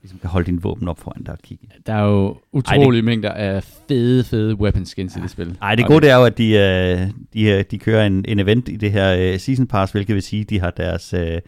ligesom 0.02 0.18
kan 0.18 0.30
holde 0.30 0.46
dine 0.46 0.62
våben 0.62 0.88
op 0.88 0.98
foran 0.98 1.22
dig 1.22 1.32
og 1.32 1.38
kigge. 1.38 1.66
Der 1.86 1.92
er 1.92 2.04
jo 2.04 2.36
utrolige 2.52 3.00
Ej, 3.00 3.04
mængder 3.04 3.30
af 3.30 3.62
fede, 3.88 4.24
fede 4.24 4.54
weapon 4.54 4.86
skins 4.86 5.16
i 5.16 5.20
det 5.20 5.30
spil. 5.30 5.58
Ej, 5.62 5.74
det 5.74 5.86
gode 5.86 6.00
det 6.00 6.10
er 6.10 6.16
jo, 6.16 6.24
at 6.24 6.38
de, 6.38 6.50
øh, 6.52 7.10
de, 7.34 7.50
øh, 7.50 7.64
de 7.70 7.78
kører 7.78 8.06
en, 8.06 8.24
en 8.28 8.38
event 8.38 8.68
i 8.68 8.76
det 8.76 8.92
her 8.92 9.16
øh, 9.18 9.38
Season 9.38 9.66
Pass, 9.66 9.92
hvilket 9.92 10.14
vil 10.14 10.22
sige, 10.22 10.42
at 10.42 10.50
de 10.50 10.60
har 10.60 10.70
deres 10.70 11.12
øh, 11.12 11.40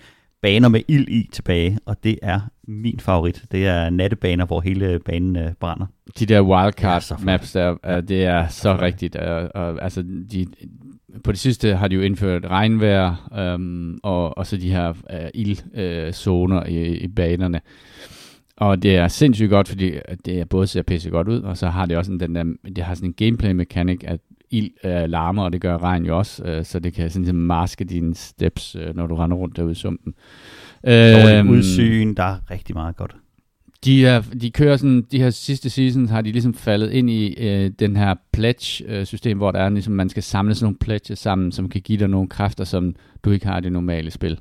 baner 0.42 0.68
med 0.68 0.80
ild 0.88 1.08
i 1.08 1.28
tilbage, 1.32 1.78
og 1.86 2.04
det 2.04 2.18
er 2.22 2.40
min 2.68 3.00
favorit. 3.00 3.44
Det 3.52 3.66
er 3.66 3.90
nattebaner, 3.90 4.46
hvor 4.46 4.60
hele 4.60 4.98
banen 5.04 5.36
øh, 5.36 5.52
brænder. 5.60 5.86
De 6.18 6.26
der 6.26 6.40
wildcard 6.40 7.10
Ja, 7.10 7.16
maps 7.24 7.52
der, 7.52 7.70
uh, 7.70 8.08
det 8.08 8.24
er 8.24 8.48
så 8.48 8.62
flot. 8.62 8.80
rigtigt. 8.80 9.16
Uh, 9.16 9.22
og, 9.54 9.82
altså, 9.82 10.02
de, 10.32 10.46
på 11.24 11.32
det 11.32 11.40
sidste 11.40 11.76
har 11.76 11.88
de 11.88 11.94
jo 11.94 12.00
indført 12.00 12.46
regnvejr, 12.46 13.30
um, 13.54 14.00
og, 14.02 14.38
og 14.38 14.46
så 14.46 14.56
de 14.56 14.70
her 14.70 14.88
uh, 14.90 15.28
ildzoner 15.34 16.62
uh, 16.62 16.68
i, 16.68 16.96
i 16.96 17.08
banerne. 17.08 17.60
Og 18.62 18.82
det 18.82 18.96
er 18.96 19.08
sindssygt 19.08 19.50
godt, 19.50 19.68
fordi 19.68 19.92
det 20.24 20.40
er 20.40 20.44
både 20.44 20.66
ser 20.66 20.82
pisse 20.82 21.10
godt 21.10 21.28
ud, 21.28 21.40
og 21.40 21.56
så 21.56 21.68
har 21.68 21.86
det 21.86 21.96
også 21.96 22.12
en, 22.12 22.20
den 22.20 22.34
der, 22.34 22.44
det 22.76 22.84
har 22.84 22.94
sådan 22.94 23.08
en 23.08 23.12
gameplay 23.12 23.52
mekanik, 23.52 24.04
at 24.06 24.20
ild 24.50 24.70
uh, 24.84 24.90
larmer, 24.90 25.42
og 25.42 25.52
det 25.52 25.60
gør 25.60 25.78
regn 25.78 26.06
jo 26.06 26.18
også, 26.18 26.58
uh, 26.58 26.64
så 26.64 26.78
det 26.78 26.94
kan 26.94 27.10
sådan 27.10 27.22
ligesom 27.22 27.36
maske 27.36 27.84
dine 27.84 28.14
steps, 28.14 28.76
uh, 28.76 28.96
når 28.96 29.06
du 29.06 29.14
render 29.14 29.36
rundt 29.36 29.56
derude 29.56 29.72
i 29.72 29.74
sumpen. 29.74 30.14
Øhm, 30.86 31.50
udsyn, 31.50 32.14
der 32.14 32.22
er 32.22 32.50
rigtig 32.50 32.74
meget 32.74 32.96
godt. 32.96 33.16
de, 33.84 34.06
er, 34.06 34.20
de 34.20 34.50
kører 34.50 34.76
sådan, 34.76 35.02
de 35.12 35.18
her 35.18 35.30
sidste 35.30 35.70
seasons 35.70 36.10
har 36.10 36.20
de 36.20 36.32
ligesom 36.32 36.54
faldet 36.54 36.90
ind 36.90 37.10
i 37.10 37.34
øh, 37.38 37.70
den 37.78 37.96
her 37.96 38.14
pledge-system, 38.32 39.36
hvor 39.36 39.52
der 39.52 39.58
er 39.58 39.68
ligesom, 39.68 39.94
man 39.94 40.08
skal 40.08 40.22
samle 40.22 40.54
sådan 40.54 40.64
nogle 40.64 40.78
pledges 40.78 41.18
sammen, 41.18 41.52
som 41.52 41.68
kan 41.68 41.80
give 41.80 41.98
dig 41.98 42.08
nogle 42.08 42.28
kræfter, 42.28 42.64
som 42.64 42.94
du 43.24 43.30
ikke 43.30 43.46
har 43.46 43.58
i 43.58 43.60
det 43.60 43.72
normale 43.72 44.10
spil. 44.10 44.38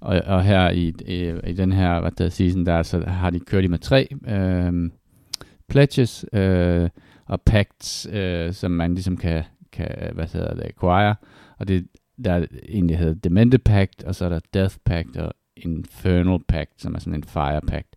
Og, 0.00 0.22
og 0.26 0.44
her 0.44 0.70
i, 0.70 0.94
i, 1.06 1.32
i 1.50 1.52
den 1.52 1.72
her 1.72 2.00
hvad 2.00 2.10
der 2.10 2.28
season, 2.28 2.66
der 2.66 2.82
så 2.82 3.00
har 3.06 3.30
de 3.30 3.40
kørt 3.40 3.64
de 3.64 3.68
med 3.68 3.78
tre 3.78 4.08
øh, 4.28 4.90
pledges 5.68 6.24
øh, 6.32 6.88
og 7.26 7.42
pacts, 7.42 8.08
øh, 8.12 8.52
som 8.52 8.70
man 8.70 8.94
ligesom 8.94 9.16
kan, 9.16 9.44
kan 9.72 10.10
hvad 10.14 10.26
hedder 10.32 10.54
det, 10.54 10.62
acquire. 10.64 11.14
Og 11.58 11.68
det, 11.68 11.86
der 12.24 12.46
egentlig 12.68 12.98
hedder 12.98 13.14
Demente 13.14 13.58
Pact, 13.58 14.04
og 14.04 14.14
så 14.14 14.24
er 14.24 14.28
der 14.28 14.40
Death 14.54 14.76
Pact 14.84 15.16
og 15.16 15.32
Infernal 15.56 16.38
Pact, 16.48 16.82
som 16.82 16.94
er 16.94 16.98
sådan 16.98 17.14
en 17.14 17.24
Fire 17.24 17.60
Pact. 17.60 17.96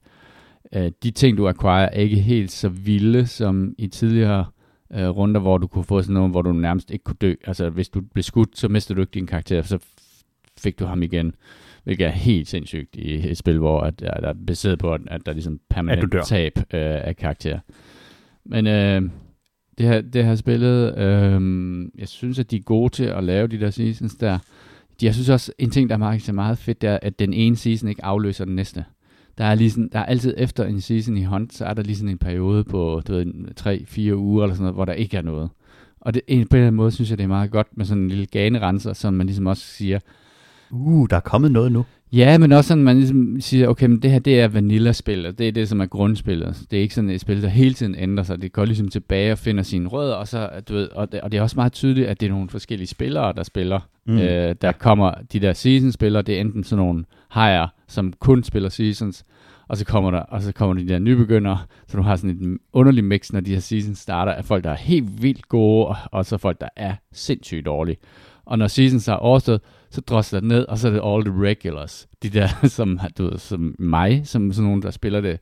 øh, 0.75 0.91
de 1.03 1.11
ting, 1.11 1.37
du 1.37 1.47
acquire, 1.47 1.95
er 1.95 2.01
ikke 2.01 2.19
helt 2.19 2.51
så 2.51 2.69
vilde 2.69 3.27
som 3.27 3.75
i 3.77 3.87
tidligere 3.87 4.45
øh, 4.93 5.09
runder, 5.09 5.41
hvor 5.41 5.57
du 5.57 5.67
kunne 5.67 5.83
få 5.83 6.01
sådan 6.01 6.13
noget, 6.13 6.31
hvor 6.31 6.41
du 6.41 6.53
nærmest 6.53 6.91
ikke 6.91 7.03
kunne 7.03 7.17
dø. 7.21 7.33
Altså, 7.43 7.69
hvis 7.69 7.89
du 7.89 8.01
blev 8.01 8.23
skudt, 8.23 8.57
så 8.57 8.67
mister 8.67 8.95
du 8.95 9.01
ikke 9.01 9.13
din 9.13 9.27
karakter, 9.27 9.61
så 9.61 9.79
fik 10.59 10.79
du 10.79 10.85
ham 10.85 11.03
igen. 11.03 11.35
Hvilket 11.83 12.07
er 12.07 12.11
helt 12.11 12.47
sindssygt 12.47 12.95
i 12.95 13.29
et 13.29 13.37
spil, 13.37 13.57
hvor 13.57 13.81
at, 13.81 14.01
at 14.01 14.23
der 14.23 14.29
er 14.29 14.33
baseret 14.47 14.79
på, 14.79 14.93
at, 14.93 15.01
at 15.07 15.25
der 15.25 15.31
er 15.31 15.33
ligesom 15.33 15.59
permanent 15.69 16.15
tab 16.25 16.57
øh, 16.57 16.63
af 16.73 17.15
karakter. 17.15 17.59
Men 18.45 18.67
øh, 18.67 19.01
det, 19.77 19.85
her, 19.85 20.01
det 20.01 20.25
her 20.25 20.35
spillet, 20.35 20.97
øh, 20.97 21.41
jeg 21.97 22.07
synes, 22.07 22.39
at 22.39 22.51
de 22.51 22.55
er 22.55 22.61
gode 22.61 22.93
til 22.93 23.03
at 23.03 23.23
lave 23.23 23.47
de 23.47 23.59
der 23.59 23.69
seasons 23.69 24.15
der. 24.15 24.39
Jeg 25.01 25.13
synes 25.13 25.29
også, 25.29 25.51
en 25.59 25.69
ting, 25.69 25.89
der 25.89 25.95
er 25.95 25.99
meget, 25.99 26.33
meget 26.33 26.57
fedt, 26.57 26.81
det 26.81 26.89
er, 26.89 26.99
at 27.01 27.19
den 27.19 27.33
ene 27.33 27.55
season 27.55 27.89
ikke 27.89 28.05
afløser 28.05 28.45
den 28.45 28.55
næste. 28.55 28.85
Der 29.37 29.43
er, 29.43 29.55
lige 29.55 29.71
sådan, 29.71 29.89
der 29.91 29.99
er 29.99 30.05
altid 30.05 30.33
efter 30.37 30.65
en 30.65 30.81
season 30.81 31.17
i 31.17 31.23
Hunt, 31.23 31.53
så 31.53 31.65
er 31.65 31.73
der 31.73 31.83
lige 31.83 31.95
sådan 31.95 32.09
en 32.09 32.17
periode 32.17 32.63
på 32.63 33.01
du 33.07 33.13
ved, 33.13 33.25
3-4 33.59 34.13
uger, 34.13 34.43
eller 34.43 34.55
sådan 34.55 34.63
noget, 34.63 34.75
hvor 34.75 34.85
der 34.85 34.93
ikke 34.93 35.17
er 35.17 35.21
noget. 35.21 35.49
Og 35.99 36.13
det, 36.13 36.21
på 36.27 36.33
en 36.33 36.39
eller 36.39 36.67
anden 36.67 36.75
måde 36.75 36.91
synes 36.91 37.09
jeg, 37.09 37.17
det 37.17 37.23
er 37.23 37.27
meget 37.27 37.51
godt 37.51 37.67
med 37.77 37.85
sådan 37.85 38.03
en 38.03 38.09
lille 38.09 38.25
ganerenser, 38.25 38.93
som 38.93 39.13
man 39.13 39.27
ligesom 39.27 39.47
også 39.47 39.63
siger, 39.63 39.99
Uh, 40.73 41.07
der 41.09 41.15
er 41.15 41.19
kommet 41.19 41.51
noget 41.51 41.71
nu. 41.71 41.85
Ja, 42.13 42.37
men 42.37 42.51
også 42.51 42.67
sådan, 42.67 42.83
man 42.83 42.97
ligesom 42.97 43.41
siger, 43.41 43.67
okay, 43.67 43.85
men 43.85 44.01
det 44.01 44.11
her, 44.11 44.19
det 44.19 44.41
er 44.41 44.47
vanilla-spil, 44.47 45.25
og 45.25 45.37
det 45.37 45.47
er 45.47 45.51
det, 45.51 45.69
som 45.69 45.81
er 45.81 45.85
grundspillet. 45.85 46.61
Det 46.71 46.77
er 46.77 46.81
ikke 46.81 46.95
sådan 46.95 47.09
et 47.09 47.21
spil, 47.21 47.41
der 47.41 47.47
hele 47.47 47.73
tiden 47.73 47.95
ændrer 47.95 48.23
sig. 48.23 48.41
Det 48.41 48.53
går 48.53 48.65
ligesom 48.65 48.87
tilbage 48.87 49.31
og 49.31 49.37
finder 49.37 49.63
sine 49.63 49.89
rødder, 49.89 50.15
og, 50.15 50.27
så, 50.27 50.49
du 50.69 50.73
ved, 50.73 50.89
og, 50.89 51.11
det, 51.11 51.21
og 51.21 51.31
det 51.31 51.37
er 51.37 51.41
også 51.41 51.55
meget 51.55 51.73
tydeligt, 51.73 52.07
at 52.07 52.19
det 52.19 52.25
er 52.25 52.31
nogle 52.31 52.49
forskellige 52.49 52.87
spillere, 52.87 53.33
der 53.33 53.43
spiller. 53.43 53.79
Mm. 54.05 54.17
Øh, 54.17 54.55
der 54.61 54.71
kommer 54.71 55.11
de 55.33 55.39
der 55.39 55.53
season-spillere, 55.53 56.21
det 56.21 56.35
er 56.35 56.41
enten 56.41 56.63
sådan 56.63 56.85
nogle 56.85 57.05
hajer, 57.29 57.67
som 57.87 58.13
kun 58.19 58.43
spiller 58.43 58.69
seasons, 58.69 59.25
og 59.67 59.77
så 59.77 59.85
kommer 59.85 60.11
der, 60.11 60.19
og 60.19 60.41
så 60.41 60.51
kommer 60.51 60.75
de 60.83 60.87
der 60.87 60.99
nybegyndere, 60.99 61.57
så 61.87 61.97
du 61.97 62.03
har 62.03 62.15
sådan 62.15 62.29
et 62.29 62.57
underligt 62.73 63.05
mix, 63.05 63.31
når 63.31 63.39
de 63.39 63.53
her 63.53 63.59
seasons 63.59 63.99
starter, 63.99 64.31
af 64.31 64.45
folk, 64.45 64.63
der 64.63 64.69
er 64.69 64.77
helt 64.77 65.21
vildt 65.21 65.49
gode, 65.49 65.87
og, 65.87 65.95
og 66.11 66.25
så 66.25 66.37
folk, 66.37 66.61
der 66.61 66.69
er 66.75 66.95
sindssygt 67.11 67.65
dårlige. 67.65 67.97
Og 68.45 68.57
når 68.57 68.67
seasons 68.67 69.07
er 69.07 69.13
overstået, 69.13 69.61
så 69.93 70.01
drosler 70.01 70.39
det 70.39 70.49
ned, 70.49 70.65
og 70.65 70.77
så 70.77 70.87
er 70.87 70.91
det 70.91 71.01
all 71.05 71.23
the 71.23 71.49
regulars. 71.49 72.07
De 72.23 72.29
der, 72.29 72.47
som, 72.77 72.99
du 73.17 73.23
ved, 73.23 73.37
som 73.37 73.75
mig, 73.79 74.21
som 74.27 74.51
sådan 74.51 74.65
nogen, 74.65 74.81
der 74.81 74.91
spiller 74.91 75.21
det 75.21 75.39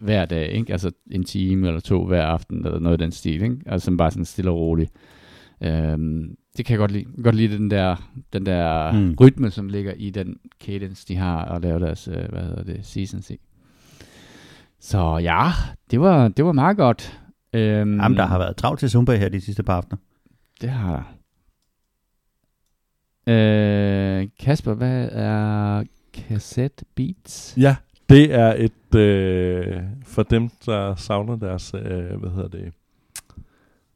hver 0.00 0.24
dag, 0.24 0.48
ikke? 0.52 0.72
Altså 0.72 0.90
en 1.10 1.24
time 1.24 1.66
eller 1.66 1.80
to 1.80 2.06
hver 2.06 2.22
aften, 2.22 2.66
eller 2.66 2.78
noget 2.78 2.94
af 2.94 2.98
den 2.98 3.12
stil, 3.12 3.42
ikke? 3.42 3.56
Altså 3.66 3.84
som 3.84 3.96
bare 3.96 4.10
sådan 4.10 4.24
stille 4.24 4.50
og 4.50 4.56
roligt. 4.56 4.92
Øhm, 5.62 6.36
det 6.56 6.64
kan 6.64 6.72
jeg 6.72 6.78
godt 6.78 6.90
lide. 6.90 7.04
Jeg 7.16 7.24
godt 7.24 7.34
lide 7.34 7.56
den 7.56 7.70
der, 7.70 7.96
den 8.32 8.46
der 8.46 8.92
mm. 8.92 9.14
rytme, 9.20 9.50
som 9.50 9.68
ligger 9.68 9.92
i 9.92 10.10
den 10.10 10.36
cadence, 10.60 11.08
de 11.08 11.16
har 11.16 11.44
at 11.44 11.62
lave 11.62 11.80
deres, 11.80 12.08
øh, 12.08 12.28
hvad 12.28 12.42
hedder 12.42 12.62
det, 12.64 12.86
seasons 12.86 13.30
i. 13.30 13.40
Så 14.80 15.18
ja, 15.18 15.50
det 15.90 16.00
var, 16.00 16.28
det 16.28 16.44
var 16.44 16.52
meget 16.52 16.76
godt. 16.76 17.20
Øhm, 17.52 18.00
Jamen, 18.00 18.18
der 18.18 18.26
har 18.26 18.38
været 18.38 18.56
travlt 18.56 18.80
til 18.80 18.90
Zumba 18.90 19.16
her 19.16 19.28
de 19.28 19.40
sidste 19.40 19.62
par 19.62 19.76
aftener. 19.76 19.96
Det 20.60 20.70
har 20.70 20.92
der. 20.92 21.02
Øh, 23.26 24.28
Kasper, 24.40 24.74
hvad 24.74 25.08
er 25.12 25.84
cassette 26.14 26.84
beats? 26.94 27.54
Ja, 27.56 27.76
det 28.08 28.34
er 28.34 28.54
et, 28.54 28.94
øh, 28.98 29.82
for 30.04 30.22
dem, 30.22 30.50
der 30.66 30.94
savner 30.94 31.36
deres, 31.36 31.74
øh, 31.74 32.20
hvad 32.20 32.30
hedder 32.30 32.48
det, 32.48 32.72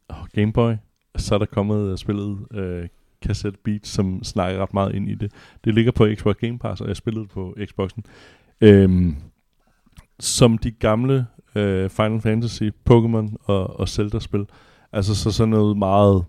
oh, 0.09 0.27
Gameboy, 0.33 0.73
så 1.15 1.35
er 1.35 1.39
der 1.39 1.45
kommet 1.45 1.91
uh, 1.91 1.97
spillet 1.97 2.37
øh, 2.51 2.87
Cassette 3.25 3.59
Beats, 3.63 3.89
som 3.89 4.23
snakker 4.23 4.61
ret 4.61 4.73
meget 4.73 4.95
ind 4.95 5.09
i 5.09 5.15
det. 5.15 5.31
Det 5.63 5.73
ligger 5.73 5.91
på 5.91 6.07
Xbox 6.15 6.35
Game 6.35 6.59
Pass, 6.59 6.81
og 6.81 6.87
jeg 6.87 6.95
spillede 6.95 7.27
på 7.27 7.55
Xboxen. 7.65 8.05
Øhm, 8.61 9.15
som 10.19 10.57
de 10.57 10.71
gamle 10.71 11.25
øh, 11.55 11.89
Final 11.89 12.21
Fantasy, 12.21 12.63
Pokémon 12.89 13.35
og, 13.43 13.79
og 13.79 13.89
Zelda-spil. 13.89 14.45
Altså 14.91 15.15
så 15.15 15.31
sådan 15.31 15.49
noget 15.49 15.77
meget 15.77 16.25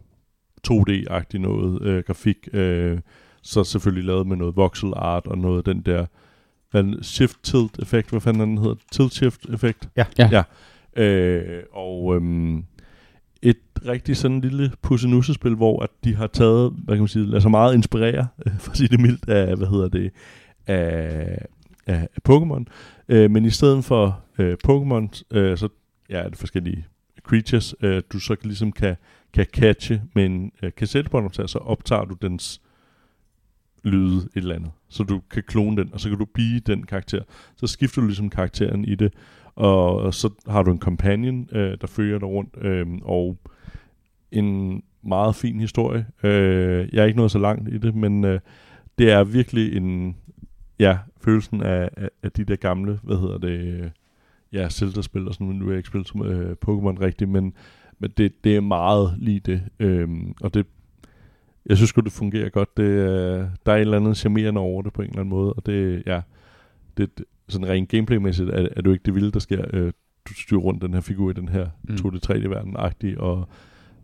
2D-agtigt 0.68 1.38
noget 1.38 1.82
øh, 1.82 2.02
grafik. 2.06 2.48
Øh, 2.52 2.98
så 3.42 3.64
selvfølgelig 3.64 4.04
lavet 4.04 4.26
med 4.26 4.36
noget 4.36 4.56
voxel 4.56 4.92
art 4.96 5.26
og 5.26 5.38
noget 5.38 5.66
den 5.66 5.80
der 5.80 6.06
hvad, 6.70 7.02
shift 7.02 7.36
tilt 7.42 7.78
effekt, 7.78 8.10
hvad 8.10 8.20
fanden 8.20 8.48
den 8.48 8.58
hedder? 8.58 8.74
Tilt 8.92 9.12
shift 9.12 9.46
effekt? 9.48 9.88
Ja. 9.96 10.04
ja. 10.18 10.28
ja. 10.32 10.42
Øh, 11.02 11.62
og 11.72 12.16
øhm, 12.16 12.64
et 13.42 13.56
rigtig 13.86 14.16
sådan 14.16 14.40
lille 14.40 14.72
pussenussespil, 14.82 15.54
hvor 15.54 15.82
at 15.82 15.90
de 16.04 16.14
har 16.14 16.26
taget, 16.26 16.72
hvad 16.84 16.94
kan 16.94 17.02
man 17.02 17.08
sige, 17.08 17.26
lade 17.26 17.40
sig 17.40 17.50
meget 17.50 17.74
inspirere, 17.74 18.28
øh, 18.46 18.58
for 18.58 18.70
at 18.70 18.76
sige 18.76 18.88
det 18.88 19.00
mildt, 19.00 19.28
af, 19.28 19.56
hvad 19.56 19.68
hedder 19.68 19.88
det, 19.88 20.12
af, 20.66 21.46
af, 21.86 22.08
af 22.16 22.20
Pokémon. 22.28 22.64
Øh, 23.08 23.30
men 23.30 23.44
i 23.44 23.50
stedet 23.50 23.84
for 23.84 24.20
øh, 24.38 24.56
Pokémon, 24.68 25.22
øh, 25.30 25.58
så 25.58 25.68
ja, 26.10 26.18
er 26.18 26.28
det 26.28 26.38
forskellige 26.38 26.86
creatures, 27.22 27.74
øh, 27.82 28.02
du 28.12 28.18
så 28.18 28.36
ligesom 28.42 28.72
kan 28.72 28.96
kan 29.32 29.46
catche 29.52 30.02
med 30.14 30.26
en 30.26 30.52
øh, 30.62 30.72
kassettebåndoptager, 30.76 31.46
så 31.46 31.58
optager 31.58 32.04
du 32.04 32.16
dens 32.22 32.60
lyde 33.84 34.16
et 34.16 34.30
eller 34.34 34.54
andet. 34.54 34.70
Så 34.88 35.02
du 35.02 35.20
kan 35.30 35.42
klone 35.42 35.76
den, 35.76 35.90
og 35.92 36.00
så 36.00 36.08
kan 36.08 36.18
du 36.18 36.24
blive 36.24 36.60
den 36.60 36.86
karakter. 36.86 37.22
Så 37.56 37.66
skifter 37.66 38.00
du 38.00 38.06
ligesom 38.06 38.30
karakteren 38.30 38.84
i 38.84 38.94
det, 38.94 39.14
og 39.54 40.14
så 40.14 40.30
har 40.46 40.62
du 40.62 40.72
en 40.72 40.80
companion, 40.80 41.48
øh, 41.52 41.78
der 41.80 41.86
følger 41.86 42.18
dig 42.18 42.28
rundt, 42.28 42.56
øh, 42.60 42.86
og 43.02 43.38
en 44.32 44.82
meget 45.02 45.34
fin 45.34 45.60
historie. 45.60 46.06
Øh, 46.22 46.88
jeg 46.92 47.02
er 47.02 47.06
ikke 47.06 47.18
nået 47.18 47.30
så 47.30 47.38
langt 47.38 47.68
i 47.68 47.78
det, 47.78 47.94
men 47.94 48.24
øh, 48.24 48.40
det 48.98 49.10
er 49.10 49.24
virkelig 49.24 49.76
en, 49.76 50.16
ja, 50.78 50.98
følelsen 51.20 51.62
af, 51.62 51.90
af, 51.96 52.08
af 52.22 52.32
de 52.32 52.44
der 52.44 52.56
gamle, 52.56 53.00
hvad 53.02 53.16
hedder 53.16 53.38
det, 53.38 53.60
øh, 53.60 53.90
ja, 54.52 54.68
Zelda-spil 54.68 55.28
og 55.28 55.34
sådan, 55.34 55.46
nu 55.46 55.64
har 55.64 55.72
jeg 55.72 55.78
ikke 55.78 55.88
spillet 55.88 56.32
øh, 56.32 56.50
Pokémon 56.50 57.00
rigtigt, 57.00 57.30
men 57.30 57.54
men 58.00 58.10
det, 58.16 58.44
det 58.44 58.56
er 58.56 58.60
meget 58.60 59.14
lige 59.18 59.40
det. 59.40 59.62
Øhm, 59.78 60.34
og 60.40 60.54
det, 60.54 60.66
jeg 61.66 61.76
synes 61.76 61.92
godt 61.92 62.04
det 62.04 62.12
fungerer 62.12 62.48
godt. 62.48 62.76
Det, 62.76 62.82
øh, 62.82 63.44
der 63.66 63.72
er 63.72 63.76
et 63.76 63.80
eller 63.80 63.96
andet 63.96 64.16
charmerende 64.16 64.60
over 64.60 64.82
det 64.82 64.92
på 64.92 65.02
en 65.02 65.08
eller 65.08 65.20
anden 65.20 65.30
måde. 65.30 65.52
Og 65.52 65.66
det, 65.66 66.02
ja, 66.06 66.20
det, 66.96 67.10
sådan 67.48 67.68
rent 67.68 67.88
gameplaymæssigt 67.88 68.48
er, 68.48 68.68
er 68.76 68.80
det 68.80 68.86
jo 68.86 68.92
ikke 68.92 69.04
det 69.04 69.14
vilde, 69.14 69.30
der 69.30 69.38
sker. 69.38 69.64
Øh, 69.72 69.92
du 70.28 70.34
styrer 70.34 70.60
rundt 70.60 70.82
den 70.82 70.94
her 70.94 71.00
figur 71.00 71.30
i 71.30 71.34
den 71.34 71.48
her 71.48 71.68
mm. 71.82 71.94
2D-3D-verden-agtig, 71.94 73.20
og 73.20 73.48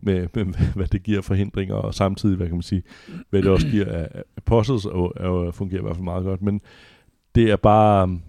med, 0.01 0.27
med, 0.33 0.45
hvad 0.75 0.87
det 0.87 1.03
giver 1.03 1.21
forhindringer, 1.21 1.75
og 1.75 1.93
samtidig, 1.93 2.37
hvad 2.37 2.47
kan 2.47 2.55
man 2.55 2.61
sige, 2.61 2.83
hvad 3.29 3.41
det 3.41 3.51
også 3.51 3.67
giver 3.67 3.85
af, 3.85 4.07
af 4.37 4.43
puzzles, 4.45 4.85
og, 4.85 5.17
og 5.17 5.53
fungerer 5.53 5.81
i 5.81 5.83
hvert 5.83 5.95
fald 5.95 6.03
meget 6.03 6.23
godt. 6.23 6.41
Men 6.41 6.61
det 7.35 7.51
er 7.51 7.55
bare 7.55 8.19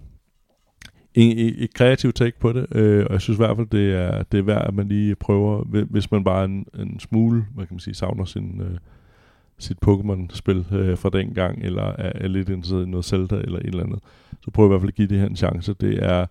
en, 1.19 1.55
et 1.59 1.75
kreativt 1.75 2.15
take 2.15 2.39
på 2.41 2.53
det, 2.53 2.67
øh, 2.75 3.07
og 3.07 3.13
jeg 3.13 3.21
synes 3.21 3.37
i 3.37 3.43
hvert 3.43 3.57
fald, 3.57 3.67
det 3.67 3.95
er, 3.95 4.23
det 4.23 4.39
er 4.39 4.43
værd, 4.43 4.69
at 4.69 4.75
man 4.75 4.89
lige 4.89 5.15
prøver, 5.15 5.65
hvis 5.85 6.11
man 6.11 6.25
bare 6.25 6.45
en, 6.45 6.67
en 6.79 7.01
smule, 7.01 7.47
hvad 7.55 7.67
kan 7.67 7.75
man 7.75 7.81
sige, 7.81 7.95
savner 7.95 8.25
sin, 8.25 8.61
øh, 8.61 8.79
sit 9.59 9.77
Pokémon-spil 9.87 10.67
øh, 10.73 10.99
fra 10.99 11.11
den 11.11 11.35
gang, 11.35 11.63
eller 11.63 11.83
er, 11.83 12.13
er 12.15 12.29
lidt 12.29 12.49
interesseret 12.49 12.87
i 12.87 12.91
noget 12.91 13.05
Zelda 13.05 13.37
eller 13.37 13.59
et 13.59 13.67
eller 13.67 13.85
andet, 13.85 13.99
så 14.41 14.51
prøv 14.51 14.67
i 14.67 14.69
hvert 14.69 14.81
fald 14.81 14.89
at 14.89 14.95
give 14.95 15.09
det 15.09 15.19
her 15.19 15.27
en 15.27 15.37
chance. 15.37 15.75
Det 15.81 16.05
er 16.05 16.27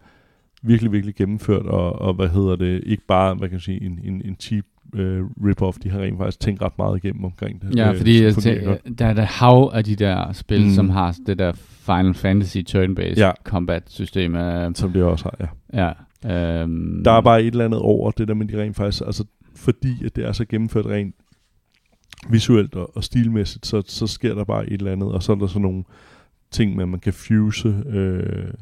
virkelig, 0.62 0.92
virkelig 0.92 1.16
gennemført, 1.16 1.66
og, 1.66 2.02
og 2.02 2.14
hvad 2.14 2.28
hedder 2.28 2.56
det, 2.56 2.84
ikke 2.86 3.04
bare, 3.08 3.36
hvad 3.36 3.48
kan 3.48 3.56
man 3.56 3.62
sige, 3.62 3.84
en, 3.84 4.00
en, 4.04 4.22
en 4.26 4.36
cheap 4.40 4.66
øh, 4.94 5.24
rip-off, 5.24 5.78
de 5.84 5.90
har 5.90 6.00
rent 6.00 6.18
faktisk 6.18 6.40
tænkt 6.40 6.62
ret 6.62 6.78
meget 6.78 7.04
igennem 7.04 7.26
omkring 7.26 7.62
det. 7.62 7.76
Ja, 7.76 7.92
fordi 7.92 8.24
øh, 8.24 8.36
det, 8.36 8.80
der 9.00 9.06
er 9.06 9.14
der 9.14 9.24
hav 9.24 9.72
af 9.74 9.84
de 9.84 9.96
der 9.96 10.32
spil, 10.32 10.64
mm. 10.64 10.70
som 10.70 10.90
har 10.90 11.16
det 11.28 11.40
der 11.40 11.52
Final 11.86 12.14
Fantasy 12.14 12.58
turn-based 12.58 13.18
ja. 13.18 13.32
combat-system. 13.44 14.36
Uh, 14.36 14.74
som 14.74 14.92
det 14.92 15.04
også 15.04 15.26
har, 15.26 15.50
ja. 15.74 15.92
ja 16.24 16.64
um, 16.64 17.02
der 17.06 17.12
er 17.12 17.22
bare 17.22 17.44
et 17.44 17.52
eller 17.52 17.66
andet 17.66 17.80
over 17.80 18.12
det 18.12 18.28
der 18.28 18.34
med 18.34 18.46
de 18.46 18.62
rent 18.62 18.76
faktisk, 18.76 19.04
altså 19.06 19.26
fordi 19.56 20.06
at 20.06 20.16
det 20.16 20.26
er 20.26 20.32
så 20.32 20.46
gennemført 20.46 20.86
rent 20.86 21.16
visuelt 22.30 22.76
og, 22.76 22.98
og 22.98 23.04
stilmæssigt, 23.04 23.66
så, 23.66 23.84
så 23.88 24.08
sker 24.08 24.36
der 24.36 24.44
bare 24.44 24.70
et 24.70 24.80
eller 24.80 24.92
andet, 24.92 25.12
og 25.12 25.24
så 25.24 25.32
er 25.32 25.36
der 25.36 25.48
sådan 25.48 25.62
nogle 25.62 25.84
ting 26.52 26.76
med, 26.76 26.84
at 26.84 26.90
man 26.90 27.00
kan 27.00 27.14
fuse 27.14 27.84
øh, 27.90 28.54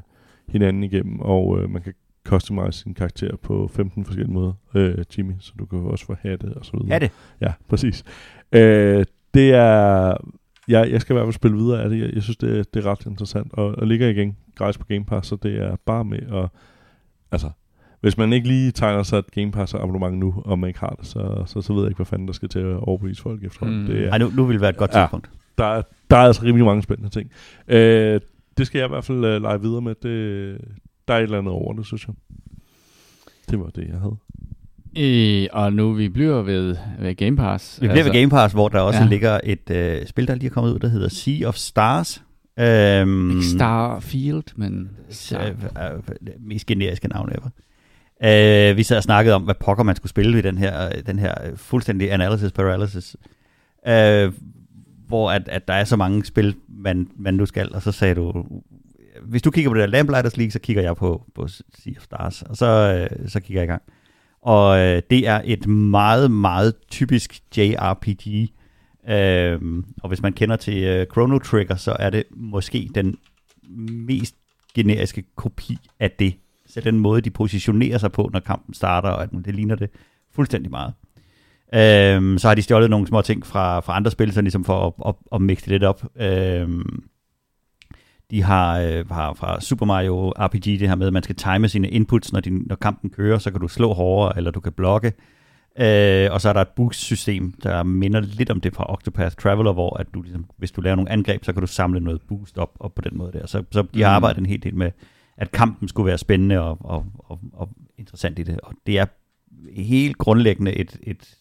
hinanden 0.50 0.84
igennem, 0.84 1.20
og 1.20 1.60
øh, 1.62 1.70
man 1.70 1.82
kan 1.82 1.94
customize 2.26 2.80
sin 2.80 2.94
karakter 2.94 3.36
på 3.36 3.70
15 3.74 4.06
forskellige 4.06 4.34
måder, 4.34 4.54
øh, 4.76 4.96
Jimmy, 5.18 5.34
så 5.40 5.54
du 5.60 5.66
kan 5.66 5.80
også 5.80 6.06
få 6.06 6.16
hatte 6.22 6.54
og 6.56 6.66
så 6.66 6.72
videre. 6.74 6.94
Hatte? 6.94 7.10
Ja, 7.42 7.54
præcis. 7.70 8.04
Øh, 8.52 9.06
det 9.34 9.54
er... 9.54 10.18
Jeg, 10.68 10.92
jeg 10.92 11.02
skal 11.02 11.14
i 11.14 11.16
hvert 11.16 11.26
fald 11.26 11.34
spille 11.34 11.58
videre 11.58 11.84
af 11.84 11.90
det. 11.90 12.00
Jeg, 12.00 12.14
jeg 12.14 12.24
synes, 12.24 12.38
det, 12.38 12.60
er, 12.60 12.64
det 12.74 12.86
er 12.86 12.92
ret 12.92 13.06
interessant. 13.06 13.54
Og, 13.54 13.76
og 13.78 13.88
ligger 13.88 14.08
igen 14.08 14.38
gratis 14.56 14.78
på 14.78 14.86
Game 14.86 15.06
Pass, 15.06 15.28
så 15.28 15.36
det 15.44 15.62
er 15.62 15.76
bare 15.86 16.06
med 16.06 16.20
at... 16.34 16.50
Altså, 17.32 17.50
hvis 18.02 18.18
man 18.18 18.34
ikke 18.34 18.48
lige 18.48 18.72
tegner 18.72 19.04
sig 19.04 19.18
et 19.18 19.32
Game 19.32 19.52
Pass 19.52 19.74
abonnement 19.74 20.18
nu, 20.18 20.34
og 20.46 20.60
man 20.60 20.68
ikke 20.68 20.80
har 20.80 20.96
det, 21.00 21.08
så, 21.08 21.44
så, 21.46 21.62
så 21.62 21.74
ved 21.74 21.82
jeg 21.82 21.90
ikke, 21.90 21.98
hvad 21.98 22.06
fanden 22.06 22.28
der 22.28 22.34
skal 22.34 22.50
til 22.50 22.60
at 22.60 22.76
overbevise 22.78 23.22
folk 23.22 23.44
efter. 23.44 23.66
Mm. 23.66 23.86
Det 23.86 24.06
er, 24.06 24.12
Ej, 24.12 24.18
nu, 24.18 24.30
nu 24.36 24.46
vil 24.46 24.54
det 24.54 24.62
være 24.62 24.70
et 24.70 24.78
godt 24.78 24.92
tidspunkt. 24.92 25.30
Ja, 25.58 25.64
der, 25.64 25.70
er, 25.70 25.82
der 26.10 26.18
er 26.18 26.22
altså 26.22 26.44
rimelig 26.44 26.66
mange 26.66 26.84
spændende 26.84 27.10
ting. 27.10 27.32
Øh, 27.68 28.20
det 28.58 28.68
skal 28.68 28.80
jeg 28.80 28.86
i 28.86 28.90
hvert 28.90 29.04
fald 29.04 29.18
uh, 29.18 29.42
lege 29.42 29.62
videre 29.62 29.82
med. 29.82 29.95
Det, 30.04 30.58
der 31.08 31.14
er 31.14 31.18
et 31.18 31.24
eller 31.24 31.38
andet 31.38 31.53
over 31.53 31.74
det, 31.74 31.86
synes 31.86 32.08
jeg. 32.08 32.16
Det 33.49 33.60
var 33.60 33.70
det, 33.70 33.88
jeg 33.88 33.99
havde. 33.99 34.18
Øh, 34.97 35.47
og 35.51 35.74
nu 35.74 35.93
vi 35.93 36.10
bliver 36.10 36.41
ved, 36.41 36.76
ved 36.99 37.16
Game 37.16 37.38
Pass. 37.38 37.82
Vi 37.82 37.88
bliver 37.88 37.91
altså, 37.91 38.12
ved 38.12 38.22
Game 38.22 38.30
Pass, 38.30 38.53
hvor 38.53 38.70
der 38.70 38.80
også 38.80 38.99
ja. 38.99 39.08
ligger 39.08 39.39
et 39.43 39.70
øh, 39.70 40.08
spil, 40.08 40.28
der 40.28 40.36
lige 40.36 40.49
er 40.49 40.53
kommet 40.53 40.74
ud, 40.74 40.80
der 40.80 40.88
hedder 40.88 41.10
Sea 41.10 41.47
of 41.47 41.56
Stars. 41.56 42.24
Øhm, 42.60 43.30
Ikke 43.30 43.45
Starfield, 43.45 44.43
men... 44.56 44.89
Så, 45.10 45.39
øh, 45.39 45.47
øh, 45.47 46.34
mest 46.39 46.66
generiske 46.66 47.08
navn 47.08 47.32
ever. 47.32 47.49
Øh, 48.24 48.78
vi 48.78 48.84
sad 48.84 48.97
og 48.97 49.03
snakkede 49.03 49.36
om, 49.36 49.43
hvad 49.43 49.56
pokker 49.56 49.84
man 49.84 49.95
skulle 49.95 50.10
spille 50.10 50.39
i 50.39 50.41
den 50.41 50.58
her, 50.58 51.01
den 51.01 51.20
her 51.20 51.34
fuldstændig 51.56 52.12
analysis 52.12 52.51
paralysis. 52.51 53.16
Øh, 53.88 54.34
hvor 55.08 55.32
at, 55.32 55.47
at 55.47 55.68
der 55.68 55.74
er 55.74 55.84
så 55.84 55.95
mange 55.95 56.26
spil, 56.26 56.56
man, 56.68 57.08
man 57.18 57.34
nu 57.34 57.45
skal, 57.45 57.76
og 57.76 57.82
så 57.82 57.91
sagde 57.91 58.16
du, 58.16 58.45
hvis 59.28 59.41
du 59.41 59.51
kigger 59.51 59.71
på 59.71 59.73
det 59.73 59.82
der 59.82 59.88
Lamplighters 59.88 60.38
League, 60.38 60.51
så 60.51 60.59
kigger 60.59 60.84
jeg 60.84 60.95
på, 60.95 61.23
på 61.36 61.47
Sea 61.47 61.93
of 61.97 62.03
Stars, 62.03 62.41
og 62.41 62.57
så, 62.57 62.65
øh, 62.65 63.30
så 63.30 63.39
kigger 63.39 63.61
jeg 63.61 63.67
i 63.67 63.71
gang. 63.71 63.82
Og 64.41 64.80
øh, 64.80 65.01
det 65.09 65.28
er 65.28 65.41
et 65.45 65.67
meget, 65.67 66.32
meget 66.32 66.73
typisk 66.91 67.39
JRPG. 67.57 68.49
Øh, 69.09 69.59
og 70.03 70.07
hvis 70.07 70.21
man 70.21 70.34
kender 70.34 70.55
til 70.55 70.84
øh, 70.84 71.07
Chrono 71.11 71.39
Trigger, 71.39 71.76
så 71.76 71.95
er 71.99 72.09
det 72.09 72.23
måske 72.32 72.89
den 72.95 73.17
mest 73.89 74.36
generiske 74.76 75.23
kopi 75.36 75.78
af 75.99 76.11
det. 76.11 76.36
Så 76.67 76.82
den 76.82 76.99
måde, 76.99 77.21
de 77.21 77.30
positionerer 77.30 77.97
sig 77.97 78.11
på, 78.11 78.30
når 78.34 78.39
kampen 78.39 78.73
starter, 78.73 79.09
og 79.09 79.23
at 79.23 79.30
det 79.45 79.55
ligner 79.55 79.76
det 79.76 79.89
fuldstændig 80.36 80.71
meget. 80.71 80.93
Øhm, 81.73 82.38
så 82.38 82.47
har 82.47 82.55
de 82.55 82.61
stjålet 82.61 82.89
nogle 82.89 83.07
små 83.07 83.21
ting 83.21 83.45
fra, 83.45 83.80
fra 83.80 83.95
andre 83.95 84.11
spil, 84.11 84.34
så 84.34 84.41
ligesom 84.41 84.63
for 84.63 84.88
at, 84.88 85.09
at, 85.09 85.15
at 85.36 85.41
mixe 85.41 85.65
det 85.65 85.71
lidt 85.71 85.84
op. 85.84 86.03
Øhm, 86.15 87.03
de 88.36 88.44
har, 88.44 88.80
øh, 88.80 89.10
har 89.10 89.34
fra 89.34 89.62
Super 89.62 89.86
Mario 89.86 90.30
RPG 90.30 90.80
det 90.80 90.88
her 90.88 90.96
med, 90.96 91.08
at 91.08 91.14
man 91.14 91.24
skal 91.24 91.36
time 91.36 91.70
sine 91.70 91.90
inputs, 91.90 92.34
når, 92.34 92.40
din, 92.40 92.64
når 92.66 92.76
kampen 92.76 93.10
kører, 93.10 93.38
så 93.38 93.52
kan 93.52 93.62
du 93.62 93.68
slå 93.68 93.94
hårdere, 93.94 94.38
eller 94.38 94.52
du 94.52 94.60
kan 94.60 94.72
blokke. 94.72 95.14
Øh, 95.80 96.28
og 96.32 96.42
så 96.42 96.50
er 96.50 96.54
der 96.54 96.62
et 96.62 96.68
boost-system, 96.76 97.54
der 97.64 97.84
minder 97.84 98.20
lidt 98.20 98.50
om 98.50 98.62
det 98.62 98.76
fra 98.76 98.94
Octopath 98.94 99.36
Traveler, 99.36 99.74
hvor 99.74 99.98
at 100.00 100.08
du, 100.14 100.22
ligesom, 100.22 100.46
hvis 100.58 100.72
du 100.72 100.82
laver 100.82 100.96
nogle 100.96 101.12
angreb, 101.12 101.46
så 101.46 101.54
kan 101.54 101.62
du 101.62 101.68
samle 101.68 102.00
noget 102.00 102.22
boost 102.28 102.58
op, 102.58 102.72
op 102.80 102.96
på 102.96 103.02
den 103.02 103.18
måde 103.18 103.32
der. 103.32 103.48
Så, 103.48 103.64
så 103.72 103.86
de 103.94 104.02
har 104.04 104.10
Mm. 104.12 104.16
arbejdet 104.16 104.40
en 104.40 104.46
hel 104.46 104.64
del 104.64 104.76
med, 104.76 104.92
at 105.38 105.52
kampen 105.52 105.88
skulle 105.88 106.08
være 106.08 106.18
spændende 106.18 106.60
og, 106.62 106.78
og, 106.80 107.06
og, 107.18 107.40
og 107.54 107.70
interessant 107.98 108.40
i 108.40 108.44
det. 108.44 108.60
Og 108.62 108.74
det 108.88 109.00
er 109.00 109.06
helt 109.76 110.18
grundlæggende 110.18 110.74
et, 110.74 111.00
et 111.04 111.36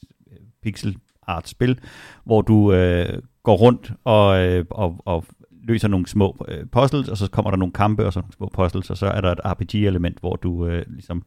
pixel 0.62 0.96
art 1.26 1.48
spil, 1.48 1.78
hvor 2.24 2.42
du 2.42 2.72
øh, 2.72 3.22
går 3.42 3.56
rundt 3.56 3.92
og, 4.04 4.38
øh, 4.38 4.64
og, 4.70 4.96
og 5.04 5.24
løser 5.68 5.88
nogle 5.88 6.06
små 6.06 6.46
øh, 6.48 6.66
puzzles, 6.66 7.08
og 7.08 7.16
så 7.16 7.30
kommer 7.30 7.50
der 7.50 7.58
nogle 7.58 7.72
kampe 7.72 8.06
og 8.06 8.12
så 8.12 8.20
nogle 8.20 8.32
små 8.32 8.50
puzzles, 8.54 8.90
og 8.90 8.96
så 8.96 9.06
er 9.06 9.20
der 9.20 9.32
et 9.32 9.40
RPG-element, 9.44 10.20
hvor 10.20 10.36
du 10.36 10.66
øh, 10.66 10.84
ligesom 10.88 11.22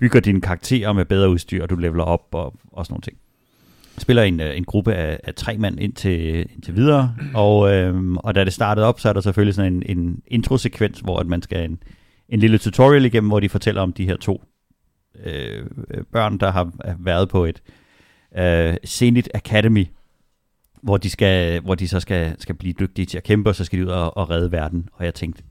bygger 0.00 0.20
dine 0.20 0.40
karakterer 0.40 0.92
med 0.92 1.04
bedre 1.04 1.30
udstyr, 1.30 1.62
og 1.62 1.70
du 1.70 1.76
leveler 1.76 2.04
op 2.04 2.26
og, 2.32 2.54
og 2.72 2.86
sådan 2.86 2.92
nogle 2.92 3.02
ting. 3.02 3.16
Spiller 3.98 4.22
en, 4.22 4.40
øh, 4.40 4.56
en 4.56 4.64
gruppe 4.64 4.94
af, 4.94 5.20
af 5.24 5.34
tre 5.34 5.58
mand 5.58 5.80
indtil, 5.80 6.38
indtil 6.54 6.76
videre, 6.76 7.14
og, 7.34 7.72
øh, 7.74 8.12
og 8.12 8.34
da 8.34 8.44
det 8.44 8.52
startede 8.52 8.86
op, 8.86 9.00
så 9.00 9.08
er 9.08 9.12
der 9.12 9.20
selvfølgelig 9.20 9.54
sådan 9.54 9.72
en, 9.72 9.98
en 9.98 10.22
introsekvens, 10.26 11.00
hvor 11.00 11.18
at 11.18 11.26
man 11.26 11.42
skal 11.42 11.70
en, 11.70 11.78
en 12.28 12.40
lille 12.40 12.58
tutorial 12.58 13.04
igennem, 13.04 13.28
hvor 13.28 13.40
de 13.40 13.48
fortæller 13.48 13.82
om 13.82 13.92
de 13.92 14.06
her 14.06 14.16
to 14.16 14.42
øh, 15.24 15.66
øh 15.90 16.04
børn, 16.12 16.38
der 16.38 16.50
har 16.50 16.72
været 16.98 17.28
på 17.28 17.44
et 17.44 17.62
øh, 18.38 18.74
Zenith 18.86 19.28
Academy, 19.34 19.86
hvor 20.82 20.96
de, 20.96 21.10
skal, 21.10 21.60
hvor 21.60 21.74
de 21.74 21.88
så 21.88 22.00
skal, 22.00 22.36
skal 22.38 22.54
blive 22.54 22.74
dygtige 22.80 23.06
til 23.06 23.18
at 23.18 23.24
kæmpe, 23.24 23.50
og 23.50 23.54
så 23.54 23.64
skal 23.64 23.78
de 23.78 23.84
ud 23.84 23.90
og, 23.90 24.16
og 24.16 24.30
redde 24.30 24.52
verden. 24.52 24.88
Og 24.92 25.04
jeg 25.04 25.14
tænkte, 25.14 25.42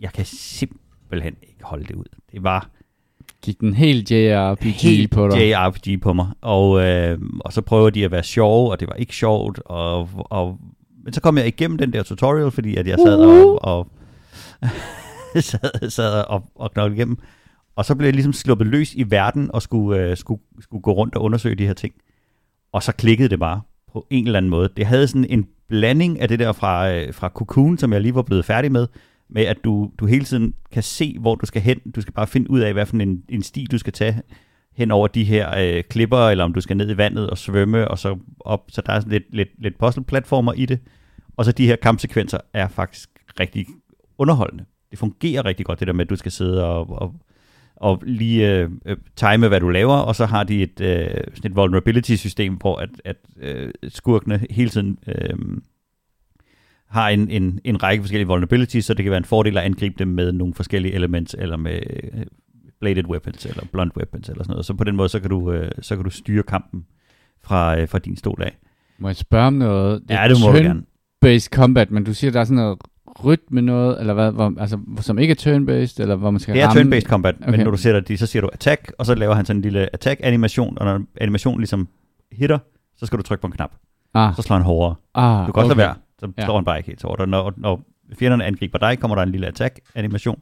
jeg 0.00 0.12
kan 0.12 0.24
simpelthen 0.24 1.34
ikke 1.42 1.64
holde 1.64 1.84
det 1.84 1.94
ud. 1.94 2.04
Det 2.32 2.42
var 2.42 2.70
Gik 3.42 3.60
den 3.60 3.74
helt 3.74 4.10
JRPG 4.10 4.82
helt 4.82 5.10
på 5.10 5.28
dig? 5.28 5.50
JRPG 5.50 6.00
på 6.02 6.12
mig. 6.12 6.26
Og, 6.40 6.82
øh, 6.82 7.18
og 7.40 7.52
så 7.52 7.60
prøver 7.60 7.90
de 7.90 8.04
at 8.04 8.10
være 8.10 8.22
sjove, 8.22 8.70
og 8.70 8.80
det 8.80 8.88
var 8.88 8.94
ikke 8.94 9.16
sjovt. 9.16 9.58
Og, 9.64 10.08
og, 10.14 10.58
men 11.04 11.12
så 11.12 11.20
kom 11.20 11.38
jeg 11.38 11.46
igennem 11.46 11.78
den 11.78 11.92
der 11.92 12.02
tutorial, 12.02 12.50
fordi 12.50 12.76
at 12.76 12.86
jeg 12.86 12.98
sad 12.98 13.18
og, 13.18 13.64
og 13.64 13.88
sad, 15.40 15.90
sad 15.90 16.24
og, 16.28 16.42
og 16.54 16.72
knoglede 16.72 16.96
igennem. 16.96 17.18
Og 17.76 17.84
så 17.84 17.94
blev 17.94 18.06
jeg 18.06 18.14
ligesom 18.14 18.32
sluppet 18.32 18.66
løs 18.66 18.94
i 18.94 19.10
verden 19.10 19.50
og 19.54 19.62
skulle, 19.62 20.00
øh, 20.00 20.16
skulle, 20.16 20.40
skulle 20.60 20.82
gå 20.82 20.92
rundt 20.92 21.14
og 21.14 21.22
undersøge 21.22 21.54
de 21.54 21.66
her 21.66 21.74
ting. 21.74 21.94
Og 22.72 22.82
så 22.82 22.92
klikkede 22.92 23.28
det 23.28 23.38
bare 23.38 23.60
på 23.92 24.06
en 24.10 24.26
eller 24.26 24.36
anden 24.36 24.50
måde. 24.50 24.68
Det 24.76 24.86
havde 24.86 25.08
sådan 25.08 25.24
en 25.24 25.46
blanding 25.68 26.20
af 26.20 26.28
det 26.28 26.38
der 26.38 26.52
fra, 26.52 26.92
øh, 26.92 27.14
fra 27.14 27.28
Cocoon, 27.28 27.78
som 27.78 27.92
jeg 27.92 28.00
lige 28.00 28.14
var 28.14 28.22
blevet 28.22 28.44
færdig 28.44 28.72
med, 28.72 28.86
med 29.28 29.42
at 29.42 29.56
du, 29.64 29.90
du 29.98 30.06
hele 30.06 30.24
tiden 30.24 30.54
kan 30.72 30.82
se, 30.82 31.16
hvor 31.20 31.34
du 31.34 31.46
skal 31.46 31.62
hen. 31.62 31.78
Du 31.94 32.00
skal 32.00 32.14
bare 32.14 32.26
finde 32.26 32.50
ud 32.50 32.60
af, 32.60 32.72
hvad 32.72 32.86
for 32.86 32.96
en, 32.96 33.22
en 33.28 33.42
sti 33.42 33.66
du 33.70 33.78
skal 33.78 33.92
tage 33.92 34.22
hen 34.76 34.90
over 34.90 35.08
de 35.08 35.24
her 35.24 35.58
øh, 35.58 35.82
klipper, 35.82 36.28
eller 36.28 36.44
om 36.44 36.54
du 36.54 36.60
skal 36.60 36.76
ned 36.76 36.90
i 36.90 36.96
vandet 36.96 37.30
og 37.30 37.38
svømme, 37.38 37.88
og 37.88 37.98
så 37.98 38.18
op. 38.40 38.64
Så 38.68 38.82
der 38.86 38.92
er 38.92 39.00
sådan 39.00 39.12
lidt, 39.12 39.34
lidt, 39.34 39.48
lidt 39.58 39.78
puzzle-platformer 39.78 40.52
i 40.52 40.66
det. 40.66 40.78
Og 41.36 41.44
så 41.44 41.52
de 41.52 41.66
her 41.66 41.76
kampsekvenser 41.76 42.38
er 42.52 42.68
faktisk 42.68 43.10
rigtig 43.40 43.66
underholdende. 44.18 44.64
Det 44.90 44.98
fungerer 44.98 45.44
rigtig 45.44 45.66
godt, 45.66 45.80
det 45.80 45.86
der 45.86 45.94
med, 45.94 46.04
at 46.04 46.10
du 46.10 46.16
skal 46.16 46.32
sidde 46.32 46.64
og, 46.66 46.90
og, 46.90 47.14
og 47.82 48.02
lige 48.06 48.58
øh, 48.58 48.70
øh, 48.86 48.96
time, 49.16 49.48
hvad 49.48 49.60
du 49.60 49.68
laver, 49.68 49.94
og 49.94 50.16
så 50.16 50.26
har 50.26 50.44
de 50.44 50.62
et, 50.62 50.80
øh, 50.80 51.06
sådan 51.34 51.50
et 51.50 51.56
vulnerability-system, 51.56 52.54
hvor 52.54 52.76
at, 52.76 52.88
at 53.04 53.16
øh, 53.40 53.70
skurkene 53.88 54.46
hele 54.50 54.70
tiden 54.70 54.98
øh, 55.06 55.36
har 56.88 57.08
en, 57.08 57.30
en, 57.30 57.60
en 57.64 57.82
række 57.82 58.02
forskellige 58.02 58.26
vulnerabilities, 58.26 58.84
så 58.84 58.94
det 58.94 59.02
kan 59.02 59.10
være 59.10 59.18
en 59.18 59.24
fordel 59.24 59.58
at 59.58 59.64
angribe 59.64 59.94
dem 59.98 60.08
med 60.08 60.32
nogle 60.32 60.54
forskellige 60.54 60.94
elements, 60.94 61.36
eller 61.38 61.56
med 61.56 61.80
øh, 61.90 62.22
bladed 62.80 63.04
weapons, 63.04 63.46
eller 63.46 63.64
blunt 63.72 63.96
weapons, 63.96 64.28
eller 64.28 64.44
sådan 64.44 64.52
noget. 64.52 64.66
Så 64.66 64.74
på 64.74 64.84
den 64.84 64.96
måde, 64.96 65.08
så 65.08 65.20
kan 65.20 65.30
du, 65.30 65.52
øh, 65.52 65.70
så 65.80 65.96
kan 65.96 66.04
du 66.04 66.10
styre 66.10 66.42
kampen 66.42 66.86
fra, 67.44 67.80
øh, 67.80 67.88
fra 67.88 67.98
din 67.98 68.16
stol 68.16 68.42
af. 68.42 68.56
Må 68.98 69.08
jeg 69.08 69.16
spørge 69.16 69.46
om 69.46 69.52
noget? 69.52 70.02
Ja, 70.10 70.28
det 70.28 70.36
må 70.40 70.52
du 70.52 70.58
gerne. 70.58 70.82
Turn-based 71.24 71.48
combat, 71.48 71.90
men 71.90 72.04
du 72.04 72.14
siger, 72.14 72.30
der 72.30 72.40
er 72.40 72.44
sådan 72.44 72.56
noget 72.56 72.78
rytme 73.24 73.60
noget, 73.62 74.00
eller 74.00 74.14
hvad, 74.14 74.32
hvor, 74.32 74.52
altså, 74.60 74.78
som 75.00 75.18
ikke 75.18 75.30
er 75.32 75.34
turn-based, 75.36 76.00
eller 76.02 76.14
hvor 76.16 76.30
man 76.30 76.40
skal 76.40 76.54
Det 76.54 76.62
er 76.62 76.66
ramme... 76.68 76.82
turn-based 76.96 77.00
combat, 77.08 77.34
okay. 77.42 77.50
men 77.50 77.60
når 77.60 77.70
du 77.70 77.76
sætter 77.76 78.00
de, 78.00 78.16
så 78.16 78.26
siger 78.26 78.40
du 78.40 78.48
attack, 78.52 78.92
og 78.98 79.06
så 79.06 79.14
laver 79.14 79.34
han 79.34 79.44
sådan 79.44 79.58
en 79.58 79.62
lille 79.62 79.88
attack-animation, 79.94 80.78
og 80.78 80.84
når 80.84 81.00
animationen 81.20 81.60
ligesom 81.60 81.88
hitter, 82.32 82.58
så 82.96 83.06
skal 83.06 83.18
du 83.18 83.22
trykke 83.22 83.40
på 83.40 83.46
en 83.46 83.52
knap. 83.52 83.70
Ah, 84.14 84.36
Så 84.36 84.42
slår 84.42 84.56
han 84.56 84.64
hårdere. 84.66 84.94
ah, 85.14 85.46
Du 85.46 85.52
kan 85.52 85.62
også 85.62 85.72
okay. 85.72 85.78
lade 85.80 85.86
være, 85.88 85.94
så 86.20 86.28
Ja. 86.38 86.44
slår 86.44 86.54
han 86.56 86.64
bare 86.64 86.78
ikke 86.78 86.86
helt 86.86 87.02
hårdt. 87.02 87.20
Og 87.20 87.28
når, 87.28 87.52
når 87.56 87.82
fjenderne 88.18 88.44
angriber 88.44 88.78
dig, 88.78 88.98
kommer 88.98 89.14
der 89.14 89.22
en 89.22 89.28
lille 89.32 89.46
attack-animation, 89.46 90.40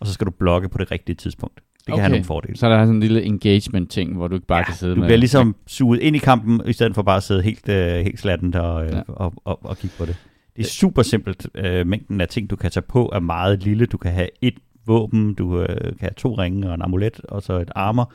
og 0.00 0.06
så 0.06 0.12
skal 0.12 0.26
du 0.26 0.30
blokke 0.30 0.68
på 0.68 0.78
det 0.78 0.90
rigtige 0.90 1.16
tidspunkt. 1.16 1.54
Det 1.54 1.84
kan 1.86 1.92
Okay. 1.94 2.02
have 2.02 2.10
nogle 2.10 2.24
fordele. 2.24 2.56
Så 2.56 2.66
er 2.66 2.70
der 2.70 2.82
sådan 2.82 2.94
en 2.94 3.00
lille 3.00 3.22
engagement-ting, 3.22 4.16
hvor 4.16 4.28
du 4.28 4.34
ikke 4.34 4.46
bare 4.46 4.58
Ja, 4.58 4.64
kan 4.64 4.74
sidde 4.74 4.94
du 4.94 5.00
med... 5.00 5.08
bliver 5.08 5.18
ligesom 5.18 5.56
suget 5.66 6.00
ind 6.00 6.16
i 6.16 6.18
kampen, 6.18 6.60
i 6.66 6.72
stedet 6.72 6.94
for 6.94 7.02
bare 7.02 7.16
at 7.16 7.22
sidde 7.22 7.42
helt, 7.42 7.68
øh, 7.68 7.94
helt 7.94 8.20
slattent 8.20 8.56
og, 8.56 8.84
øh, 8.84 8.90
Ja. 8.92 8.96
ja. 8.96 9.02
og, 9.08 9.32
og, 9.44 9.64
og 9.66 9.76
kigge 9.78 9.96
på 9.98 10.04
det. 10.06 10.16
Det 10.56 10.64
er 10.64 10.68
super 10.68 11.02
simpelt. 11.02 11.46
Øh, 11.54 11.86
mængden 11.86 12.20
af 12.20 12.28
ting, 12.28 12.50
du 12.50 12.56
kan 12.56 12.70
tage 12.70 12.84
på, 12.88 13.10
er 13.14 13.20
meget 13.20 13.62
lille. 13.62 13.86
Du 13.86 13.96
kan 13.96 14.12
have 14.12 14.28
et 14.42 14.54
våben, 14.86 15.34
du 15.34 15.60
øh, 15.60 15.82
kan 15.82 15.96
have 16.00 16.10
to 16.16 16.34
ringe 16.34 16.68
og 16.68 16.74
en 16.74 16.82
amulet, 16.82 17.20
og 17.20 17.42
så 17.42 17.52
et 17.52 17.70
armor. 17.74 18.12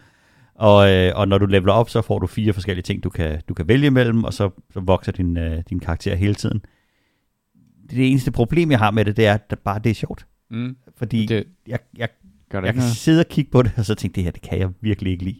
Og, 0.55 0.91
øh, 0.91 1.11
og 1.15 1.27
når 1.27 1.37
du 1.37 1.45
leveler 1.45 1.73
op, 1.73 1.89
så 1.89 2.01
får 2.01 2.19
du 2.19 2.27
fire 2.27 2.53
forskellige 2.53 2.83
ting, 2.83 3.03
du 3.03 3.09
kan, 3.09 3.41
du 3.49 3.53
kan 3.53 3.67
vælge 3.67 3.91
mellem, 3.91 4.23
og 4.23 4.33
så, 4.33 4.49
så 4.73 4.79
vokser 4.79 5.11
din, 5.11 5.37
øh, 5.37 5.63
din 5.69 5.79
karakter 5.79 6.15
hele 6.15 6.35
tiden. 6.35 6.61
Det 7.89 8.09
eneste 8.09 8.31
problem, 8.31 8.71
jeg 8.71 8.79
har 8.79 8.91
med 8.91 9.05
det, 9.05 9.17
det 9.17 9.25
er, 9.25 9.33
at 9.33 9.59
bare 9.65 9.79
det 9.83 9.89
er 9.89 9.93
sjovt. 9.93 10.25
Mm, 10.51 10.75
Fordi 10.97 11.25
det 11.25 11.43
jeg, 11.67 11.79
jeg, 11.97 12.09
gør 12.49 12.59
det 12.59 12.65
jeg 12.65 12.73
kan 12.73 12.81
noget. 12.81 12.95
sidde 12.95 13.19
og 13.19 13.27
kigge 13.27 13.51
på 13.51 13.61
det, 13.61 13.71
og 13.77 13.85
så 13.85 13.95
tænke, 13.95 14.15
det 14.15 14.23
her, 14.23 14.31
det 14.31 14.41
kan 14.41 14.59
jeg 14.59 14.69
virkelig 14.81 15.11
ikke 15.11 15.23
lide. 15.23 15.39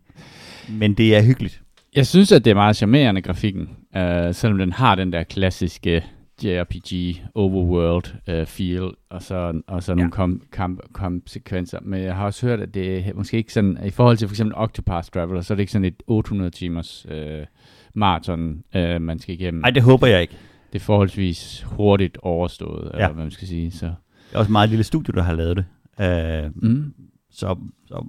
Men 0.69 0.93
det 0.93 1.15
er 1.15 1.21
hyggeligt. 1.23 1.61
Jeg 1.95 2.07
synes, 2.07 2.31
at 2.31 2.45
det 2.45 2.51
er 2.51 2.55
meget 2.55 2.75
charmerende, 2.75 3.21
grafikken. 3.21 3.61
Uh, 3.95 4.01
selvom 4.31 4.57
den 4.57 4.71
har 4.71 4.95
den 4.95 5.13
der 5.13 5.23
klassiske 5.23 6.03
JRPG 6.43 7.21
overworld 7.35 8.03
uh, 8.41 8.45
feel, 8.47 8.91
og 9.09 9.21
så, 9.21 9.61
og 9.67 9.83
så 9.83 9.93
nogle 9.95 10.03
Ja. 10.05 10.09
kom, 10.15 10.41
kamp, 10.51 10.81
kampsekvenser. 10.95 11.79
Men 11.81 12.01
jeg 12.03 12.15
har 12.15 12.25
også 12.25 12.45
hørt, 12.47 12.59
at 12.59 12.73
det 12.73 12.97
er 13.07 13.13
måske 13.15 13.37
ikke 13.37 13.53
sådan, 13.53 13.77
i 13.85 13.89
forhold 13.89 14.17
til 14.17 14.27
for 14.27 14.33
eksempel 14.33 14.55
Octopath 14.57 15.07
Traveler, 15.09 15.41
så 15.41 15.53
er 15.53 15.55
det 15.55 15.61
ikke 15.61 15.71
sådan 15.71 15.85
et 15.85 16.03
800 16.07 16.49
timers 16.51 17.05
uh, 17.11 17.15
maraton, 17.93 18.63
uh, 18.75 19.01
man 19.01 19.19
skal 19.19 19.33
igennem. 19.35 19.61
Nej, 19.61 19.69
det 19.71 19.83
håber 19.83 20.07
jeg 20.07 20.21
ikke. 20.21 20.33
Det 20.73 20.79
er 20.79 20.83
forholdsvis 20.83 21.65
hurtigt 21.67 22.17
overstået, 22.21 22.91
ja. 22.93 22.97
eller 22.97 23.13
hvad 23.13 23.23
man 23.23 23.31
skal 23.31 23.47
sige. 23.47 23.71
Så. 23.71 23.85
Det 23.85 23.93
er 24.35 24.37
også 24.39 24.49
et 24.49 24.51
meget 24.51 24.69
lille 24.69 24.83
studie, 24.83 25.13
der 25.13 25.21
har 25.23 25.33
lavet 25.33 25.57
det. 25.57 25.65
Uh, 25.99 26.63
Mm. 26.63 26.93
så, 27.31 27.55
så 27.87 28.05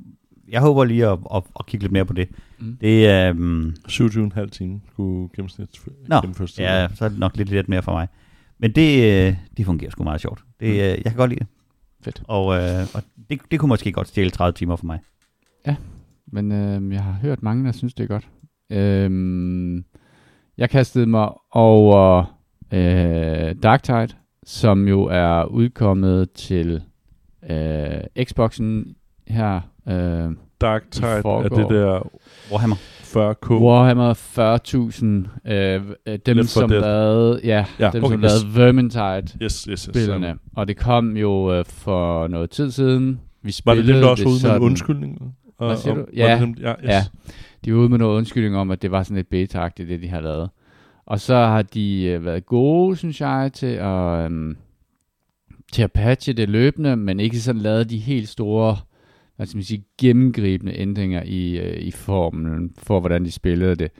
jeg 0.48 0.60
håber 0.60 0.84
lige 0.84 1.06
at, 1.06 1.18
at, 1.34 1.42
at 1.58 1.66
kigge 1.66 1.84
lidt 1.84 1.92
mere 1.92 2.04
på 2.04 2.12
det. 2.12 2.28
Mm. 2.58 2.76
Det 2.80 3.06
er... 3.08 3.30
Um, 3.30 3.74
27,5 3.88 4.46
timer 4.48 4.78
skulle 4.92 5.28
gennemsnit 5.36 5.68
Nå, 6.08 6.20
gennemføres 6.20 6.52
til. 6.52 6.62
ja, 6.62 6.88
så 6.94 7.04
er 7.04 7.08
det 7.08 7.18
nok 7.18 7.36
lidt, 7.36 7.48
lidt 7.50 7.68
mere 7.68 7.82
for 7.82 7.92
mig. 7.92 8.08
Men 8.62 8.72
det, 8.72 9.04
øh, 9.28 9.36
det 9.56 9.66
fungerer 9.66 9.90
sgu 9.90 10.04
meget 10.04 10.20
sjovt. 10.20 10.40
Det, 10.60 10.68
Mm. 10.68 10.74
øh, 10.74 10.78
jeg 10.80 11.04
kan 11.04 11.16
godt 11.16 11.30
lide 11.30 11.38
det. 11.40 11.46
Fedt. 12.04 12.22
Og, 12.28 12.54
øh, 12.56 12.86
og 12.94 13.02
det, 13.30 13.40
det 13.50 13.60
kunne 13.60 13.68
måske 13.68 13.92
godt 13.92 14.08
stjæle 14.08 14.30
30 14.30 14.52
timer 14.52 14.76
for 14.76 14.86
mig. 14.86 14.98
Men 16.32 16.52
øh, 16.52 16.92
jeg 16.94 17.02
har 17.04 17.12
hørt 17.12 17.42
mange, 17.42 17.64
der 17.66 17.72
synes, 17.72 17.94
det 17.94 18.04
er 18.04 18.08
godt. 18.08 18.28
Øhm, 18.72 19.84
jeg 20.58 20.70
kastede 20.70 21.06
mig 21.06 21.28
over 21.52 22.24
øh, 22.72 23.54
Darktide, 23.62 24.08
som 24.44 24.88
jo 24.88 25.02
er 25.04 25.44
udkommet 25.44 26.30
til 26.30 26.82
øh, 27.50 28.24
Xboxen 28.24 28.94
her 29.28 29.60
øh, 29.88 30.30
Dark 30.60 30.82
Tide 30.90 31.06
er 31.06 31.48
det 31.48 31.68
der 31.70 32.10
Warhammer. 32.52 32.76
40k. 33.16 33.52
Warhammer 33.52 34.14
40.000, 35.44 35.52
øh, 35.52 35.80
øh, 36.06 36.18
dem 36.26 36.36
Left 36.36 36.48
4 36.54 36.60
som 36.60 36.70
lavede, 36.70 37.40
ja, 37.44 37.64
Ja, 37.80 37.90
dem 37.92 38.04
okay, 38.04 38.14
som 38.14 38.24
yes. 38.24 38.30
lavede 38.32 38.56
Vermintide 38.66 39.22
Yes, 39.22 39.28
yes, 39.42 39.64
yes. 39.68 39.80
spillerne. 39.80 40.34
Og 40.56 40.68
det 40.68 40.76
kom 40.76 41.16
jo 41.16 41.52
øh, 41.54 41.64
for 41.64 42.28
noget 42.28 42.50
tid 42.50 42.70
siden. 42.70 43.20
Vi 43.42 43.54
Var 43.64 43.74
det 43.74 43.86
dem, 43.86 43.94
der 43.96 44.06
også 44.08 44.24
var 44.24 44.30
ude 44.30 44.34
med 44.34 44.36
en 44.36 44.40
sådan- 44.40 44.62
undskyldning? 44.62 45.18
Og- 45.58 45.66
Hvad 45.66 45.76
siger 45.76 45.92
og- 45.92 45.98
du? 45.98 46.04
Ja. 46.16 46.38
dem- 46.40 46.54
ja, 46.60 46.70
yes. 46.72 46.88
Ja. 46.88 47.04
De 47.64 47.72
var 47.74 47.78
ude 47.80 47.88
med 47.88 47.98
noget 47.98 48.16
undskyldning 48.16 48.56
om, 48.56 48.70
at 48.70 48.82
det 48.82 48.90
var 48.90 49.02
sådan 49.02 49.16
lidt 49.16 49.30
beta 49.30 49.68
det 49.76 50.02
de 50.02 50.08
har 50.08 50.20
lavet. 50.20 50.50
Og 51.06 51.20
så 51.20 51.34
har 51.36 51.62
de 51.62 52.04
øh, 52.04 52.24
været 52.24 52.46
gode, 52.46 52.96
synes 52.96 53.20
jeg, 53.20 53.50
til 53.54 53.66
at, 53.66 54.24
øhm, 54.24 54.56
til 55.72 55.82
at 55.82 55.92
patche 55.92 56.32
det 56.32 56.48
løbende, 56.48 56.96
men 56.96 57.20
ikke 57.20 57.40
sådan 57.40 57.60
lavet 57.62 57.90
de 57.90 57.98
helt 57.98 58.28
store, 58.28 58.76
hvad 59.36 59.46
skal 59.46 59.56
man 59.56 59.64
sige, 59.64 59.84
gennemgribende 60.00 60.78
ændringer 60.78 61.22
i, 61.22 61.58
øh, 61.58 61.82
i 61.82 61.90
formen 61.90 62.70
for, 62.78 63.00
hvordan 63.00 63.24
de 63.24 63.30
spillede 63.30 63.74
det. 63.74 63.90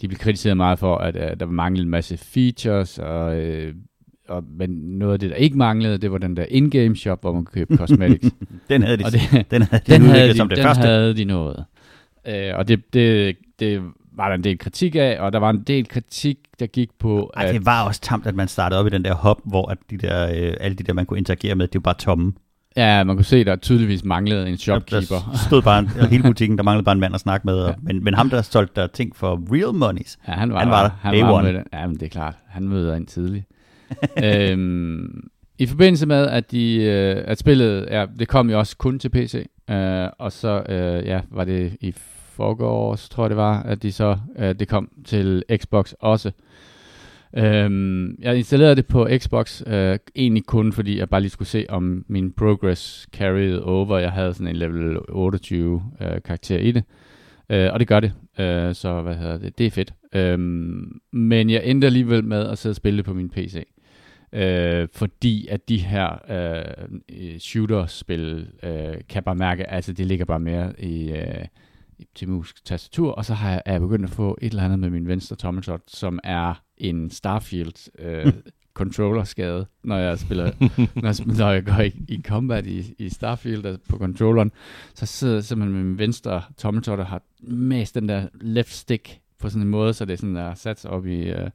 De 0.00 0.08
blev 0.08 0.18
kritiseret 0.18 0.56
meget 0.56 0.78
for, 0.78 0.96
at 0.96 1.16
øh, 1.16 1.40
der 1.40 1.46
manglede 1.46 1.82
en 1.82 1.90
masse 1.90 2.16
features, 2.16 2.98
og, 2.98 3.40
øh, 3.40 3.74
og, 4.28 4.44
men 4.58 4.70
noget 4.70 5.12
af 5.12 5.18
det, 5.18 5.30
der 5.30 5.36
ikke 5.36 5.58
manglede, 5.58 5.98
det 5.98 6.12
var 6.12 6.18
den 6.18 6.36
der 6.36 6.44
in-game 6.48 6.96
shop, 6.96 7.20
hvor 7.20 7.32
man 7.32 7.44
kunne 7.44 7.66
købe 7.66 7.76
cosmetics. 7.76 8.34
Den 8.68 8.82
havde 8.82 8.96
de, 8.96 9.04
og 9.04 9.12
det, 9.12 9.50
den 9.50 9.62
havde 9.62 9.82
de 9.86 9.92
den 9.92 10.02
havde 10.02 10.28
de, 10.28 10.36
som 10.36 10.48
det 10.48 10.56
den 10.56 10.64
første. 10.64 10.82
havde 10.82 11.16
de 11.16 11.24
nået. 11.24 11.64
Øh, 12.26 12.50
og 12.54 12.68
det, 12.68 12.94
det, 12.94 13.36
det 13.58 13.82
var 14.12 14.28
der 14.28 14.34
en 14.34 14.44
del 14.44 14.58
kritik 14.58 14.94
af, 14.94 15.16
og 15.20 15.32
der 15.32 15.38
var 15.38 15.50
en 15.50 15.62
del 15.62 15.88
kritik, 15.88 16.38
der 16.60 16.66
gik 16.66 16.90
på, 16.98 17.32
Ej, 17.36 17.44
at 17.44 17.54
det 17.54 17.66
var 17.66 17.86
også 17.86 18.00
tamt, 18.00 18.26
at 18.26 18.34
man 18.34 18.48
startede 18.48 18.80
op 18.80 18.86
i 18.86 18.90
den 18.90 19.04
der 19.04 19.14
hop, 19.14 19.40
hvor 19.44 19.70
at 19.70 19.78
de 19.90 19.96
der, 19.96 20.28
øh, 20.30 20.54
alle 20.60 20.76
de 20.76 20.84
der, 20.84 20.92
man 20.92 21.06
kunne 21.06 21.18
interagere 21.18 21.54
med, 21.54 21.66
det 21.68 21.74
var 21.74 21.80
bare 21.80 21.94
tomme. 21.98 22.32
Ja, 22.76 23.04
man 23.04 23.16
kunne 23.16 23.24
se, 23.24 23.44
der 23.44 23.56
tydeligvis 23.56 24.04
manglede 24.04 24.48
en 24.48 24.56
shopkeeper. 24.58 25.28
Der 25.32 25.38
stod 25.46 25.62
bare 25.62 25.78
en, 25.78 25.88
hele 26.10 26.22
butikken, 26.22 26.58
der 26.58 26.64
manglede 26.64 26.84
bare 26.84 26.92
en 26.92 27.00
mand 27.00 27.14
at 27.14 27.20
snakke 27.20 27.46
med. 27.46 27.54
Og, 27.54 27.68
Ja. 27.70 27.74
men, 27.82 28.04
men 28.04 28.14
ham, 28.14 28.30
der 28.30 28.42
solgte 28.42 28.80
der 28.80 28.86
ting 28.86 29.16
for 29.16 29.42
real 29.52 29.74
monies, 29.74 30.18
Ja, 30.28 30.32
han 30.32 30.52
var, 30.52 30.58
Han 30.58 30.70
var 30.70 30.82
der. 30.82 30.90
Han 31.00 31.26
var 31.26 31.42
med. 31.42 31.62
Ja, 31.72 31.86
men 31.86 31.96
det 31.96 32.02
er 32.02 32.08
klart. 32.10 32.34
Han 32.48 32.68
møder 32.68 32.94
ind 32.96 33.06
tidligt. 33.06 33.44
øhm, 34.24 35.28
I 35.58 35.66
forbindelse 35.66 36.06
med, 36.06 36.26
at, 36.26 36.50
de, 36.50 36.74
øh, 36.82 37.24
at 37.26 37.38
spillet, 37.38 37.88
ja, 37.90 38.06
det 38.18 38.28
kom 38.28 38.50
jo 38.50 38.58
også 38.58 38.76
kun 38.76 38.98
til 38.98 39.08
PC, 39.08 39.46
øh, 39.70 40.06
og 40.18 40.32
så 40.32 40.62
øh, 40.68 41.06
ja, 41.06 41.20
var 41.30 41.44
det 41.44 41.76
i 41.80 41.94
forgårs, 42.36 43.08
tror 43.08 43.24
jeg 43.24 43.30
det 43.30 43.36
var, 43.36 43.62
at 43.62 43.82
de 43.82 43.92
så, 43.92 44.16
øh, 44.38 44.54
det 44.58 44.68
kom 44.68 44.88
til 45.04 45.42
Xbox 45.56 45.92
også. 46.00 46.30
Øhm, 47.36 48.16
jeg 48.22 48.36
installerede 48.36 48.76
det 48.76 48.86
på 48.86 49.08
Xbox, 49.18 49.62
øh, 49.66 49.98
egentlig 50.16 50.44
kun 50.46 50.72
fordi 50.72 50.98
jeg 50.98 51.08
bare 51.08 51.20
lige 51.20 51.30
skulle 51.30 51.48
se, 51.48 51.66
om 51.68 52.04
min 52.08 52.32
progress 52.32 53.08
carried 53.12 53.56
over. 53.58 53.98
Jeg 53.98 54.12
havde 54.12 54.34
sådan 54.34 54.46
en 54.48 54.56
level 54.56 54.98
28 55.08 55.82
øh, 56.00 56.22
karakter 56.24 56.58
i 56.58 56.70
det. 56.72 56.84
Øh, 57.50 57.72
og 57.72 57.80
det 57.80 57.88
gør 57.88 58.00
det. 58.00 58.12
Øh, 58.38 58.74
så 58.74 59.02
hvad 59.02 59.14
hedder 59.14 59.38
det? 59.38 59.58
Det 59.58 59.66
er 59.66 59.70
fedt. 59.70 59.94
Øhm, 60.14 61.00
men 61.12 61.50
jeg 61.50 61.62
endte 61.64 61.86
alligevel 61.86 62.24
med 62.24 62.46
at 62.48 62.58
sidde 62.58 62.72
og 62.72 62.76
spille 62.76 62.96
det 62.96 63.04
på 63.04 63.14
min 63.14 63.30
PC. 63.30 63.66
Øh, 64.32 64.88
fordi 64.92 65.46
at 65.50 65.68
de 65.68 65.76
her 65.78 66.10
øh, 66.30 67.38
shooter-spil, 67.38 68.48
øh, 68.62 68.94
kan 69.08 69.22
bare 69.22 69.34
mærke, 69.34 69.70
altså 69.70 69.92
det 69.92 70.06
ligger 70.06 70.24
bare 70.24 70.40
mere 70.40 70.72
i, 70.78 71.10
øh, 71.10 71.44
i- 71.44 71.46
til 72.14 72.28
mus 72.28 72.54
tastatur, 72.64 73.12
og 73.12 73.24
så 73.24 73.34
har 73.34 73.50
jeg, 73.50 73.62
er 73.66 73.72
jeg 73.72 73.80
begyndt 73.80 74.04
at 74.04 74.10
få 74.10 74.38
et 74.42 74.50
eller 74.50 74.62
andet 74.64 74.78
med 74.78 74.90
min 74.90 75.08
venstre 75.08 75.36
tommeltot, 75.36 75.80
som 75.88 76.18
er 76.24 76.54
en 76.78 77.10
Starfield 77.10 77.90
øh, 77.98 78.32
controller-skade, 78.74 79.66
når 79.84 79.96
jeg 79.98 80.18
spiller, 80.18 80.50
når, 80.94 81.04
jeg, 81.08 81.14
spiller- 81.16 81.38
når 81.38 81.50
jeg 81.52 81.64
går 81.64 81.80
i, 81.80 81.92
i 82.08 82.22
combat 82.26 82.66
i, 82.66 82.94
i 82.98 83.08
Starfield 83.08 83.66
altså 83.66 83.80
på 83.90 83.98
controlleren, 83.98 84.52
så 84.94 85.06
sidder 85.06 85.34
jeg 85.34 85.44
simpelthen 85.44 85.76
med 85.76 85.84
min 85.84 85.98
venstre 85.98 86.42
tommeltot 86.58 86.98
og 86.98 87.06
har 87.06 87.22
mest 87.42 87.94
den 87.94 88.08
der 88.08 88.22
left 88.40 88.72
stick 88.72 89.18
på 89.40 89.48
sådan 89.48 89.62
en 89.62 89.68
måde, 89.68 89.94
så 89.94 90.04
det 90.04 90.12
er 90.12 90.16
sådan 90.16 90.36
der 90.36 90.54
sat 90.54 90.80
sig 90.80 90.90
op 90.90 91.06
i, 91.06 91.20
øh, 91.30 91.50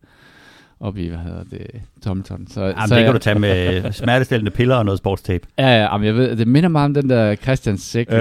op 0.80 0.98
i, 0.98 1.08
hvad 1.08 1.18
hedder 1.18 1.44
det, 1.44 1.68
tommeltotten. 2.04 2.48
Så, 2.48 2.64
Jamen, 2.64 2.88
så 2.88 2.96
det 2.96 3.02
jeg, 3.02 3.06
kan 3.08 3.14
du 3.14 3.20
tage 3.20 3.40
med 3.40 3.92
smertestillende 4.04 4.52
piller 4.52 4.76
og 4.76 4.86
noget 4.86 4.98
sportstape. 4.98 5.48
Ja, 5.58 5.68
ja, 5.68 5.82
jamen, 5.92 6.08
jeg 6.08 6.16
ved, 6.16 6.36
det 6.36 6.48
minder 6.48 6.70
meget 6.70 6.86
om 6.86 6.94
den 6.94 7.10
der 7.10 7.36
Christian 7.36 7.78
Sæk. 7.78 8.08
Øh, 8.12 8.18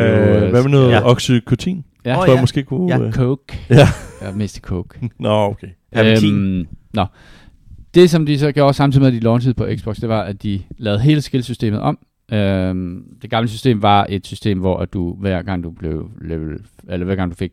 hvad 0.50 0.62
med 0.62 0.70
noget 0.70 0.90
Ja. 0.90 0.96
ja. 0.96 1.10
oxycotin? 1.10 1.84
Ja, 2.04 2.14
tror 2.14 2.24
jeg 2.24 2.34
ja. 2.34 2.40
måske 2.40 2.62
kunne... 2.62 2.94
Ja. 2.94 3.02
øh, 3.06 3.12
coke. 3.12 3.58
Ja. 3.70 3.86
Ja, 4.22 4.32
mest 4.32 4.56
coke. 4.56 5.10
Nå, 5.18 5.30
okay. 5.30 5.68
Øhm, 5.96 6.66
nå. 6.94 7.04
Det, 7.94 8.10
som 8.10 8.26
de 8.26 8.38
så 8.38 8.52
gjorde 8.52 8.74
samtidig 8.74 9.00
med, 9.00 9.08
at 9.08 9.14
de 9.14 9.20
launchede 9.20 9.54
på 9.54 9.66
Xbox, 9.76 9.96
det 9.96 10.08
var, 10.08 10.22
at 10.22 10.42
de 10.42 10.62
lavede 10.78 11.00
hele 11.00 11.20
skillsystemet 11.20 11.80
om. 11.80 11.98
Øhm, 12.32 13.04
det 13.22 13.30
gamle 13.30 13.48
system 13.48 13.82
var 13.82 14.06
et 14.08 14.26
system, 14.26 14.58
hvor 14.58 14.78
at 14.78 14.92
du 14.92 15.14
hver 15.14 15.42
gang 15.42 15.64
du 15.64 15.70
blev 15.70 16.10
level, 16.20 16.60
eller 16.88 17.04
hver 17.04 17.14
gang 17.14 17.30
du 17.30 17.36
fik 17.36 17.52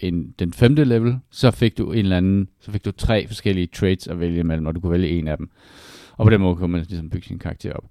en, 0.00 0.34
den 0.38 0.52
femte 0.52 0.84
level, 0.84 1.18
så 1.30 1.50
fik 1.50 1.78
du 1.78 1.92
en 1.92 1.98
eller 1.98 2.16
anden, 2.16 2.48
så 2.60 2.72
fik 2.72 2.84
du 2.84 2.90
tre 2.90 3.26
forskellige 3.26 3.66
traits 3.66 4.06
at 4.06 4.20
vælge 4.20 4.40
imellem, 4.40 4.66
og 4.66 4.74
du 4.74 4.80
kunne 4.80 4.92
vælge 4.92 5.08
en 5.08 5.28
af 5.28 5.36
dem. 5.36 5.50
Og 6.16 6.26
på 6.26 6.30
den 6.30 6.40
måde 6.40 6.56
kunne 6.56 6.72
man 6.72 6.80
ligesom 6.88 7.10
bygge 7.10 7.26
sin 7.26 7.38
karakter 7.38 7.72
op. 7.72 7.84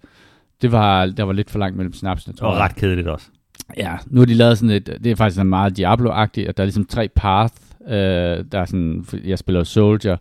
Det 0.61 0.71
var, 0.71 1.05
der 1.05 1.23
var 1.23 1.33
lidt 1.33 1.49
for 1.49 1.59
langt 1.59 1.77
mellem 1.77 1.93
snapsene, 1.93 2.35
tror 2.35 2.53
jeg. 2.53 2.61
ret 2.63 2.75
kedeligt 2.75 3.07
også. 3.07 3.27
Ja, 3.77 3.97
nu 4.07 4.21
har 4.21 4.25
de 4.25 4.33
lavet 4.33 4.57
sådan 4.57 4.75
et, 4.75 4.97
det 5.03 5.11
er 5.11 5.15
faktisk 5.15 5.35
sådan 5.35 5.49
meget 5.49 5.77
Diablo-agtigt, 5.77 6.47
at 6.47 6.57
der 6.57 6.63
er 6.63 6.65
ligesom 6.65 6.85
tre 6.85 7.07
path, 7.15 7.53
øh, 7.87 8.45
der 8.51 8.59
er 8.59 8.65
sådan, 8.65 9.05
jeg 9.23 9.39
spiller 9.39 9.63
Soldier, 9.63 10.17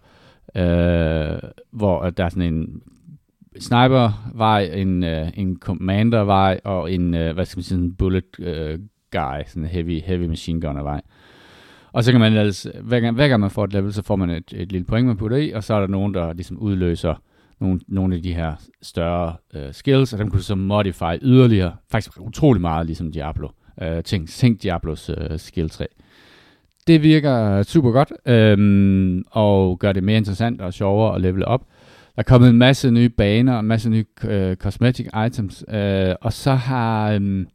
øh, 0.56 1.38
hvor 1.70 2.00
at 2.00 2.16
der 2.16 2.24
er 2.24 2.28
sådan 2.28 2.54
en 2.54 2.82
sniper-vej, 3.60 4.70
en, 4.74 5.04
øh, 5.04 5.30
en 5.34 5.56
commander-vej, 5.60 6.60
og 6.64 6.92
en, 6.92 7.14
øh, 7.14 7.34
hvad 7.34 7.44
skal 7.44 7.58
man 7.58 7.62
sige, 7.62 7.78
en 7.78 7.94
bullet 7.94 8.24
øh, 8.38 8.78
guy, 9.12 9.42
sådan 9.46 9.62
en 9.62 9.68
heavy, 9.68 10.00
heavy 10.04 10.26
machine 10.26 10.60
gunner-vej. 10.60 11.00
Og 11.92 12.04
så 12.04 12.10
kan 12.10 12.20
man 12.20 12.32
ellers, 12.32 12.66
hver 12.82 13.00
gang, 13.00 13.14
hver 13.14 13.28
gang 13.28 13.40
man 13.40 13.50
får 13.50 13.64
et 13.64 13.72
level, 13.72 13.92
så 13.92 14.02
får 14.02 14.16
man 14.16 14.30
et, 14.30 14.52
et 14.56 14.72
lille 14.72 14.84
point, 14.84 15.06
man 15.06 15.16
putter 15.16 15.36
i, 15.36 15.50
og 15.50 15.64
så 15.64 15.74
er 15.74 15.80
der 15.80 15.86
nogen, 15.86 16.14
der 16.14 16.32
ligesom 16.32 16.58
udløser 16.58 17.14
nogle, 17.60 17.80
nogle 17.88 18.16
af 18.16 18.22
de 18.22 18.34
her 18.34 18.54
større 18.82 19.36
øh, 19.54 19.72
skills, 19.72 20.12
og 20.12 20.18
dem 20.18 20.30
kunne 20.30 20.38
du 20.38 20.44
så 20.44 20.54
modify 20.54 21.18
yderligere, 21.22 21.76
faktisk 21.90 22.20
utrolig 22.20 22.60
meget 22.60 22.86
ligesom 22.86 23.12
Diablo. 23.12 23.48
Øh, 23.82 24.02
tænk, 24.02 24.28
tænk 24.28 24.62
Diablos 24.62 25.10
øh, 25.10 25.38
skill 25.38 25.70
3. 25.70 25.86
Det 26.86 27.02
virker 27.02 27.62
super 27.62 27.90
godt, 27.90 28.12
øh, 28.26 28.52
øhm, 28.52 29.24
og 29.30 29.78
gør 29.78 29.92
det 29.92 30.04
mere 30.04 30.16
interessant 30.16 30.60
og 30.60 30.74
sjovere 30.74 31.14
at 31.14 31.20
levele 31.20 31.48
op. 31.48 31.60
Der 32.16 32.20
er 32.20 32.22
kommet 32.22 32.50
en 32.50 32.58
masse 32.58 32.90
nye 32.90 33.08
baner, 33.08 33.58
en 33.58 33.66
masse 33.66 33.90
nye 33.90 34.04
øh, 34.24 34.56
cosmetic 34.56 35.06
items, 35.26 35.64
øh, 35.68 36.14
og 36.20 36.32
så 36.32 36.54
har 36.54 37.12
Øh, 37.12 37.46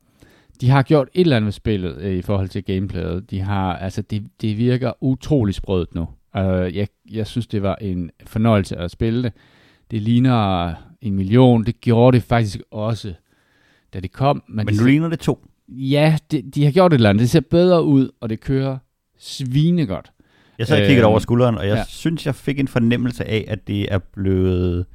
de 0.61 0.69
har 0.69 0.83
gjort 0.83 1.07
et 1.13 1.21
eller 1.21 1.35
andet 1.35 1.45
med 1.45 1.51
spillet 1.51 1.97
øh, 1.97 2.15
i 2.15 2.21
forhold 2.21 2.49
til 2.49 2.63
gameplayet. 2.63 3.31
De 3.31 3.39
har, 3.39 3.75
altså 3.75 4.01
det, 4.01 4.27
det 4.41 4.57
virker 4.57 4.91
utrolig 5.01 5.55
sprødt 5.55 5.95
nu. 5.95 6.07
Øh, 6.37 6.75
jeg, 6.77 6.87
jeg 7.11 7.27
synes, 7.27 7.47
det 7.47 7.61
var 7.61 7.75
en 7.75 8.11
fornøjelse 8.25 8.77
at 8.77 8.91
spille 8.91 9.23
det. 9.23 9.33
Det 9.91 10.01
ligner 10.01 10.73
en 11.01 11.13
million. 11.15 11.65
Det 11.65 11.81
gjorde 11.81 12.15
det 12.15 12.23
faktisk 12.23 12.59
også, 12.71 13.13
da 13.93 13.99
det 13.99 14.11
kom. 14.11 14.43
Men 14.49 14.67
det 14.67 14.77
nu 14.77 14.85
ligner 14.85 15.09
det 15.09 15.19
to. 15.19 15.45
Ja, 15.67 16.17
det, 16.31 16.55
de 16.55 16.63
har 16.65 16.71
gjort 16.71 16.93
et 16.93 16.95
eller 16.97 17.09
andet. 17.09 17.21
Det 17.21 17.29
ser 17.29 17.39
bedre 17.39 17.83
ud, 17.83 18.09
og 18.21 18.29
det 18.29 18.39
kører 18.41 18.77
svinegodt. 19.19 20.11
Jeg 20.59 20.67
sad 20.67 20.75
og 20.75 20.81
kiggede 20.87 20.99
Øhm, 21.05 21.09
over 21.09 21.19
skulderen, 21.19 21.57
og 21.57 21.67
jeg 21.67 21.75
ja. 21.75 21.83
synes, 21.87 22.25
jeg 22.25 22.35
fik 22.35 22.59
en 22.59 22.67
fornemmelse 22.67 23.25
af, 23.25 23.45
at 23.47 23.67
det 23.67 23.93
er 23.93 23.97
blevet... 23.97 24.85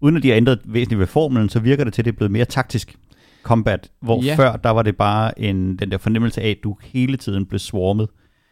Uden 0.00 0.16
at 0.16 0.22
de 0.22 0.28
har 0.28 0.36
ændret 0.36 0.58
væsentligt 0.64 0.98
ved 1.00 1.06
formelen, 1.06 1.48
så 1.48 1.60
virker 1.60 1.84
det 1.84 1.92
til, 1.92 2.02
at 2.02 2.04
det 2.06 2.12
er 2.12 2.16
blevet 2.16 2.30
mere 2.30 2.44
taktisk 2.44 2.98
combat, 3.42 3.90
hvor 4.00 4.22
Ja. 4.22 4.28
ja. 4.28 4.36
før, 4.36 4.56
der 4.56 4.70
var 4.70 4.82
det 4.82 4.96
bare 4.96 5.40
en, 5.40 5.76
den 5.76 5.90
der 5.90 5.98
fornemmelse 5.98 6.40
af, 6.42 6.48
at 6.50 6.56
du 6.64 6.76
hele 6.82 7.16
tiden 7.16 7.46
blev 7.46 7.58
swarmet 7.58 8.08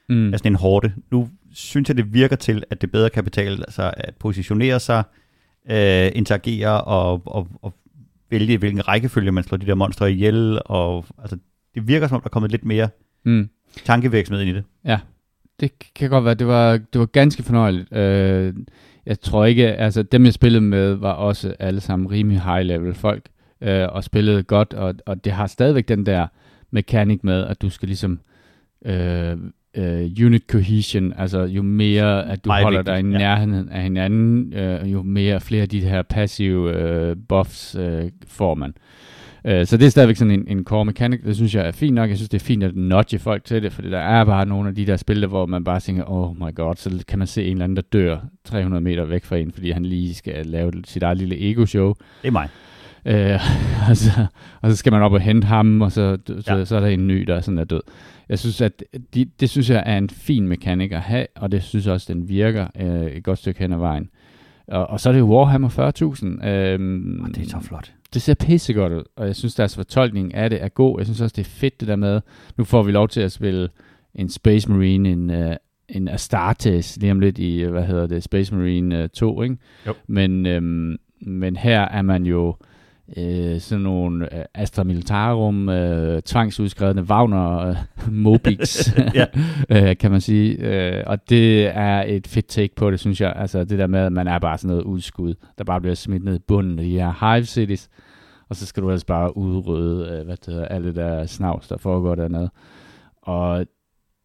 Mm. 0.09 0.33
af 0.33 0.39
sådan 0.39 0.53
en 0.53 0.57
hårde. 0.57 0.93
Nu 1.13 1.29
synes 1.55 1.89
jeg, 1.89 1.97
det 1.97 2.15
virker 2.15 2.37
til, 2.37 2.63
at 2.71 2.81
det 2.81 2.93
bedre 2.93 3.11
kan 3.11 3.25
betale 3.25 3.65
sig 3.69 3.95
at 3.97 4.15
positionere 4.21 4.81
sig, 4.81 5.03
øh, 5.71 6.11
interagere 6.15 6.81
og, 6.85 7.23
og, 7.25 7.49
og 7.63 7.75
vælge, 8.31 8.59
hvilken 8.59 8.89
rækkefølge 8.89 9.33
man 9.33 9.45
slår 9.45 9.59
de 9.59 9.67
der 9.67 9.75
monstre 9.75 10.13
ihjel. 10.13 10.61
Og, 10.65 11.05
altså, 11.19 11.37
det 11.75 11.89
virker 11.89 12.09
som 12.09 12.15
om, 12.15 12.21
der 12.21 12.29
er 12.29 12.31
kommet 12.31 12.51
lidt 12.51 12.65
mere 12.65 12.89
Mm. 13.25 13.49
tankevirksomhed 13.85 14.43
ind 14.43 14.51
i 14.51 14.55
det. 14.55 14.65
Det 15.61 15.73
kan 15.95 16.11
godt 16.11 16.25
være. 16.25 16.35
Det 16.35 16.47
var, 16.47 16.73
det 16.77 16.99
var 16.99 17.07
ganske 17.07 17.43
fornøjeligt. 17.43 17.93
Øh, 17.97 18.55
jeg 19.07 19.21
tror 19.21 19.45
ikke, 19.45 19.67
altså 19.67 20.03
dem 20.03 20.25
jeg 20.25 20.33
spillede 20.33 20.61
med, 20.61 20.95
var 20.95 21.13
også 21.13 21.55
alle 21.59 21.81
sammen 21.81 22.11
rimelig 22.11 22.43
high 22.43 22.63
level 22.67 22.95
folk, 22.95 23.29
øh, 23.61 23.89
og 23.89 24.05
spillede 24.05 24.43
godt, 24.43 24.75
og, 24.75 24.95
og 25.07 25.25
det 25.25 25.33
har 25.33 25.47
stadigvæk 25.47 25.89
den 25.89 26.07
der 26.07 26.27
mekanik 26.71 27.25
med, 27.25 27.45
at 27.45 27.63
du 27.63 27.71
skal 27.71 27.89
ligesom 27.89 28.21
øh, 28.85 29.37
øh, 29.77 30.11
unit 30.27 30.43
cohesion, 30.51 31.13
altså 31.17 31.41
jo 31.43 31.63
mere 31.63 32.31
at 32.31 32.45
du 32.45 32.49
Meget 32.49 32.63
holder 32.63 32.79
vigtigt, 32.79 32.97
dig 32.97 33.11
i 33.11 33.13
ja. 33.13 33.19
nærheden 33.19 33.69
af 33.69 33.83
hinanden, 33.83 34.53
øh, 34.55 34.93
jo 34.93 35.03
mere 35.03 35.41
flere 35.41 35.63
af 35.63 35.69
de 35.69 35.81
her 35.81 36.03
passive 36.03 36.73
øh, 36.73 37.17
buffs 37.29 37.75
øh, 37.75 38.11
får 38.27 38.55
man. 38.55 38.75
Øh, 39.45 39.67
så 39.67 39.77
det 39.77 39.87
er 39.87 39.91
stadigvæk 39.91 40.17
sådan 40.17 40.31
en, 40.31 40.45
en 40.49 40.65
core 40.65 40.85
mechanic, 40.85 41.21
det 41.25 41.37
synes 41.37 41.55
jeg 41.55 41.67
er 41.67 41.73
fint 41.73 41.95
nok. 41.95 42.09
Jeg 42.09 42.17
synes, 42.17 42.29
det 42.29 42.41
er 42.43 42.45
fint 42.45 42.63
at 42.63 42.77
nudge 42.77 43.19
folk 43.19 43.45
til 43.45 43.63
det, 43.63 43.73
for 43.73 43.83
der 43.83 43.99
er 43.99 44.25
bare 44.25 44.47
nogle 44.47 44.69
af 44.69 44.75
de 44.75 44.87
der 44.87 44.97
spil, 44.97 45.27
hvor 45.27 45.47
man 45.47 45.65
bare 45.65 45.81
tænker, 45.81 46.05
oh 46.07 46.37
my 46.37 46.55
god, 46.55 46.75
så 46.77 47.05
kan 47.09 47.19
man 47.19 47.27
se 47.27 47.45
en 47.45 47.53
eller 47.53 47.65
anden, 47.65 47.77
der 47.77 47.83
dør 47.83 48.19
300 48.45 48.81
meter 48.81 49.05
væk 49.05 49.25
fra 49.25 49.37
en, 49.37 49.53
fordi 49.53 49.71
han 49.71 49.85
lige 49.85 50.15
skal 50.15 50.47
lave 50.47 50.73
sit 50.85 51.03
eget 51.03 51.19
lille 51.19 51.51
ego-show. 51.51 51.95
Det 52.23 52.29
er 52.29 52.33
mig. 52.33 52.49
Øh, 53.07 53.41
og, 53.91 53.97
så, 53.97 54.27
og 54.61 54.71
så 54.71 54.77
skal 54.77 54.93
man 54.93 55.03
op 55.03 55.13
og 55.13 55.21
hente 55.21 55.47
ham, 55.47 55.81
og 55.83 55.93
så, 55.93 56.19
så, 56.27 56.55
Ja. 56.57 56.65
så 56.65 56.77
er 56.77 56.81
der 56.81 56.87
en 56.87 57.07
ny, 57.09 57.23
der 57.23 57.41
sådan 57.41 57.59
er 57.59 57.65
død. 57.65 57.81
Jeg 58.29 58.39
synes, 58.39 58.61
at 58.61 58.83
de, 59.15 59.25
det 59.41 59.51
synes 59.51 59.71
jeg 59.71 59.83
er 59.87 59.99
en 59.99 60.11
fin 60.11 60.49
mekanik 60.49 60.93
at 60.93 61.01
have, 61.01 61.27
og 61.37 61.53
det 61.53 61.63
synes 61.63 61.87
jeg 61.87 61.95
også, 61.95 62.13
den 62.15 62.29
virker 62.29 62.67
øh, 62.81 63.07
et 63.07 63.25
godt 63.25 63.39
stykke 63.39 63.61
hen 63.61 63.73
ad 63.73 63.79
vejen. 63.79 64.09
Og, 64.69 64.87
og 64.87 65.01
så 65.01 65.09
er 65.09 65.13
det 65.13 65.23
Warhammer 65.23 65.69
40.000. 66.43 66.47
Øhm, 66.49 67.21
Og 67.25 67.29
det 67.35 67.43
er 67.45 67.49
så 67.49 67.61
flot. 67.61 67.93
det 68.15 68.23
ser 68.23 68.35
pissegodt 68.35 68.93
ud, 68.93 69.03
og 69.17 69.27
jeg 69.27 69.37
synes, 69.37 69.55
deres 69.55 69.77
fortolkning 69.77 70.35
af 70.35 70.51
det 70.51 70.63
er 70.63 70.69
god. 70.69 70.99
Jeg 70.99 71.07
synes 71.07 71.21
også, 71.21 71.35
det 71.37 71.47
er 71.47 71.51
fedt 71.51 71.81
det 71.81 71.89
der 71.89 71.97
med, 71.97 72.21
nu 72.57 72.65
får 72.65 72.83
vi 72.83 72.93
lov 72.93 73.09
til 73.09 73.21
at 73.21 73.33
spille 73.33 73.69
en 74.15 74.29
Space 74.29 74.71
Marine, 74.71 75.11
en, 75.11 75.31
uh, 75.31 75.53
en 75.89 76.09
Astartes, 76.09 76.97
lige 77.01 77.13
om 77.13 77.21
lidt 77.21 77.39
i, 77.39 77.63
hvad 77.63 77.85
hedder 77.85 78.07
det, 78.07 78.23
Space 78.23 78.55
Marine 78.55 79.03
uh, 79.05 79.09
2, 79.15 79.43
ikke? 79.43 79.57
Jo. 79.87 79.95
Men, 80.07 80.47
øhm, 80.47 80.97
men 81.21 81.57
her 81.57 81.81
er 81.81 82.03
man 82.03 82.27
jo 82.27 82.57
øh, 83.17 83.61
sådan 83.61 83.83
nogle 83.83 84.35
øh, 84.39 84.45
Astra 84.55 84.85
Militarum, 84.85 85.69
øh, 85.69 86.23
tvangsudskrevne 86.23 87.03
Wagner 87.03 87.59
øh, 87.59 87.77
Mobix, 88.25 88.89
Ja. 89.15 89.25
øh, 89.91 89.97
kan 89.97 90.11
man 90.11 90.21
sige. 90.21 90.57
Øh, 90.59 91.05
og 91.07 91.29
det 91.31 91.67
er 91.67 92.03
et 92.07 92.27
fedt 92.27 92.47
take 92.47 92.75
på 92.75 92.91
det, 92.91 93.01
synes 93.01 93.21
jeg. 93.21 93.33
Altså 93.37 93.65
det 93.65 93.79
der 93.79 93.87
med, 93.87 94.01
at 94.01 94.13
man 94.13 94.29
er 94.29 94.39
bare 94.39 94.59
sådan 94.59 94.69
noget 94.69 94.85
udskud, 94.85 95.35
der 95.59 95.65
bare 95.65 95.81
bliver 95.81 95.95
smidt 95.95 96.25
ned 96.25 96.37
i 96.37 96.43
bunden 96.49 96.79
af 96.79 96.85
de 96.85 96.91
her 96.91 97.35
hive 97.35 97.45
cities, 97.45 97.89
og 98.49 98.57
så 98.57 98.67
skal 98.67 98.83
du 98.83 98.89
ellers 98.89 99.05
bare 99.05 99.37
udrydde, 99.37 100.09
øh, 100.13 100.25
hvad 100.25 100.37
det 100.37 100.55
hedder, 100.55 100.69
alt 100.69 100.85
det 100.85 100.97
der 100.97 101.27
snavs, 101.27 101.69
der 101.69 101.77
foregår 101.77 102.15
dernede. 102.15 102.51
Og 103.23 103.67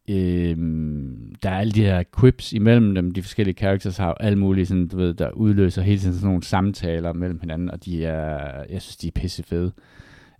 øhm, 0.07 1.35
der 1.43 1.49
er 1.49 1.59
alle 1.59 1.73
de 1.73 1.81
her 1.81 2.03
quips 2.19 2.53
imellem 2.53 2.95
dem, 2.95 3.11
de 3.11 3.21
forskellige 3.21 3.55
characters 3.55 3.97
har 3.97 4.13
alle 4.13 4.39
mulige, 4.39 4.65
sådan, 4.65 4.87
du 4.87 4.97
ved, 4.97 5.13
der 5.13 5.31
udløser 5.31 5.81
hele 5.81 5.99
tiden 5.99 6.13
sådan 6.13 6.27
nogle 6.27 6.43
samtaler 6.43 7.13
mellem 7.13 7.39
hinanden, 7.39 7.71
og 7.71 7.85
de 7.85 8.05
er, 8.05 8.63
jeg 8.69 8.81
synes, 8.81 8.97
de 8.97 9.07
er 9.07 9.11
pisse 9.11 9.43
fede. 9.43 9.71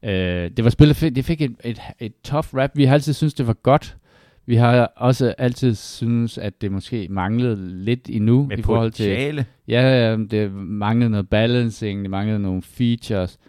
Øh, 0.03 0.51
det 0.57 0.63
var 0.63 0.69
spillet 0.69 1.15
det 1.15 1.25
fik 1.25 1.41
et, 1.41 1.55
et, 1.63 1.79
et 1.99 2.13
tough 2.23 2.47
rap, 2.55 2.71
vi 2.75 2.85
har 2.85 2.93
altid 2.93 3.13
synes 3.13 3.33
det 3.33 3.47
var 3.47 3.53
godt, 3.53 3.97
vi 4.45 4.55
har 4.55 4.93
også 4.95 5.33
altid 5.37 5.75
synes 5.75 6.37
at 6.37 6.61
det 6.61 6.71
måske 6.71 7.07
manglede 7.09 7.83
lidt 7.83 8.09
endnu 8.09 8.45
Med 8.45 8.57
i 8.57 8.61
forhold 8.61 8.91
til, 8.91 9.03
potentiale. 9.03 9.45
Ja, 9.67 10.09
ja, 10.09 10.17
det 10.31 10.51
manglede 10.53 11.09
noget 11.09 11.29
balancing, 11.29 12.01
det 12.01 12.09
manglede 12.09 12.39
nogle 12.39 12.61
features. 12.61 13.39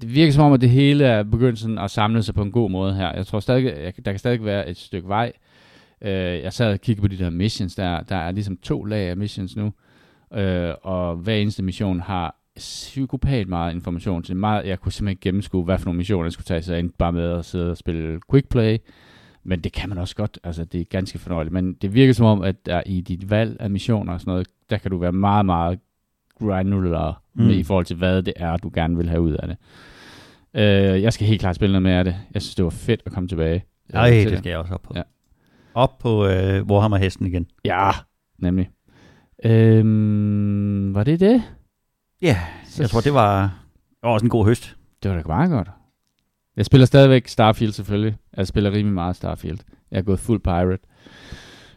Det 0.00 0.14
virker 0.14 0.32
som 0.32 0.44
om, 0.44 0.52
at 0.52 0.60
det 0.60 0.70
hele 0.70 1.04
er 1.04 1.22
begyndt 1.22 1.58
sådan 1.58 1.78
at 1.78 1.90
samle 1.90 2.22
sig 2.22 2.34
på 2.34 2.42
en 2.42 2.52
god 2.52 2.70
måde 2.70 2.94
her. 2.94 3.12
Jeg 3.12 3.26
tror 3.26 3.40
stadig, 3.40 3.92
der 4.04 4.12
kan 4.12 4.18
stadig 4.18 4.44
være 4.44 4.68
et 4.68 4.76
stykke 4.76 5.08
vej. 5.08 5.32
Uh, 6.00 6.08
jeg 6.08 6.52
sad 6.52 6.72
og 6.72 6.80
kiggede 6.80 7.02
på 7.02 7.08
de 7.08 7.18
der 7.18 7.30
missions, 7.30 7.74
der, 7.74 8.00
der 8.00 8.16
er 8.16 8.30
ligesom 8.30 8.56
to 8.56 8.84
lag 8.84 9.10
af 9.10 9.16
missions 9.16 9.56
nu. 9.56 9.72
Uh, 10.30 10.72
og 10.82 11.16
hver 11.16 11.34
eneste 11.34 11.62
mission 11.62 12.00
har 12.00 12.36
psykopat 12.56 13.48
meget 13.48 13.74
information 13.74 14.22
til 14.22 14.36
meget. 14.36 14.66
Jeg 14.66 14.80
kunne 14.80 14.92
simpelthen 14.92 15.18
gennemskue, 15.20 15.64
hvad 15.64 15.78
for 15.78 15.84
nogle 15.84 15.96
missioner 15.96 16.24
jeg 16.24 16.32
skulle 16.32 16.44
tage 16.44 16.62
sig 16.62 16.78
ind, 16.78 16.90
bare 16.98 17.12
med 17.12 17.30
at 17.30 17.44
sidde 17.44 17.70
og 17.70 17.76
spille 17.76 18.20
quick 18.30 18.48
play. 18.48 18.78
Men 19.44 19.60
det 19.60 19.72
kan 19.72 19.88
man 19.88 19.98
også 19.98 20.16
godt. 20.16 20.38
Altså, 20.44 20.64
det 20.64 20.80
er 20.80 20.84
ganske 20.84 21.18
fornøjeligt. 21.18 21.52
Men 21.52 21.74
det 21.74 21.94
virker 21.94 22.12
som 22.12 22.26
om, 22.26 22.42
at 22.42 22.66
der 22.66 22.82
i 22.86 23.00
dit 23.00 23.30
valg 23.30 23.56
af 23.60 23.70
missioner 23.70 24.12
og 24.12 24.20
sådan 24.20 24.30
noget, 24.30 24.48
der 24.70 24.78
kan 24.78 24.90
du 24.90 24.98
være 24.98 25.12
meget, 25.12 25.46
meget 25.46 25.78
granular 26.38 27.22
mm. 27.34 27.50
I 27.50 27.62
forhold 27.62 27.84
til, 27.84 27.96
hvad 27.96 28.22
det 28.22 28.34
er, 28.36 28.56
du 28.56 28.70
gerne 28.74 28.96
vil 28.96 29.08
have 29.08 29.20
ud 29.20 29.32
af 29.32 29.48
det. 29.48 29.56
Uh, 30.54 31.02
jeg 31.02 31.12
skal 31.12 31.26
helt 31.26 31.40
klart 31.40 31.56
spille 31.56 31.72
noget 31.72 31.82
mere 31.82 31.98
af 31.98 32.04
det. 32.04 32.16
Jeg 32.34 32.42
synes, 32.42 32.54
det 32.54 32.64
var 32.64 32.70
fedt 32.70 33.02
at 33.06 33.12
komme 33.12 33.28
tilbage. 33.28 33.64
Nej, 33.92 34.10
øh, 34.10 34.30
det 34.30 34.38
skal 34.38 34.50
jeg 34.50 34.58
også 34.58 34.74
op 34.74 34.82
på. 34.82 34.92
Ja. 34.96 35.02
Op 35.76 35.98
på 35.98 36.26
øh, 36.26 36.66
Warhammer-hesten 36.66 37.26
igen. 37.26 37.46
Ja, 37.64 37.90
nemlig. 38.38 38.70
Øhm, 39.44 40.94
var 40.94 41.04
det 41.04 41.20
det? 41.20 41.42
Ja, 42.22 42.38
Så- 42.66 42.82
jeg 42.82 42.90
tror, 42.90 43.00
det 43.00 43.14
var, 43.14 43.42
det 43.90 43.98
var 44.02 44.08
også 44.10 44.26
en 44.26 44.30
god 44.30 44.44
høst. 44.44 44.76
Det 45.02 45.10
var 45.10 45.16
da 45.16 45.22
meget 45.26 45.50
godt. 45.50 45.68
Jeg 46.56 46.66
spiller 46.66 46.86
stadigvæk 46.86 47.28
Starfield 47.28 47.72
selvfølgelig. 47.72 48.16
Jeg 48.36 48.46
spiller 48.46 48.72
rimelig 48.72 48.94
meget 48.94 49.16
Starfield. 49.16 49.58
Jeg 49.90 49.98
er 49.98 50.02
gået 50.02 50.18
fuld 50.20 50.40
pirate. 50.40 50.68
Jeg 50.72 50.78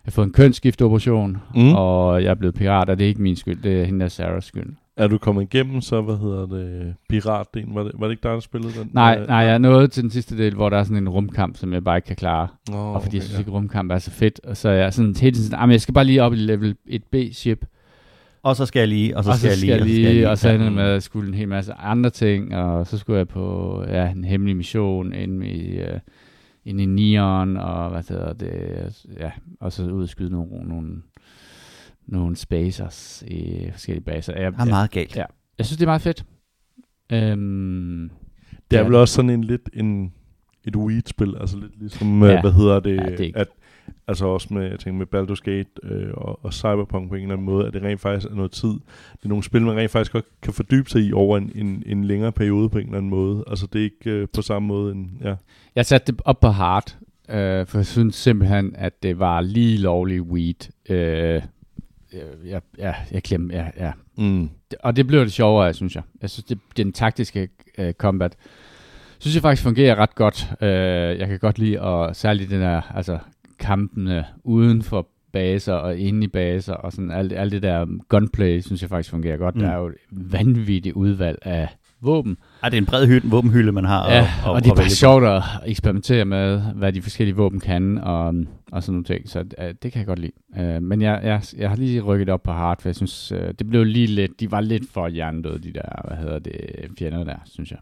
har 0.06 0.12
fået 0.12 0.26
en 0.26 0.34
kønsskifteoperation, 0.34 1.38
Mm. 1.56 1.62
mm. 1.62 1.74
og 1.76 2.24
jeg 2.24 2.30
er 2.30 2.36
blevet 2.36 2.56
pirat, 2.56 2.90
og 2.90 2.98
det 3.00 3.04
er 3.04 3.08
ikke 3.08 3.22
min 3.22 3.36
skyld. 3.36 3.62
Det 3.64 3.82
er 3.82 3.86
hende 3.86 4.00
der 4.00 4.08
Sarahs 4.08 4.46
skyld. 4.46 4.76
Er 5.00 5.08
du 5.08 5.18
kommet 5.18 5.42
igennem, 5.54 5.82
så 5.82 6.02
hvad 6.02 6.18
hedder 6.18 6.46
det, 6.46 6.96
piratdelen? 7.10 7.76
Var 7.76 7.84
det, 7.84 7.92
var 7.96 8.08
det 8.08 8.12
ikke 8.12 8.24
dig, 8.24 8.32
der 8.32 8.40
spillede 8.40 8.74
den? 8.80 8.90
Nej, 8.94 9.18
Øh, 9.22 9.28
nej, 9.28 9.38
jeg 9.38 9.54
er 9.54 9.58
nået 9.58 9.92
til 9.92 10.04
den 10.04 10.12
sidste 10.12 10.38
del, 10.38 10.56
hvor 10.56 10.70
der 10.70 10.78
er 10.78 10.84
sådan 10.84 10.98
en 10.98 11.10
rumkamp, 11.10 11.58
som 11.58 11.74
jeg 11.74 11.84
bare 11.84 11.98
ikke 11.98 12.06
kan 12.06 12.16
klare. 12.16 12.48
Nå, 12.70 12.78
og 12.78 13.04
fordi 13.04 13.16
jeg 13.16 13.24
synes 13.24 13.34
ja. 13.34 13.40
ikke, 13.40 13.52
rumkamp 13.52 13.92
er 13.92 13.98
så 13.98 14.12
fedt. 14.12 14.40
Og 14.44 14.58
så 14.58 14.70
er 14.70 14.74
jeg 14.74 14.94
sådan 14.94 15.16
hele 15.22 15.36
tiden 15.36 15.46
sådan, 15.50 15.60
"Ah, 15.64 15.68
men 15.68 15.72
jeg 15.72 15.82
skal 15.82 15.94
bare 15.94 16.06
lige 16.06 16.24
op 16.24 16.34
i 16.34 16.36
level 16.36 16.76
1B-ship. 16.90 17.66
Og 18.44 18.56
så 18.56 18.66
skal 18.66 18.80
jeg 18.80 18.88
lige, 18.88 19.18
og 19.18 19.24
så 19.24 19.30
og 19.30 19.36
skal, 19.38 19.52
så 19.52 19.58
skal 19.60 19.70
jeg 19.70 19.82
lige, 19.82 20.30
og 20.30 20.38
så 20.38 20.42
skal 20.42 20.50
jeg 20.50 20.60
lige. 20.60 20.60
og 20.60 20.64
så 20.64 20.70
ender 20.70 20.70
med, 20.70 20.84
at 20.84 20.92
jeg 20.94 21.02
skulle 21.04 21.28
en 21.28 21.34
hel 21.34 21.48
masse 21.48 21.74
andre 21.74 22.10
ting, 22.10 22.56
og 22.56 22.88
så 22.88 22.98
skulle 22.98 23.18
jeg 23.18 23.28
på 23.28 23.84
ja, 23.88 24.12
en 24.12 24.24
hemmelig 24.24 24.56
mission 24.58 25.14
inde 25.14 25.48
i, 25.48 25.82
uh, 25.82 25.88
inde 26.66 26.84
i 26.84 26.86
Neon, 26.86 27.58
og 27.58 27.90
hvad 27.90 28.04
hedder 28.10 28.34
det, 28.34 28.52
ja, 29.20 29.32
og 29.60 29.72
så 29.72 29.84
ud 29.84 30.04
og 30.04 30.10
skyde 30.10 30.32
nogle, 30.32 30.68
nogle, 30.68 30.88
nogle 32.12 32.36
spacers 32.36 33.24
i 33.28 33.68
forskellige 33.72 34.04
baser. 34.04 34.34
Jeg, 34.34 34.54
er 34.60 34.66
meget 34.66 34.92
galt. 34.92 35.16
Ja. 35.16 35.26
jeg 35.58 35.66
synes, 35.66 35.78
det 35.78 35.84
er 35.86 35.90
meget 35.90 36.02
fedt. 36.02 36.26
Øhm, 37.12 38.10
Det 38.72 38.78
er 38.78 38.82
ja. 38.82 38.86
vel 38.88 38.96
også 38.96 39.14
sådan 39.14 39.30
en 39.30 39.44
lidt 39.44 39.70
en, 39.74 40.14
et 40.68 40.76
weed-spil, 40.76 41.36
altså 41.40 41.58
lidt 41.58 41.80
ligesom, 41.80 42.24
Ja. 42.24 42.30
ja. 42.32 42.42
hvad 42.42 42.52
hedder 42.52 42.80
det, 42.80 42.96
Ja, 42.96 43.06
det 43.06 43.20
ikke- 43.20 43.40
at, 43.40 43.48
altså 44.08 44.26
også 44.26 44.54
med, 44.54 44.64
jeg 44.70 44.80
tænker 44.80 44.98
med 45.06 45.08
Baldur's 45.16 45.42
Gate 45.44 45.70
øh, 45.84 46.14
og, 46.14 46.46
og 46.46 46.54
Cyberpunk 46.54 47.10
på 47.10 47.16
en 47.16 47.22
eller 47.22 47.34
anden 47.34 47.46
måde, 47.46 47.68
at 47.68 47.74
det 47.74 47.82
rent 47.84 48.02
faktisk 48.02 48.32
er 48.32 48.36
noget 48.36 48.52
tid. 48.52 48.70
Det 49.14 49.24
er 49.24 49.28
nogle 49.30 49.44
spil, 49.44 49.62
man 49.62 49.78
rent 49.78 49.92
faktisk 49.92 50.12
godt 50.12 50.26
kan 50.42 50.54
fordybe 50.54 50.90
sig 50.90 51.02
i 51.02 51.14
over 51.14 51.38
en, 51.38 51.52
en, 51.56 51.84
en 51.86 52.04
længere 52.04 52.32
periode 52.32 52.70
på 52.70 52.78
en 52.78 52.86
eller 52.86 52.98
anden 52.98 53.10
måde. 53.10 53.44
Altså 53.48 53.68
det 53.74 53.80
er 53.80 53.84
ikke 53.84 54.10
øh, 54.12 54.28
på 54.34 54.42
samme 54.42 54.68
måde 54.68 54.92
en, 54.96 55.18
ja. 55.24 55.36
Jeg 55.76 55.86
satte 55.86 56.12
det 56.12 56.22
op 56.26 56.40
på 56.40 56.48
hard, 56.48 56.98
øh, 57.30 57.68
for 57.68 57.78
jeg 57.78 57.86
synes 57.86 58.16
simpelthen, 58.16 58.72
at 58.76 59.04
det 59.04 59.20
var 59.20 59.42
lige 59.42 59.78
lovlig 59.78 60.22
weed. 60.22 60.70
Øh, 60.90 61.42
jeg, 62.46 62.62
jeg, 62.78 62.96
jeg 63.12 63.24
klemte, 63.24 63.56
ja, 63.56 63.68
ja. 63.78 63.92
Mm. 64.18 64.50
Og 64.80 64.96
det 64.96 65.08
blev 65.08 65.22
det 65.22 65.32
sjovere, 65.32 65.74
synes 65.74 65.96
jeg. 65.96 66.04
Jeg 66.22 66.30
synes, 66.30 66.46
det, 66.46 66.60
den 66.78 66.94
taktiske 66.94 67.50
øh, 67.78 67.94
combat, 67.94 68.36
synes 69.20 69.36
jeg 69.36 69.42
faktisk 69.42 69.64
fungerer 69.64 69.96
ret 69.96 70.16
godt. 70.16 70.52
Øh, 70.62 71.20
jeg 71.20 71.28
kan 71.28 71.40
godt 71.40 71.60
lide, 71.60 71.82
og 71.82 72.16
særligt 72.16 72.50
den 72.50 72.62
der, 72.62 72.82
altså 72.96 73.20
kampene 73.60 74.26
uden 74.44 74.82
for 74.82 75.08
baser 75.32 75.74
og 75.74 75.98
inde 75.98 76.24
i 76.24 76.28
baser, 76.28 76.74
og 76.74 76.94
sådan 76.94 77.12
alt, 77.12 77.34
alt 77.34 77.52
det 77.52 77.64
der 77.64 77.86
gunplay, 78.08 78.60
synes 78.62 78.82
jeg 78.82 78.90
faktisk 78.90 79.10
fungerer 79.10 79.38
godt. 79.38 79.56
Mm. 79.56 79.62
Der 79.62 79.70
er 79.70 79.78
jo 79.78 79.88
et 79.88 79.96
vanvittigt 80.12 80.96
udvalg 80.96 81.38
af 81.42 81.68
våben. 82.02 82.38
Ej, 82.64 82.70
det 82.70 82.78
er 82.78 82.82
en 82.82 82.86
bred 82.86 83.08
hylde, 83.08 83.30
våbenhylde, 83.30 83.72
man 83.72 83.86
har. 83.86 84.12
Ja, 84.12 84.28
og, 84.44 84.50
og, 84.50 84.56
og 84.56 84.64
det 84.64 84.72
er 84.72 84.76
bare 84.76 84.90
sjovt 84.90 85.24
at 85.26 85.44
eksperimentere 85.66 86.26
med, 86.26 86.62
hvad 86.76 86.94
de 86.94 87.02
forskellige 87.02 87.36
våben 87.36 87.60
kan, 87.60 87.98
og, 87.98 88.36
og 88.72 88.84
sådan 88.84 88.94
nogle 88.94 89.04
ting. 89.04 89.30
Så 89.30 89.40
uh, 89.40 89.66
det 89.84 89.92
kan 89.92 90.00
jeg 90.00 90.06
godt 90.06 90.20
lide. 90.20 90.32
Uh, 90.60 90.84
men 90.84 91.02
jeg, 91.02 91.20
jeg, 91.24 91.42
jeg 91.58 91.70
har 91.70 91.76
lige 91.76 92.02
rykket 92.02 92.30
op 92.30 92.44
på 92.44 92.52
hard, 92.52 92.82
for 92.82 92.90
jeg 92.90 92.96
synes, 92.96 93.32
uh, 93.32 93.38
det 93.60 93.70
blev 93.70 93.84
lige 93.84 94.08
lidt, 94.08 94.40
de 94.40 94.52
var 94.52 94.62
lidt 94.62 94.84
for 94.94 95.08
hjernedøde, 95.08 95.60
de 95.60 95.74
der, 95.74 96.08
hvad 96.08 96.18
hedder 96.18 96.40
det, 96.40 96.54
fjender 97.00 97.24
der, 97.24 97.36
synes 97.46 97.72
jeg. 97.72 97.80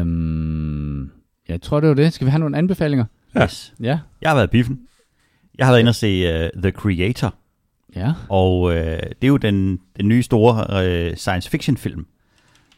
Um, 0.00 1.10
jeg 1.48 1.62
tror, 1.62 1.80
det 1.80 1.88
var 1.88 1.94
det. 1.94 2.12
Skal 2.12 2.24
vi 2.24 2.30
have 2.30 2.40
nogle 2.40 2.58
anbefalinger? 2.58 3.04
Yes. 3.42 3.74
Ja. 3.80 3.98
Jeg 4.22 4.30
har 4.30 4.34
været 4.34 4.46
i 4.46 4.50
biffen. 4.50 4.80
Jeg 5.58 5.66
har 5.66 5.72
været 5.72 5.80
inde 5.80 5.88
og 5.88 5.94
se 5.94 6.44
uh, 6.44 6.62
The 6.62 6.70
Creator, 6.70 7.34
Ja. 7.96 8.12
og 8.28 8.60
uh, 8.60 8.72
det 8.72 9.22
er 9.22 9.26
jo 9.28 9.36
den, 9.36 9.78
den 9.96 10.08
nye 10.08 10.22
store 10.22 10.54
uh, 11.10 11.16
science 11.16 11.50
fiction 11.50 11.76
film. 11.76 12.06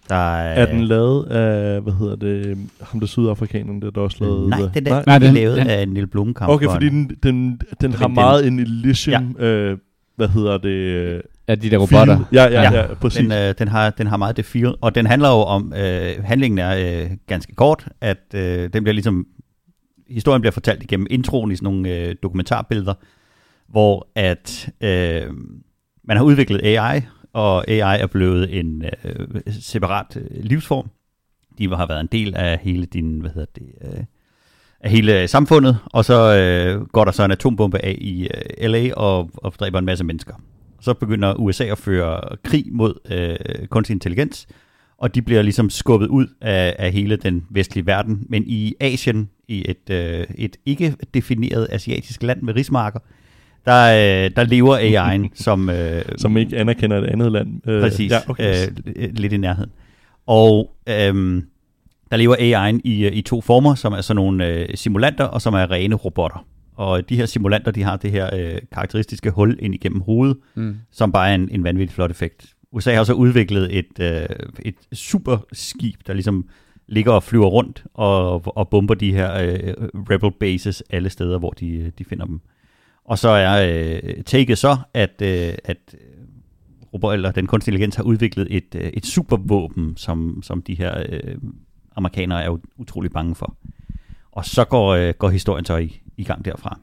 Der 0.09 0.15
er, 0.37 0.65
Er 0.67 0.67
den 0.73 0.85
lavet 0.85 1.25
af, 1.27 1.81
hvad 1.81 1.93
hedder 1.93 2.17
det, 2.17 2.59
ham 2.83 3.01
der 3.01 3.07
sydafrikaneren, 3.07 3.83
der, 3.83 3.91
der 3.91 4.01
også 4.01 4.17
lavede... 4.21 4.49
Nej, 4.49 4.59
den 4.75 4.87
er 4.87 5.03
Nej, 5.07 5.19
den- 5.19 5.35
lavet 5.35 5.57
den- 5.57 5.67
af 5.67 5.89
Neil 5.89 6.07
Blomkamp. 6.07 6.51
Okay, 6.51 6.65
for 6.67 6.73
fordi 6.73 6.87
en- 6.87 6.93
den, 6.93 7.11
den, 7.23 7.61
den 7.81 7.93
har 7.93 8.07
den- 8.07 8.15
meget 8.15 8.47
en 8.47 8.59
Elysium, 8.59 9.37
ja. 9.39 9.45
øh, 9.45 9.79
hvad 10.17 10.29
hedder 10.29 10.59
det... 10.59 10.69
Øh, 10.69 11.21
Ja, 11.49 11.55
de 11.55 11.71
der 11.71 11.79
robotter. 11.79 12.17
feel. 12.17 12.27
Ja, 12.33 12.45
Ja. 12.45 12.63
ja, 12.63 12.81
ja 12.81 12.95
præcis. 12.95 13.21
Den, 13.21 13.33
øh, 13.33 13.55
den, 13.59 13.69
har, 13.69 13.91
den 13.91 14.07
har 14.07 14.17
meget 14.17 14.37
det 14.37 14.45
feel, 14.45 14.75
og 14.81 14.95
den 14.95 15.07
handler 15.07 15.29
jo 15.29 15.35
om, 15.35 15.73
øh, 15.77 16.25
handlingen 16.25 16.59
er 16.59 17.01
øh, 17.03 17.11
ganske 17.27 17.55
kort, 17.55 17.89
at 18.01 18.19
øh, 18.35 18.71
den 18.73 18.83
bliver 18.85 18.93
ligesom, 18.93 19.27
historien 20.11 20.41
bliver 20.43 20.53
fortalt 20.53 20.83
igennem 20.83 21.07
introen 21.11 21.53
i 21.53 21.57
sådan 21.57 21.65
nogle 21.65 21.89
øh, 21.97 22.15
dokumentarbilleder, 22.23 22.95
hvor 23.69 24.09
at 24.15 24.71
øh, 24.81 25.33
man 26.05 26.17
har 26.17 26.25
udviklet 26.25 26.61
AI, 26.65 27.01
og 27.33 27.71
AI 27.71 28.01
er 28.01 28.07
blevet 28.07 28.59
en 28.59 28.85
øh, 29.05 29.41
separat 29.61 30.17
øh, 30.17 30.45
livsform. 30.45 30.91
De 31.59 31.69
har 31.69 31.87
været 31.87 32.01
en 32.01 32.09
del 32.13 32.35
af 32.35 32.59
hele 32.63 32.87
din, 32.87 33.21
hvad 33.21 33.31
hedder 33.31 33.47
det, 33.55 33.67
øh, 33.81 34.05
af 34.81 34.91
hele 34.91 35.29
samfundet, 35.29 35.79
og 35.85 36.05
så 36.05 36.37
øh, 36.37 36.87
går 36.87 37.05
der 37.05 37.13
så 37.13 37.25
en 37.25 37.31
atombombe 37.31 37.85
af 37.85 37.97
i 38.01 38.29
øh, 38.61 38.71
LA 38.71 38.95
og, 38.95 39.31
og 39.35 39.53
dræber 39.61 39.79
en 39.79 39.85
masse 39.85 40.05
mennesker. 40.05 40.35
Så 40.81 40.95
begynder 40.95 41.35
USA 41.35 41.65
at 41.65 41.79
føre 41.79 42.37
krig 42.45 42.65
mod 42.71 42.95
øh, 43.11 43.67
kunstig 43.67 43.95
intelligens, 43.95 44.49
og 44.99 45.15
de 45.15 45.23
bliver 45.23 45.43
ligesom 45.43 45.71
skubbet 45.71 46.07
ud 46.07 46.27
af, 46.41 46.77
af 46.79 46.93
hele 46.93 47.17
den 47.17 47.47
vestlige 47.51 47.87
verden. 47.87 48.27
Men 48.29 48.45
i 48.47 48.75
Asien, 48.81 49.31
i 49.49 49.65
et, 49.69 49.91
øh, 49.91 50.27
et 50.35 50.57
ikke 50.67 50.97
defineret 51.15 51.69
asiatisk 51.71 52.23
land 52.23 52.43
med 52.43 52.55
rismarker, 52.55 53.01
der, 53.67 54.25
øh, 54.25 54.31
der 54.37 54.45
lever 54.45 54.79
AI'en 54.79 55.29
som... 55.45 55.71
Øh, 55.71 56.03
Som 56.17 56.37
ikke 56.37 56.57
anerkender 56.57 56.97
et 56.99 57.07
andet 57.07 57.33
land. 57.33 57.69
Øh, 57.69 57.83
Præcis, 57.83 58.11
Ja, 58.13 58.19
okay. 58.29 58.67
øh, 58.97 59.09
lidt 59.15 59.33
i 59.33 59.37
nærheden. 59.37 59.71
Og 60.27 60.71
øhm, 60.89 61.45
der 62.11 62.17
lever 62.17 62.37
AI'en 62.37 62.81
i, 62.85 63.07
øh, 63.07 63.13
i 63.13 63.23
to 63.23 63.41
former, 63.41 63.75
som 63.75 63.93
er 63.93 64.01
sådan 64.01 64.17
nogle 64.17 64.47
øh, 64.47 64.69
simulanter, 64.75 65.25
og 65.25 65.43
som 65.43 65.55
er 65.55 65.71
rene 65.71 65.95
robotter. 65.95 66.47
Og 66.77 67.09
de 67.09 67.17
her 67.17 67.27
simulanter, 67.27 67.71
de 67.71 67.83
har 67.83 67.97
det 67.97 68.11
her 68.11 68.31
øh, 68.37 68.59
karakteristiske 68.73 69.31
hul 69.31 69.57
ind 69.61 69.75
igennem 69.75 70.01
hovedet, 70.01 70.37
Mm. 70.55 70.77
som 70.93 71.13
bare 71.13 71.31
er 71.31 71.35
en, 71.35 71.49
en 71.53 71.65
vanvittig 71.65 71.95
flot 71.95 72.11
effekt. 72.11 72.47
USA 72.73 72.95
har 72.95 73.05
så 73.05 73.13
udviklet 73.13 73.79
et, 73.79 74.01
øh, 74.01 74.27
et 74.63 74.75
superskib, 74.93 76.01
der 76.07 76.13
ligesom 76.13 76.49
ligger 76.89 77.13
og 77.13 77.23
flyver 77.23 77.47
rundt 77.47 77.85
og, 77.95 78.57
og 78.57 78.69
bomber 78.69 78.95
de 78.95 79.13
her 79.13 79.35
øh, 79.35 79.75
rebel 80.11 80.31
bases 80.41 80.83
alle 80.91 81.11
steder, 81.11 81.39
hvor 81.39 81.51
de, 81.51 81.93
de 81.99 82.05
finder 82.05 82.25
dem. 82.25 82.41
Og 83.09 83.19
så 83.19 83.29
er 83.29 83.69
øh, 83.69 84.25
taket 84.25 84.59
så, 84.59 84.77
at, 84.95 85.23
øh, 85.23 85.53
at 85.65 85.77
robot, 86.95 87.15
eller 87.15 87.31
den 87.31 87.47
kunstige 87.47 87.73
intelligens 87.73 87.97
har 87.97 88.03
udviklet 88.03 88.47
et, 88.51 88.75
øh, 88.75 88.91
et 88.95 89.07
supervåben, 89.07 89.97
som, 89.97 90.43
som 90.43 90.63
de 90.63 90.75
her 90.75 91.03
øh, 91.09 91.35
amerikanere 91.97 92.45
er 92.45 92.59
utrolig 92.77 93.11
bange 93.11 93.35
for. 93.35 93.57
Og 94.33 94.45
så 94.45 94.65
går, 94.65 94.89
øh, 94.89 95.15
går 95.19 95.29
historien 95.29 95.65
så 95.65 95.77
i, 95.77 96.01
i 96.17 96.25
gang 96.25 96.45
derfra. 96.45 96.79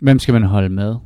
Hvem 0.00 0.18
skal 0.18 0.32
man 0.32 0.42
holde 0.42 0.68
med? 0.68 0.96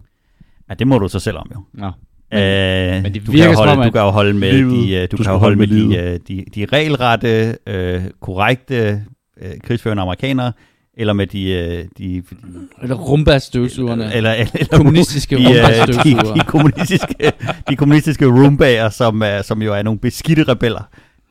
Ja, 0.69 0.75
det 0.75 0.87
må 0.87 0.99
du 0.99 1.09
så 1.09 1.19
selv 1.19 1.37
om 1.37 1.51
jo. 1.55 1.63
Nå. 1.73 1.91
Men, 2.31 2.41
øh, 2.41 3.03
men 3.03 3.15
det 3.15 3.27
du, 3.27 3.33
virker 3.33 3.47
kan 3.47 3.57
som 3.57 3.67
holde, 3.67 3.81
om, 3.81 3.87
du 3.87 3.91
kan 3.91 4.01
jo 4.01 4.11
holde 4.11 4.35
med 4.35 4.53
livet- 4.53 4.89
de, 4.89 4.95
øh, 4.95 5.09
du, 5.11 5.17
du 5.17 5.23
kan 5.23 5.33
holde 5.33 5.57
med 5.57 5.67
med 5.67 5.89
de, 5.89 6.13
øh, 6.13 6.21
de, 6.29 6.45
de 6.55 6.65
regelrette, 6.65 7.57
øh, 7.67 8.03
korrekte 8.21 9.05
øh, 9.41 9.51
krigsførende 9.65 10.03
amerikanere, 10.03 10.53
eller 11.03 11.13
med 11.13 11.27
de, 11.27 11.51
øh, 11.51 11.85
de, 11.99 12.23
Eller 12.83 12.97
Rumba-støvsugerne. 12.97 14.15
eller, 14.15 14.33
eller, 14.33 14.53
eller 14.55 14.77
kommunistiske 14.77 15.37
de, 15.37 15.43
øh, 15.43 15.49
de, 15.49 15.61
Rumba-støvsugere. 15.63 16.35
de, 16.35 16.41
kommunistiske, 16.47 17.33
de 17.69 17.77
kommunistiske 17.77 18.27
roombager, 18.27 18.91
som, 18.91 19.23
er, 19.23 19.43
som 19.43 19.63
jo 19.63 19.75
er 19.75 19.83
nogle 19.83 20.01
beskidte 20.01 20.43
rebeller. 20.43 20.83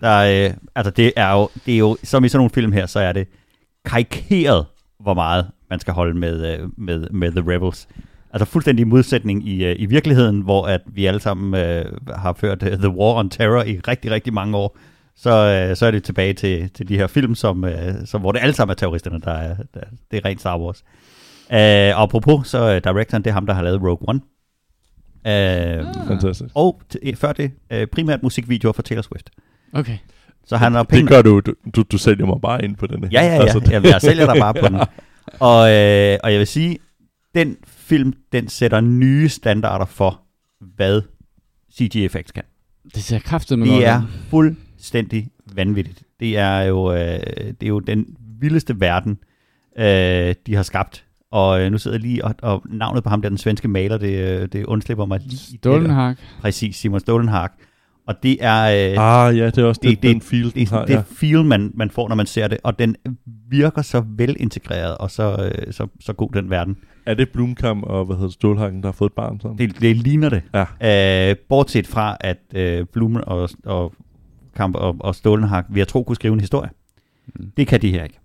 Der, 0.02 0.46
øh, 0.48 0.54
altså 0.76 0.92
det 0.92 1.14
er, 1.16 1.32
jo, 1.34 1.50
det 1.66 1.74
er 1.74 1.78
jo, 1.78 1.98
som 2.04 2.26
i 2.26 2.30
sådan 2.30 2.40
nogle 2.40 2.50
film 2.54 2.72
her, 2.72 2.86
så 2.86 3.00
er 3.00 3.12
det 3.12 3.28
karikeret, 3.86 4.66
hvor 5.00 5.14
meget 5.14 5.46
man 5.70 5.80
skal 5.80 5.94
holde 5.94 6.20
med, 6.20 6.54
øh, 6.54 6.70
med, 6.78 7.08
med 7.12 7.32
The 7.32 7.54
Rebels. 7.56 7.88
Altså 8.34 8.46
fuldstændig 8.46 8.88
modsætning 8.88 9.48
i, 9.48 9.66
øh, 9.66 9.76
i 9.80 9.86
virkeligheden, 9.86 10.42
hvor 10.42 10.66
at 10.66 10.82
vi 10.94 11.06
alle 11.06 11.20
sammen 11.20 11.62
øh, 11.62 11.86
har 12.16 12.34
ført 12.34 12.60
The 12.60 12.90
War 12.90 13.20
on 13.20 13.30
Terror 13.30 13.64
i 13.64 13.80
rigtig, 13.88 14.12
rigtig 14.12 14.34
mange 14.34 14.58
år. 14.58 14.78
Så, 15.22 15.30
øh, 15.70 15.76
så 15.76 15.86
er 15.86 15.92
det 15.92 16.04
tilbage 16.04 16.34
til, 16.34 16.70
til 16.70 16.88
de 16.88 16.98
her 16.98 17.08
film, 17.08 17.36
som, 17.36 17.64
øh, 17.66 17.94
som, 18.06 18.22
hvor 18.22 18.32
det 18.32 18.40
alle 18.40 18.54
sammen 18.54 18.72
er 18.72 18.76
terroristerne, 18.76 19.20
der 19.20 19.32
er, 19.32 19.56
der, 19.74 19.80
det 20.12 20.18
er 20.18 20.26
rent 20.26 20.40
Star 20.40 20.60
Wars. 20.60 20.84
Øh, 21.52 21.98
og 21.98 22.02
apropos, 22.04 22.48
så 22.48 22.76
uh, 22.76 22.92
directoren, 22.94 23.24
det 23.24 23.30
er 23.30 23.34
ham, 23.34 23.46
der 23.46 23.54
har 23.54 23.62
lavet 23.62 23.82
Rogue 23.82 24.10
One. 24.10 24.20
Øh, 25.28 25.86
Fantastisk. 26.08 26.52
og 26.56 26.82
t- 26.96 27.14
før 27.16 27.34
det, 27.34 27.52
øh, 27.72 27.88
primært 27.88 28.24
musikvideoer 28.24 28.74
for 28.74 28.82
Taylor 28.82 29.02
Swift. 29.02 29.30
Okay. 29.74 29.98
Så 30.46 30.58
han 30.58 30.72
har 30.74 30.80
Det 30.84 30.90
penge. 30.90 31.08
gør 31.08 31.22
du, 31.22 31.40
du, 31.40 31.54
du, 31.76 31.84
du 31.92 31.98
sælger 31.98 32.26
mig 32.26 32.42
bare 32.42 32.64
ind 32.66 32.76
på 32.76 32.88
den 32.88 33.04
her. 33.04 33.10
Ja, 33.12 33.22
ja, 33.26 33.34
ja. 33.36 33.42
Altså, 33.42 33.62
jeg, 33.72 33.84
jeg 33.86 34.02
sælger 34.02 34.34
dig 34.34 34.36
bare 34.42 34.54
på 34.54 34.68
den. 34.68 34.76
Og, 35.40 35.72
øh, 35.74 36.18
og 36.24 36.32
jeg 36.32 36.40
vil 36.40 36.48
sige, 36.48 36.78
den 37.36 37.58
film, 37.68 38.14
den 38.32 38.48
sætter 38.50 38.82
nye 38.82 39.30
standarder 39.30 39.86
for, 39.86 40.22
hvad 40.76 41.02
CG-effects 41.74 42.32
kan. 42.32 42.44
Det 42.96 43.04
ser 43.04 43.20
kraftet 43.20 43.60
med 43.60 43.68
Det 43.68 43.86
er 43.86 44.02
fuldstændig 44.82 45.28
vanvittigt. 45.56 46.04
Det 46.20 46.38
er 46.38 46.60
jo, 46.62 46.92
øh, 46.94 47.00
det 47.38 47.64
er 47.64 47.68
jo 47.68 47.80
den 47.80 48.06
vildeste 48.40 48.80
verden, 48.80 49.18
øh, 49.80 50.36
de 50.48 50.56
har 50.56 50.64
skabt. 50.64 51.06
Og 51.32 51.62
øh, 51.62 51.72
nu 51.72 51.78
sidder 51.78 51.98
jeg 51.98 52.02
lige, 52.02 52.26
og, 52.26 52.36
og 52.42 52.64
navnet 52.70 53.04
på 53.04 53.10
ham 53.10 53.22
der, 53.22 53.30
den 53.30 53.38
svenske 53.38 53.68
maler, 53.68 53.98
det, 53.98 54.42
øh, 54.42 54.48
det 54.54 54.66
undslipper 54.66 55.06
mig 55.06 55.20
lige. 55.26 55.58
Stålenhak. 55.60 56.18
Præcis, 56.42 56.76
Simon 56.76 57.00
Stålenhag. 57.00 57.50
Og 58.08 58.16
det 58.24 58.38
er... 58.40 58.92
Øh, 58.92 58.98
Ah, 59.28 59.38
ja, 59.38 59.46
det 59.46 59.58
er 59.58 59.64
også 59.64 59.82
Det- 59.84 59.90
det, 59.90 60.02
det- 60.04 60.14
den 60.14 60.22
feel, 60.22 60.46
det 60.46 60.56
den 60.56 60.68
har. 60.68 60.86
det 60.86 60.94
Ja. 60.94 61.04
feel, 61.16 61.44
man, 61.46 61.72
man 61.74 61.90
får, 61.90 62.08
når 62.10 62.16
man 62.16 62.26
ser 62.26 62.48
det, 62.48 62.58
og 62.64 62.80
den 62.80 62.96
virker 63.50 63.82
så 63.82 64.04
velintegreret, 64.08 64.98
og 64.98 65.12
så, 65.12 65.52
øh, 65.68 65.74
så, 65.74 65.88
så 66.00 66.14
god 66.14 66.30
den 66.34 66.50
verden. 66.50 66.78
Er 67.06 67.14
det 67.14 67.30
Blomkamp 67.30 67.84
og 67.84 68.06
hvad 68.06 68.16
hedder 68.16 68.28
det, 68.28 68.34
Stålhagen, 68.34 68.82
der 68.82 68.88
har 68.88 68.92
fået 68.94 69.10
et 69.10 69.14
barn 69.16 69.40
sammen? 69.40 69.58
Det, 69.58 69.82
det 69.82 69.98
ligner 69.98 70.30
det. 70.30 70.42
Ja. 70.82 71.30
Øh, 71.30 71.36
bortset 71.50 71.88
fra, 71.88 72.18
at 72.20 72.38
øh, 72.56 72.86
Blumen 72.94 73.24
og, 73.28 73.50
og 73.66 73.94
Kamp 74.56 74.76
og, 74.76 74.96
og 75.00 75.16
Stålenhag, 75.16 75.64
vi 75.70 75.80
har 75.80 75.86
tro 75.86 76.04
kunne 76.04 76.16
skrive 76.16 76.34
en 76.34 76.40
historie. 76.40 76.70
Mm. 77.36 77.52
Det 77.58 77.68
kan 77.68 77.82
de 77.82 77.92
her 77.92 78.04
ikke. 78.04 78.20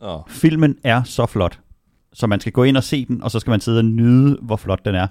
Oh. 0.00 0.22
Filmen 0.28 0.78
er 0.84 1.02
så 1.02 1.26
flot, 1.26 1.60
så 2.12 2.26
man 2.26 2.40
skal 2.40 2.52
gå 2.52 2.64
ind 2.64 2.76
og 2.76 2.84
se 2.84 3.04
den, 3.04 3.22
og 3.22 3.30
så 3.30 3.40
skal 3.40 3.50
man 3.50 3.60
sidde 3.60 3.78
og 3.78 3.84
nyde, 3.84 4.38
hvor 4.42 4.56
flot 4.56 4.84
den 4.84 4.94
er. 4.94 5.06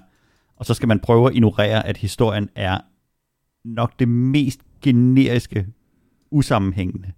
Og 0.56 0.66
så 0.66 0.74
skal 0.74 0.88
man 0.88 1.00
prøve 1.00 1.28
at 1.28 1.34
ignorere, 1.34 1.86
at 1.86 1.96
historien 1.96 2.48
er 2.54 2.78
nok 3.64 3.98
det 3.98 4.08
mest 4.08 4.60
generiske, 4.82 5.66
usammenhængende, 6.30 7.12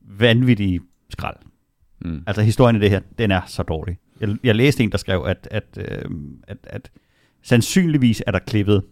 vanvittige 0.00 0.80
skrald. 1.10 1.36
Mm. 2.00 2.22
Altså 2.26 2.42
historien 2.42 2.76
i 2.76 2.80
det 2.80 2.90
her, 2.90 3.00
den 3.18 3.30
er 3.30 3.40
så 3.46 3.62
dårlig. 3.62 3.98
Jeg, 4.20 4.36
jeg 4.44 4.54
læste 4.54 4.82
en, 4.82 4.92
der 4.92 4.98
skrev, 4.98 5.24
at, 5.26 5.48
at, 5.50 5.78
øh, 5.78 6.10
at, 6.48 6.58
at 6.62 6.90
sandsynligvis 7.42 8.22
er 8.26 8.30
der 8.30 8.38
klippet 8.38 8.82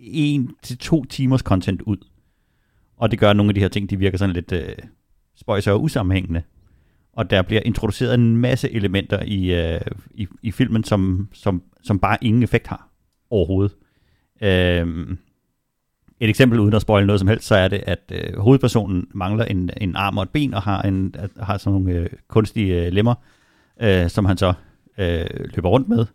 en 0.00 0.50
til 0.62 0.78
to 0.78 1.04
timers 1.04 1.40
content 1.40 1.82
ud. 1.82 1.96
Og 3.00 3.10
det 3.10 3.18
gør 3.18 3.30
at 3.30 3.36
nogle 3.36 3.50
af 3.50 3.54
de 3.54 3.60
her 3.60 3.68
ting, 3.68 3.90
de 3.90 3.98
virker 3.98 4.18
sådan 4.18 4.34
lidt 4.34 4.52
øh, 4.52 4.68
spøjser 5.36 5.72
og 5.72 5.82
usammenhængende. 5.82 6.42
Og 7.12 7.30
der 7.30 7.42
bliver 7.42 7.62
introduceret 7.64 8.14
en 8.14 8.36
masse 8.36 8.70
elementer 8.70 9.22
i, 9.22 9.54
øh, 9.54 9.80
i, 10.14 10.26
i 10.42 10.50
filmen, 10.50 10.84
som, 10.84 11.28
som, 11.32 11.62
som 11.82 11.98
bare 11.98 12.18
ingen 12.20 12.42
effekt 12.42 12.66
har 12.66 12.88
overhovedet. 13.30 13.76
Øhm, 14.42 15.18
et 16.20 16.28
eksempel 16.28 16.60
uden 16.60 16.74
at 16.74 16.82
spoile 16.82 17.06
noget 17.06 17.20
som 17.20 17.28
helst, 17.28 17.46
så 17.46 17.54
er 17.54 17.68
det, 17.68 17.82
at 17.86 18.12
øh, 18.12 18.38
hovedpersonen 18.38 19.06
mangler 19.14 19.44
en, 19.44 19.70
en 19.76 19.96
arm 19.96 20.18
og 20.18 20.22
et 20.22 20.30
ben, 20.30 20.54
og 20.54 20.62
har, 20.62 20.82
en, 20.82 21.14
har 21.40 21.58
sådan 21.58 21.80
nogle 21.80 22.00
øh, 22.00 22.08
kunstige 22.28 22.86
øh, 22.86 22.92
lemmer, 22.92 23.14
øh, 23.82 24.08
som 24.08 24.24
han 24.24 24.36
så 24.36 24.52
øh, 24.98 25.26
løber 25.54 25.68
rundt 25.68 25.88
med. 25.88 26.06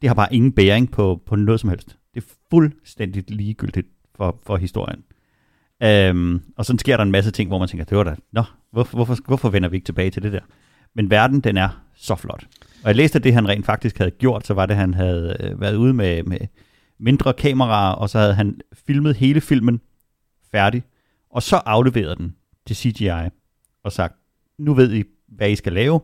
Det 0.00 0.08
har 0.08 0.14
bare 0.14 0.34
ingen 0.34 0.52
bæring 0.52 0.90
på, 0.90 1.22
på 1.26 1.36
noget 1.36 1.60
som 1.60 1.70
helst. 1.70 1.98
Det 2.14 2.22
er 2.22 2.26
fuldstændig 2.50 3.24
ligegyldigt 3.28 3.86
for, 4.16 4.40
for 4.46 4.56
historien. 4.56 5.04
Øhm, 5.82 6.42
og 6.56 6.64
sådan 6.64 6.78
sker 6.78 6.96
der 6.96 7.04
en 7.04 7.10
masse 7.10 7.30
ting, 7.30 7.48
hvor 7.48 7.58
man 7.58 7.68
tænker, 7.68 7.84
det 7.84 7.98
var 7.98 8.04
da, 8.04 8.14
nå, 8.32 8.42
hvorfor, 8.70 8.96
hvorfor, 8.96 9.16
hvorfor 9.26 9.50
vender 9.50 9.68
vi 9.68 9.76
ikke 9.76 9.84
tilbage 9.84 10.10
til 10.10 10.22
det 10.22 10.32
der? 10.32 10.40
Men 10.94 11.10
verden, 11.10 11.40
den 11.40 11.56
er 11.56 11.68
så 11.94 12.14
flot. 12.14 12.46
Og 12.82 12.88
jeg 12.88 12.96
læste, 12.96 13.16
at 13.16 13.24
det 13.24 13.34
han 13.34 13.48
rent 13.48 13.66
faktisk 13.66 13.98
havde 13.98 14.10
gjort, 14.10 14.46
så 14.46 14.54
var 14.54 14.66
det, 14.66 14.74
at 14.74 14.80
han 14.80 14.94
havde 14.94 15.36
øh, 15.40 15.60
været 15.60 15.76
ude 15.76 15.94
med, 15.94 16.22
med 16.22 16.38
mindre 16.98 17.32
kameraer, 17.32 17.92
og 17.92 18.10
så 18.10 18.18
havde 18.18 18.34
han 18.34 18.60
filmet 18.86 19.16
hele 19.16 19.40
filmen 19.40 19.80
færdig, 20.50 20.82
og 21.30 21.42
så 21.42 21.56
afleveret 21.56 22.18
den 22.18 22.36
til 22.66 22.76
CGI, 22.76 23.28
og 23.84 23.92
sagt, 23.92 24.14
nu 24.58 24.74
ved 24.74 24.94
I, 24.94 25.04
hvad 25.28 25.50
I 25.50 25.56
skal 25.56 25.72
lave, 25.72 26.00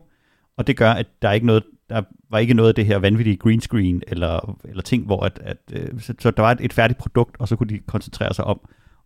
og 0.57 0.67
det 0.67 0.77
gør, 0.77 0.91
at 0.91 1.07
der 1.21 1.29
er 1.29 1.33
ikke 1.33 1.45
noget, 1.45 1.63
der 1.89 2.01
var 2.29 2.39
ikke 2.39 2.53
noget 2.53 2.69
af 2.69 2.75
det 2.75 2.85
her 2.85 2.97
vanvittige 2.97 3.37
green 3.37 3.61
screen, 3.61 4.01
eller, 4.07 4.59
eller 4.65 4.81
ting, 4.81 5.05
hvor 5.05 5.25
at, 5.25 5.39
at 5.43 5.57
øh, 5.71 5.99
så, 5.99 6.13
så 6.19 6.31
der 6.31 6.41
var 6.41 6.51
et, 6.51 6.61
et 6.61 6.73
færdigt 6.73 6.99
produkt, 6.99 7.35
og 7.39 7.47
så 7.47 7.55
kunne 7.55 7.69
de 7.69 7.79
koncentrere 7.79 8.33
sig 8.33 8.45
om 8.45 8.59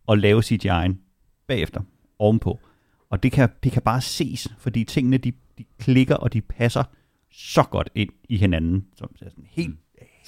at 0.08 0.18
lave 0.18 0.42
CGI'en 0.44 0.94
bagefter, 1.46 1.80
ovenpå. 2.18 2.58
Og 3.10 3.22
det 3.22 3.32
kan, 3.32 3.48
det 3.64 3.72
kan 3.72 3.82
bare 3.82 4.00
ses, 4.00 4.48
fordi 4.58 4.84
tingene, 4.84 5.16
de, 5.18 5.32
de 5.58 5.64
klikker, 5.80 6.14
og 6.14 6.32
de 6.32 6.40
passer 6.40 6.82
så 7.32 7.62
godt 7.62 7.90
ind 7.94 8.10
i 8.28 8.36
hinanden, 8.36 8.84
som 8.96 9.10
er 9.20 9.28
sådan 9.28 9.44
helt, 9.50 9.76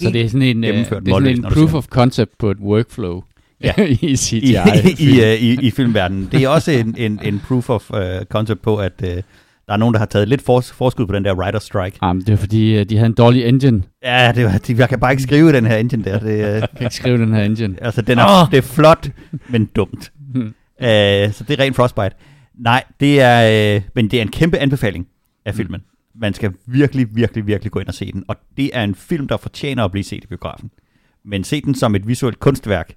Så 0.01 0.11
det 0.11 0.21
er 0.21 0.29
sådan 0.29 0.43
en, 0.43 0.57
uh, 0.57 0.71
det 0.71 0.79
er 0.81 0.85
sådan 0.85 1.27
en 1.27 1.43
proof 1.43 1.75
of 1.75 1.87
concept 1.87 2.39
på 2.39 2.51
et 2.51 2.59
workflow 2.59 3.23
Ja. 3.63 3.73
i 4.03 4.17
CGI. 4.17 4.37
i, 4.39 4.53
i, 5.09 5.21
uh, 5.21 5.43
i, 5.43 5.67
i 5.67 5.71
filmverdenen. 5.71 6.29
Det 6.33 6.43
er 6.43 6.49
også 6.49 6.71
en, 6.71 6.95
en, 6.99 7.21
en 7.23 7.41
proof 7.49 7.71
of 7.71 7.91
uh, 7.91 7.99
concept 8.25 8.63
på, 8.63 8.77
at 8.77 9.03
uh, 9.03 9.23
der 9.71 9.75
er 9.75 9.79
nogen, 9.79 9.95
der 9.95 9.99
har 9.99 10.07
taget 10.07 10.29
lidt 10.29 10.43
for, 10.43 10.61
forskud 10.61 11.07
på 11.07 11.13
den 11.13 11.25
der 11.25 11.35
writer 11.35 11.59
strike. 11.59 11.99
Jamen, 12.03 12.23
det 12.23 12.33
er 12.33 12.37
fordi, 12.37 12.79
øh, 12.79 12.85
de 12.85 12.97
havde 12.97 13.07
en 13.07 13.15
dårlig 13.15 13.45
engine. 13.45 13.83
Ja, 14.03 14.33
det 14.35 14.45
var, 14.45 14.59
de, 14.59 14.75
jeg 14.79 14.89
kan 14.89 15.01
bare 15.01 15.11
ikke 15.13 15.23
skrive 15.23 15.53
den 15.53 15.67
her 15.67 15.77
engine 15.77 16.05
der. 16.05 16.19
Det, 16.19 16.35
uh, 16.35 16.39
Jeg 16.39 16.69
kan 16.77 16.83
ikke 16.83 16.95
skrive 16.95 17.19
den 17.19 17.35
her 17.35 17.43
engine. 17.43 17.77
altså, 17.83 18.03
den 18.03 18.19
er, 18.19 18.25
oh. 18.25 18.51
det 18.51 18.59
er 18.59 18.63
flot, 18.63 19.11
men 19.49 19.65
dumt. 19.65 20.13
Hmm. 20.35 20.43
Uh, 20.43 20.53
så 21.33 21.45
det 21.49 21.51
er 21.51 21.59
rent 21.59 21.77
Frostbite. 21.77 22.11
Nej, 22.59 22.85
det 23.01 23.21
er, 23.21 23.77
uh, 23.77 23.83
men 23.95 24.09
det 24.11 24.19
er 24.19 24.23
en 24.23 24.31
kæmpe 24.31 24.59
anbefaling 24.59 25.07
af 25.45 25.55
filmen. 25.55 25.81
Man 26.15 26.35
skal 26.35 26.53
virkelig, 26.67 27.07
virkelig, 27.17 27.47
virkelig 27.47 27.73
gå 27.73 27.81
ind 27.81 27.89
og 27.89 27.95
se 27.95 28.13
den. 28.13 28.25
Og 28.29 28.37
det 28.57 28.71
er 28.73 28.85
en 28.85 28.95
film, 28.95 29.29
der 29.29 29.37
fortjener 29.37 29.85
at 29.85 29.91
blive 29.91 30.05
set 30.05 30.25
i 30.25 30.27
biografen. 30.27 30.71
Men 31.25 31.45
se 31.45 31.61
den 31.61 31.75
som 31.75 31.95
et 31.95 32.09
visuelt 32.09 32.41
kunstværk, 32.41 32.95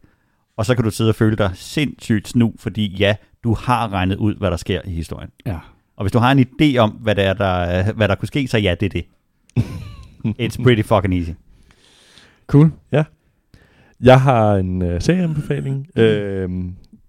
og 0.58 0.66
så 0.66 0.76
kan 0.76 0.84
du 0.84 0.92
sidde 0.92 1.10
og 1.10 1.16
føle 1.16 1.36
dig 1.36 1.52
sindssygt 1.54 2.28
snu, 2.28 2.54
fordi 2.60 2.88
ja, 2.88 3.16
du 3.44 3.54
har 3.54 3.94
regnet 3.94 4.16
ud, 4.16 4.36
hvad 4.36 4.52
der 4.52 4.58
sker 4.58 4.82
i 4.86 4.90
historien. 4.90 5.30
Ja. 5.46 5.58
Og 5.96 6.04
hvis 6.04 6.12
du 6.12 6.20
har 6.20 6.32
en 6.32 6.40
idé 6.40 6.78
om, 6.78 6.90
hvad, 6.90 7.16
det 7.16 7.24
er, 7.24 7.34
der, 7.34 7.94
hvad 7.94 8.08
der 8.08 8.16
kunne 8.16 8.28
ske, 8.28 8.48
så 8.48 8.58
ja, 8.58 8.76
det 8.80 8.86
er 8.86 8.90
det. 8.90 9.06
It's 10.42 10.64
pretty 10.64 10.82
fucking 10.82 11.14
easy. 11.14 11.32
Cool. 12.48 12.72
Jeg 14.04 14.22
har 14.22 14.56
en 14.56 14.82
uh, 14.82 15.00
serieanbefaling. 15.00 15.88
Uh, 16.00 16.66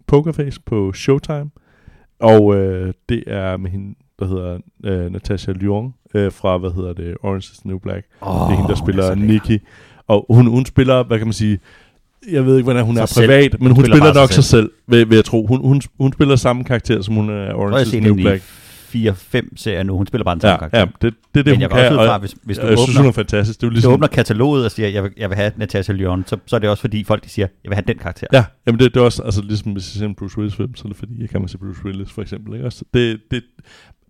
Pokerface 0.07 0.61
på 0.66 0.93
Showtime. 0.93 1.51
Og 2.20 2.45
uh, 2.45 2.57
det 3.09 3.24
er 3.26 3.57
med 3.57 3.70
hende, 3.70 3.95
der 4.18 4.26
hedder 4.26 4.59
øh, 4.85 5.12
Natasha 5.12 5.53
Lyon, 5.53 5.95
øh, 6.14 6.32
fra, 6.32 6.59
hvad 6.59 6.70
hedder 6.70 6.93
det, 6.93 7.16
Orange 7.22 7.51
is 7.53 7.59
the 7.59 7.68
New 7.68 7.78
Black. 7.78 8.07
Oh, 8.20 8.35
det 8.35 8.53
er 8.53 8.57
hende, 8.57 8.68
der 8.68 8.74
spiller 8.74 9.14
Nikki. 9.14 9.59
Og 10.07 10.26
hun, 10.30 10.47
hun 10.47 10.66
spiller, 10.66 11.03
hvad 11.03 11.18
kan 11.18 11.26
man 11.26 11.32
sige, 11.32 11.59
jeg 12.30 12.47
ved 12.47 12.57
ikke, 12.57 12.64
hvordan 12.64 12.85
hun 12.85 12.95
Sig 12.95 13.03
er 13.03 13.07
selv. 13.07 13.26
privat, 13.26 13.53
men 13.53 13.61
hun, 13.61 13.76
Hun 13.76 13.85
spiller 13.85 13.97
spiller 13.97 14.14
nok 14.14 14.28
sig 14.28 14.35
sig 14.35 14.45
selv, 14.45 14.70
vil, 14.87 15.09
vil 15.11 15.16
jeg 15.16 15.24
tro. 15.24 15.47
Hun, 15.47 15.61
hun, 15.61 15.80
hun 16.01 16.12
spiller 16.12 16.37
samme 16.37 16.64
karakter, 16.64 17.03
som 17.03 17.14
hun 17.14 17.30
er 17.30 17.55
Orange 17.55 17.82
is 17.82 17.89
the 17.89 18.01
New 18.01 18.09
hende 18.09 18.20
i 18.20 18.24
Black. 18.24 18.43
4-5 18.97 19.49
serier 19.57 19.82
nu. 19.82 19.97
Hun 19.97 20.07
spiller 20.07 20.24
bare 20.24 20.32
en 20.34 20.40
samme 20.40 20.53
Ja, 20.53 20.59
karakter. 20.59 20.78
ja, 20.78 20.84
det, 20.84 21.14
det 21.34 21.40
er 21.40 21.45
det, 21.45 21.47
Men 21.47 21.55
hun 21.55 21.61
jeg 21.61 21.70
kan. 21.70 21.78
også 21.78 21.95
fra, 22.09 22.18
hvis, 22.18 22.34
hvis 22.42 22.59
du 22.59 22.66
jeg 22.66 22.78
synes, 22.78 22.97
hun 22.97 23.01
åbner, 23.01 23.09
er 23.09 23.12
fantastisk. 23.12 23.61
Det 23.61 23.66
er 23.66 23.70
hvis 23.70 23.74
du 23.74 23.88
ligesom, 23.88 23.92
åbner 23.92 24.07
kataloget 24.07 24.64
og 24.64 24.70
siger, 24.70 24.88
jeg 24.88 25.03
vil, 25.03 25.12
jeg 25.16 25.30
vil 25.30 25.36
have 25.36 25.53
Natasha 25.57 25.92
Lyon, 25.92 26.24
så, 26.26 26.36
så 26.47 26.57
er 26.57 26.61
det 26.61 26.68
også 26.70 26.80
fordi 26.80 27.05
folk 27.05 27.24
de 27.24 27.28
siger, 27.28 27.47
jeg 27.64 27.70
vil 27.70 27.74
have 27.74 27.84
den 27.86 27.99
karakter. 27.99 28.26
Ja, 28.32 28.45
jamen 28.66 28.78
det, 28.80 28.95
det 28.95 29.01
er 29.01 29.05
også, 29.05 29.22
altså 29.22 29.42
ligesom 29.42 29.72
hvis 29.72 29.95
jeg 29.95 29.99
ser 29.99 30.07
en 30.07 30.14
Bruce 30.14 30.38
Willis 30.38 30.57
film, 30.57 30.74
så 30.74 30.82
er 30.84 30.88
det 30.88 30.97
fordi, 30.97 31.12
jeg 31.20 31.28
kan 31.28 31.40
man 31.40 31.49
se 31.49 31.59
Bruce 31.59 31.84
Willis 31.84 32.12
for 32.12 32.22
eksempel, 32.22 32.55
ikke? 32.55 32.66
Også 32.66 32.84
det, 32.95 33.20
det, 33.30 33.42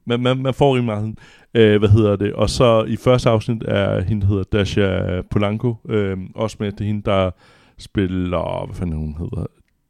man, 0.06 0.20
man, 0.20 0.38
man 0.42 0.54
får 0.54 0.76
rimelig 0.76 0.94
meget, 0.96 1.14
øh, 1.54 1.78
hvad 1.78 1.88
hedder 1.88 2.16
det, 2.16 2.32
og 2.32 2.50
så 2.50 2.84
i 2.84 2.96
første 2.96 3.30
afsnit 3.30 3.62
er 3.68 4.00
hende, 4.02 4.22
der 4.22 4.28
hedder 4.28 4.44
Dasha 4.52 5.20
Polanco, 5.30 5.76
øh, 5.88 6.16
også 6.34 6.56
med, 6.60 6.72
det 6.72 6.86
hende, 6.86 7.02
der 7.04 7.30
spiller, 7.78 8.66
hvad 8.66 8.76
fanden 8.76 8.96
hun 8.96 9.16
hedder, 9.18 9.46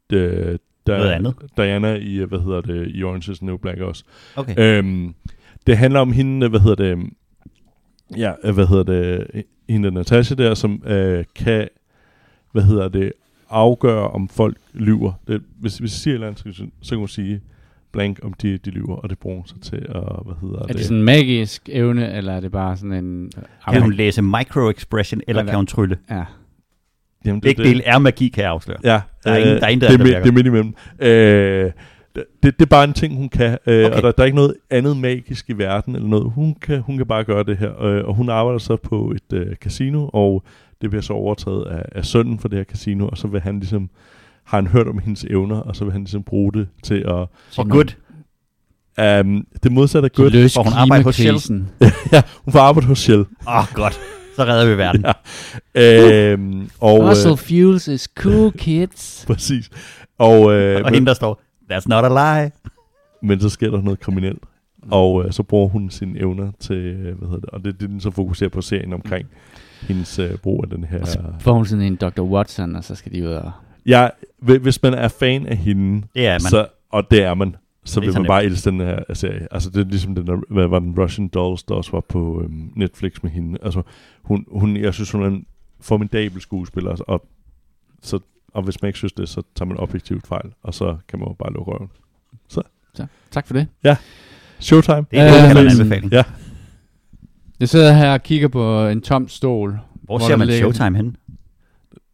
det, 0.09 0.59
der, 0.87 0.97
Noget 0.97 1.11
andet. 1.11 1.35
Diana 1.57 1.95
i, 1.95 2.17
hvad 2.17 2.39
hedder 2.39 2.61
det, 2.61 2.91
i 2.95 3.03
Orange 3.03 3.31
is 3.31 3.37
the 3.37 3.45
New 3.45 3.57
Black 3.57 3.79
også. 3.81 4.03
Okay. 4.35 4.55
Øhm, 4.79 5.15
det 5.67 5.77
handler 5.77 5.99
om 5.99 6.11
hende, 6.11 6.49
hvad 6.49 6.59
hedder 6.59 6.75
det, 6.95 7.09
ja, 8.17 8.31
øh, 8.43 8.53
hvad 8.53 8.67
hedder 8.67 8.83
det, 8.83 9.43
hende 9.69 9.91
Natasha 9.91 10.35
der, 10.35 10.53
som 10.53 10.83
øh, 10.85 11.23
kan, 11.35 11.67
hvad 12.51 12.63
hedder 12.63 12.87
det, 12.87 13.11
afgøre, 13.49 14.07
om 14.11 14.29
folk 14.29 14.57
lyver. 14.73 15.13
Det, 15.27 15.41
hvis, 15.59 15.77
hvis 15.77 15.91
jeg 15.91 15.97
siger 15.99 16.11
et 16.13 16.15
eller 16.15 16.27
andet, 16.27 16.55
så, 16.57 16.65
så 16.81 16.89
kan 16.89 16.97
hun 16.99 17.07
sige 17.07 17.41
blank, 17.91 18.19
om 18.23 18.33
de, 18.33 18.57
de 18.57 18.69
lyver, 18.69 18.95
og 18.95 19.09
det 19.09 19.19
bruger 19.19 19.37
hun 19.37 19.47
så 19.47 19.59
til 19.59 19.75
at, 19.75 20.03
hvad 20.25 20.35
hedder 20.41 20.59
Er 20.59 20.65
det? 20.65 20.75
det 20.75 20.85
sådan 20.85 20.97
en 20.97 21.03
magisk 21.03 21.69
evne, 21.71 22.13
eller 22.13 22.33
er 22.33 22.39
det 22.39 22.51
bare 22.51 22.77
sådan 22.77 23.05
en... 23.05 23.31
Kan 23.71 23.81
hun 23.81 23.93
læse 23.93 24.21
micro-expression, 24.21 25.21
eller 25.27 25.39
Eller- 25.41 25.51
kan 25.51 25.55
hun 25.55 25.67
trylle? 25.67 25.97
Ja. 26.09 26.25
Jamen, 27.25 27.41
Begge 27.41 27.63
dele 27.63 27.83
er 27.83 27.97
magi, 27.97 28.27
kan 28.27 28.43
jeg 28.43 28.51
afsløre. 28.51 28.77
Ja, 28.83 29.01
Der 29.23 29.31
er 29.31 29.37
ingen- 29.37 29.55
der 29.55 29.65
er 29.65 29.67
ingen, 29.69 29.81
der- 29.81 29.87
det, 29.97 30.01
er 30.01 30.05
der 30.13 30.19
det 30.21 30.29
er 30.29 30.33
midt 30.33 30.45
imellem. 30.47 30.73
Øh, 30.99 31.71
det, 32.15 32.25
det 32.43 32.61
er 32.61 32.65
bare 32.65 32.83
en 32.83 32.93
ting, 32.93 33.15
hun 33.15 33.29
kan, 33.29 33.57
øh, 33.67 33.85
Okay. 33.85 33.95
og 33.97 34.03
der, 34.03 34.11
der 34.11 34.21
er 34.21 34.25
ikke 34.25 34.35
noget 34.35 34.53
andet 34.69 34.97
magisk 34.97 35.49
i 35.49 35.53
verden 35.53 35.95
eller 35.95 36.07
noget. 36.09 36.31
Hun 36.35 36.55
kan, 36.61 36.79
hun 36.81 36.97
kan 36.97 37.05
bare 37.05 37.23
gøre 37.23 37.43
det 37.43 37.57
her, 37.57 37.81
øh, 37.83 38.05
og 38.05 38.15
hun 38.15 38.29
arbejder 38.29 38.59
så 38.59 38.75
på 38.75 39.11
et 39.15 39.37
øh, 39.37 39.55
casino, 39.55 40.09
og 40.13 40.43
det 40.81 40.89
bliver 40.89 41.01
så 41.03 41.13
overtaget 41.13 41.65
af, 41.65 41.81
af 41.91 42.05
sønnen 42.05 42.39
for 42.39 42.47
det 42.47 42.57
her 42.57 42.63
casino, 42.63 43.07
og 43.07 43.17
så 43.17 43.27
vil 43.27 43.41
han 43.41 43.59
ligesom, 43.59 43.89
har 44.43 44.57
han 44.57 44.67
hørt 44.67 44.87
om 44.87 44.99
hendes 44.99 45.23
evner, 45.23 45.55
og 45.59 45.75
så 45.75 45.83
vil 45.83 45.91
han 45.91 46.01
ligesom 46.01 46.23
bruge 46.23 46.53
det 46.53 46.67
til 46.83 46.95
at... 47.07 47.27
For 47.55 47.67
good. 47.69 47.95
Um, 49.21 49.47
det 49.63 49.71
modsatte 49.71 50.05
er 50.05 50.09
godt. 50.09 50.33
Løs 50.33 50.55
hun 50.55 50.73
arbejde 50.75 51.03
hos 51.03 51.15
Shell? 51.15 51.37
ja, 52.13 52.21
hun 52.45 52.51
får 52.51 52.59
arbejde 52.59 52.87
hos 52.87 52.99
Shell. 52.99 53.19
Åh, 53.47 53.57
oh, 53.57 53.63
godt. 53.73 53.99
Så 54.35 54.43
redder 54.45 54.65
vi 54.69 54.77
verden. 54.85 55.05
Ja. 55.75 56.31
Øhm, 56.31 56.69
og, 56.79 56.99
øh, 56.99 57.05
Fossil 57.07 57.37
fuels 57.37 57.87
is 57.87 58.09
cool, 58.17 58.51
kids. 58.57 59.23
præcis. 59.27 59.69
Og, 60.17 60.53
øh, 60.53 60.75
Og 60.77 60.81
men- 60.83 60.93
hende, 60.93 61.07
der 61.07 61.13
står, 61.13 61.41
that's 61.71 61.85
not 61.85 62.05
a 62.05 62.09
lie. 62.41 62.51
men 63.29 63.39
så 63.39 63.49
sker 63.49 63.71
der 63.71 63.81
noget 63.81 63.99
kriminelt. 63.99 64.43
Og 64.91 65.25
øh, 65.25 65.31
så 65.31 65.43
bruger 65.43 65.67
hun 65.67 65.89
sine 65.89 66.19
evner 66.19 66.51
til, 66.59 66.75
øh, 66.75 67.17
hvad 67.17 67.27
hedder 67.27 67.39
det, 67.41 67.49
og 67.49 67.59
det 67.59 67.67
er 67.67 67.77
det, 67.77 67.89
den 67.89 67.99
så 68.01 68.11
fokuserer 68.11 68.49
på 68.49 68.61
serien 68.61 68.93
omkring 68.93 69.27
hendes 69.87 70.19
øh, 70.19 70.37
brug 70.37 70.63
af 70.63 70.69
den 70.77 70.83
her... 70.83 71.01
Og 71.01 71.07
så 71.07 71.19
får 71.39 71.53
hun 71.53 71.65
sådan 71.65 71.85
en 71.85 71.95
Dr. 71.95 72.21
Watson, 72.21 72.75
og 72.75 72.83
så 72.83 72.95
skal 72.95 73.13
de 73.13 73.23
ud 73.23 73.27
og... 73.33 73.51
Ja, 73.85 74.07
hvi- 74.41 74.57
hvis 74.57 74.83
man 74.83 74.93
er 74.93 75.07
fan 75.07 75.47
af 75.47 75.57
hende, 75.57 76.07
Det 76.15 76.27
er 76.27 76.31
man. 76.31 76.39
så, 76.39 76.67
og 76.91 77.11
det 77.11 77.23
er 77.23 77.33
man, 77.33 77.55
så 77.85 77.99
Det 77.99 78.05
vil 78.05 78.13
så 78.13 78.19
man 78.19 78.21
nemt. 78.21 78.27
bare 78.27 78.45
elske 78.45 78.69
den 78.69 78.79
her 78.79 79.13
serie. 79.13 79.47
Altså 79.51 79.69
det 79.69 79.81
er 79.81 79.89
ligesom 79.89 80.15
den, 80.15 80.27
der, 80.27 80.37
hvad 80.49 80.67
var 80.67 80.79
den 80.79 80.99
Russian 80.99 81.27
Dolls, 81.27 81.63
der 81.63 81.75
også 81.75 81.91
var 81.91 81.99
på 82.09 82.41
øhm, 82.43 82.71
Netflix 82.75 83.23
med 83.23 83.31
hende. 83.31 83.59
Altså 83.63 83.81
hun, 84.23 84.45
hun, 84.51 84.77
jeg 84.77 84.93
synes, 84.93 85.11
hun 85.11 85.23
er 85.23 85.27
en 85.27 85.45
formidabel 85.81 86.41
skuespiller, 86.41 86.95
og, 87.07 87.25
så, 88.01 88.19
og 88.53 88.63
hvis 88.63 88.81
man 88.81 88.89
ikke 88.89 88.97
synes 88.99 89.13
det, 89.13 89.29
så 89.29 89.41
tager 89.55 89.67
man 89.67 89.77
objektivt 89.79 90.27
fejl, 90.27 90.51
og 90.63 90.73
så 90.73 90.97
kan 91.07 91.19
man 91.19 91.27
jo 91.27 91.33
bare 91.33 91.53
lukke 91.53 91.71
røven. 91.71 91.89
Så, 92.47 92.61
tak 93.31 93.47
for 93.47 93.53
det. 93.53 93.67
Showtime. 94.59 95.05
Det 95.11 95.19
er 95.19 95.23
jo 95.25 95.49
Øhm, 95.49 95.57
en 95.67 95.71
anbefaling. 95.81 96.11
Ja, 96.11 96.23
Jeg 97.59 97.69
sidder 97.69 97.93
her 97.93 98.13
og 98.13 98.23
kigger 98.23 98.47
på 98.47 98.87
en 98.87 99.01
tom 99.01 99.27
stol. 99.27 99.79
Hvor 99.93 100.17
hvor 100.17 100.27
ser 100.27 100.35
man 100.35 100.47
ligger- 100.47 100.71
Showtime 100.71 100.97
henne? 100.97 101.13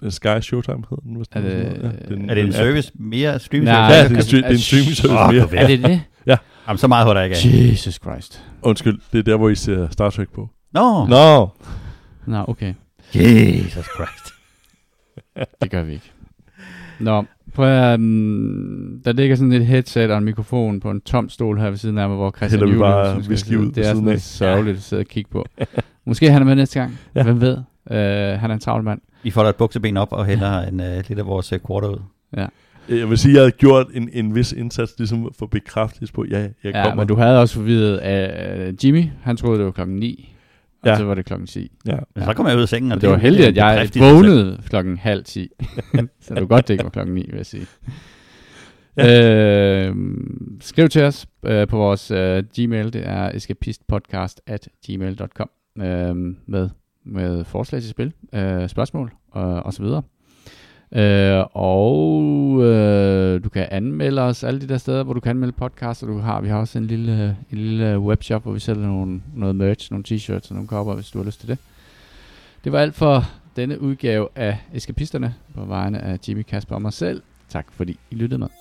Sky 0.10 0.28
Showtime 0.42 0.78
hedder 0.90 0.96
den. 1.04 1.16
Hvis 1.16 1.28
Er 1.32 1.42
den 1.42 1.50
det- 1.52 1.64
ja, 2.10 2.16
den, 2.16 2.30
Er 2.30 2.34
det 2.34 2.42
en 2.42 2.46
den 2.48 2.54
service? 2.54 2.92
Mere 2.96 3.40
streaming 3.40 3.66
Nej, 3.66 3.76
Ja, 3.94 4.08
service? 4.08 4.28
det 4.32 4.34
er, 4.34 4.38
en 4.38 4.44
stre- 4.44 4.48
det 4.48 4.54
er 4.54 4.58
en 4.58 4.58
streaming 4.60 4.96
service 4.98 5.54
mere. 5.54 5.62
Er 5.64 5.68
det 5.68 5.84
det? 5.84 6.02
Jamen, 6.68 6.78
så 6.78 6.88
meget 6.88 7.06
holder 7.06 7.22
jeg 7.22 7.30
ikke 7.44 7.58
af. 7.68 7.72
Jesus 7.72 7.94
Christ. 8.04 8.44
Undskyld, 8.62 9.00
det 9.12 9.20
er 9.20 9.24
der, 9.24 9.38
hvor 9.38 9.50
I 9.50 9.56
ser 9.56 9.88
Star 9.92 10.10
Trek 10.10 10.30
på. 10.34 10.50
Nå, 10.74 11.06
Nå, 11.08 11.50
Nå, 12.28 12.46
okay. 12.48 12.74
Jesus 13.16 13.86
Christ. 13.96 14.34
Det 15.62 15.72
gør 15.72 15.84
vi 15.84 15.94
ikke. 15.94 16.12
Nå, 17.00 17.26
prøv 17.54 17.68
at, 17.68 17.96
um, 18.00 19.02
der 19.06 19.12
ligger 19.14 19.36
sådan 19.36 19.52
et 19.54 19.66
headset 19.66 20.12
og 20.12 20.18
en 20.18 20.24
mikrofon 20.24 20.80
på 20.80 20.92
en 20.92 21.02
tom 21.02 21.30
stol 21.30 21.60
her 21.60 21.70
ved 21.70 21.78
siden 21.78 21.98
af 21.98 22.08
mig, 22.10 22.18
hvor 22.18 22.32
Christian 22.38 22.50
Hælder 22.60 22.66
vi 22.66 22.72
Juhl, 22.72 22.82
bare 22.82 23.14
som 23.14 23.24
skal 23.24 23.30
whisky 23.32 23.48
sidde. 23.48 23.60
ud 23.60 23.72
Det 23.72 23.86
er 23.88 23.94
sådan 23.94 24.10
lidt 24.10 24.22
sørgeligt 24.22 24.78
at 24.78 24.84
sidde 24.84 25.00
og 25.00 25.06
kigge 25.06 25.30
på. 25.32 25.46
Måske 26.06 26.32
han 26.32 26.42
er 26.42 26.46
med 26.46 26.56
næste 26.56 26.80
gang. 26.80 27.00
Ja. 27.16 27.24
Hvem 27.24 27.42
ved? 27.42 27.58
Uh, 27.86 27.96
han 28.40 28.50
er 28.50 28.54
en 28.54 28.60
travl 28.60 28.84
mand. 28.84 29.02
Vi 29.24 29.32
folder 29.32 29.50
et 29.50 29.56
bukseben 29.56 29.98
op 29.98 30.12
og 30.12 30.26
hælder 30.26 30.62
en, 30.62 30.80
uh, 30.80 30.86
lidt 31.08 31.20
af 31.20 31.26
vores 31.26 31.54
uh, 31.54 31.60
quarter 31.68 31.88
ud. 31.88 32.00
jeg 32.90 33.10
vil 33.10 33.18
sige, 33.18 33.32
at 33.32 33.36
jeg 33.36 33.42
havde 33.42 33.52
gjort 33.52 33.88
en, 33.94 34.10
en 34.14 34.36
vis 34.36 34.52
indsats 34.54 34.94
ligesom 34.98 35.32
for 35.40 35.46
bekræftelse 35.46 36.14
på, 36.14 36.26
ja, 36.32 36.40
jeg 36.40 36.52
Ja, 36.64 36.84
kommer. 36.84 36.96
men 37.04 37.08
du 37.08 37.16
havde 37.16 37.40
også 37.42 37.56
forvirret 37.56 37.98
af 37.98 38.68
uh, 38.70 38.86
Jimmy. 38.86 39.04
Han 39.24 39.38
troede, 39.38 39.58
det 39.58 39.66
var 39.66 39.72
klokken 39.72 39.96
9. 39.96 40.36
Og 40.82 40.88
Ja. 40.88 40.98
så 40.98 41.04
var 41.04 41.14
det 41.16 41.26
klokken 41.26 41.48
10. 41.48 41.72
Ja. 41.86 41.98
Men 42.16 42.24
så 42.26 42.34
kommer 42.34 42.50
jeg 42.50 42.58
ud 42.58 42.62
af 42.64 42.70
sengen. 42.70 42.92
Og 42.92 42.96
Og 42.96 43.02
det 43.02 43.10
var 43.10 43.16
er 43.16 43.20
heldigt, 43.20 43.48
at 43.48 43.56
jeg 43.56 43.90
vågnede 44.00 44.62
klokken 44.70 44.98
halv 44.98 45.24
10. 45.24 45.48
så 46.22 46.34
det 46.34 46.42
var 46.42 46.46
godt, 46.48 46.68
det 46.68 46.74
ikke 46.74 46.84
var 46.84 46.90
klokken 46.90 47.16
9, 47.16 47.26
vil 47.30 47.36
jeg 47.38 47.46
sige. 47.46 47.66
Øh, 49.00 49.96
skriv 50.62 50.90
til 50.90 51.04
os 51.04 51.28
øh, 51.46 51.68
på 51.68 51.78
vores 51.78 52.12
øh, 52.12 52.44
Gmail. 52.56 52.94
Det 52.94 53.08
er 53.08 53.32
escapistpodcast 53.34 54.42
at 54.48 54.68
gmail.com 54.86 55.50
øh, 55.80 56.16
med, 56.48 56.70
med 57.04 57.44
forslag 57.44 57.82
til 57.82 57.90
spil, 57.90 58.14
øh, 58.34 58.70
spørgsmål 58.70 59.12
øh, 59.36 59.44
og 59.44 59.74
så 59.74 59.84
videre. 59.84 60.02
Øh, 60.96 61.46
og 61.54 62.64
øh, 62.64 63.44
du 63.44 63.50
kan 63.50 63.68
anmelde 63.72 64.22
os 64.22 64.44
alle 64.44 64.62
de 64.62 64.68
der 64.68 64.78
steder, 64.78 65.04
hvor 65.04 65.14
du 65.14 65.20
kan 65.20 65.30
anmelde 65.30 65.54
podcasts, 65.54 66.04
og 66.04 66.10
du 66.10 66.18
har, 66.18 66.42
vi 66.42 66.48
har 66.48 66.60
også 66.60 66.78
en 66.78 66.88
lille, 66.88 67.38
en 67.52 67.58
lille 67.58 68.00
webshop, 68.00 68.44
hvor 68.44 68.52
vi 68.52 68.60
sælger 68.60 68.88
nogle, 68.88 69.22
noget 69.36 69.56
merch, 69.56 69.92
nogle 69.92 70.06
t-shirts 70.08 70.50
og 70.50 70.56
nogle 70.56 70.68
kopper, 70.68 70.94
hvis 70.94 71.10
du 71.10 71.18
har 71.18 71.26
lyst 71.26 71.40
til 71.40 71.50
det. 71.50 71.58
Det 72.64 72.72
var 72.72 72.80
alt 72.80 72.96
for 72.96 73.24
denne 73.56 73.82
udgave 73.82 74.28
af 74.36 74.58
Eskapisterne 74.74 75.36
på 75.56 75.66
vegne 75.66 76.02
af 76.02 76.20
Jimmy 76.28 76.42
Kasper 76.42 76.76
og 76.76 76.82
mig 76.82 76.94
selv. 76.94 77.22
Tak 77.50 77.66
fordi 77.72 78.00
I 78.12 78.16
lyttede 78.16 78.40
med. 78.40 78.61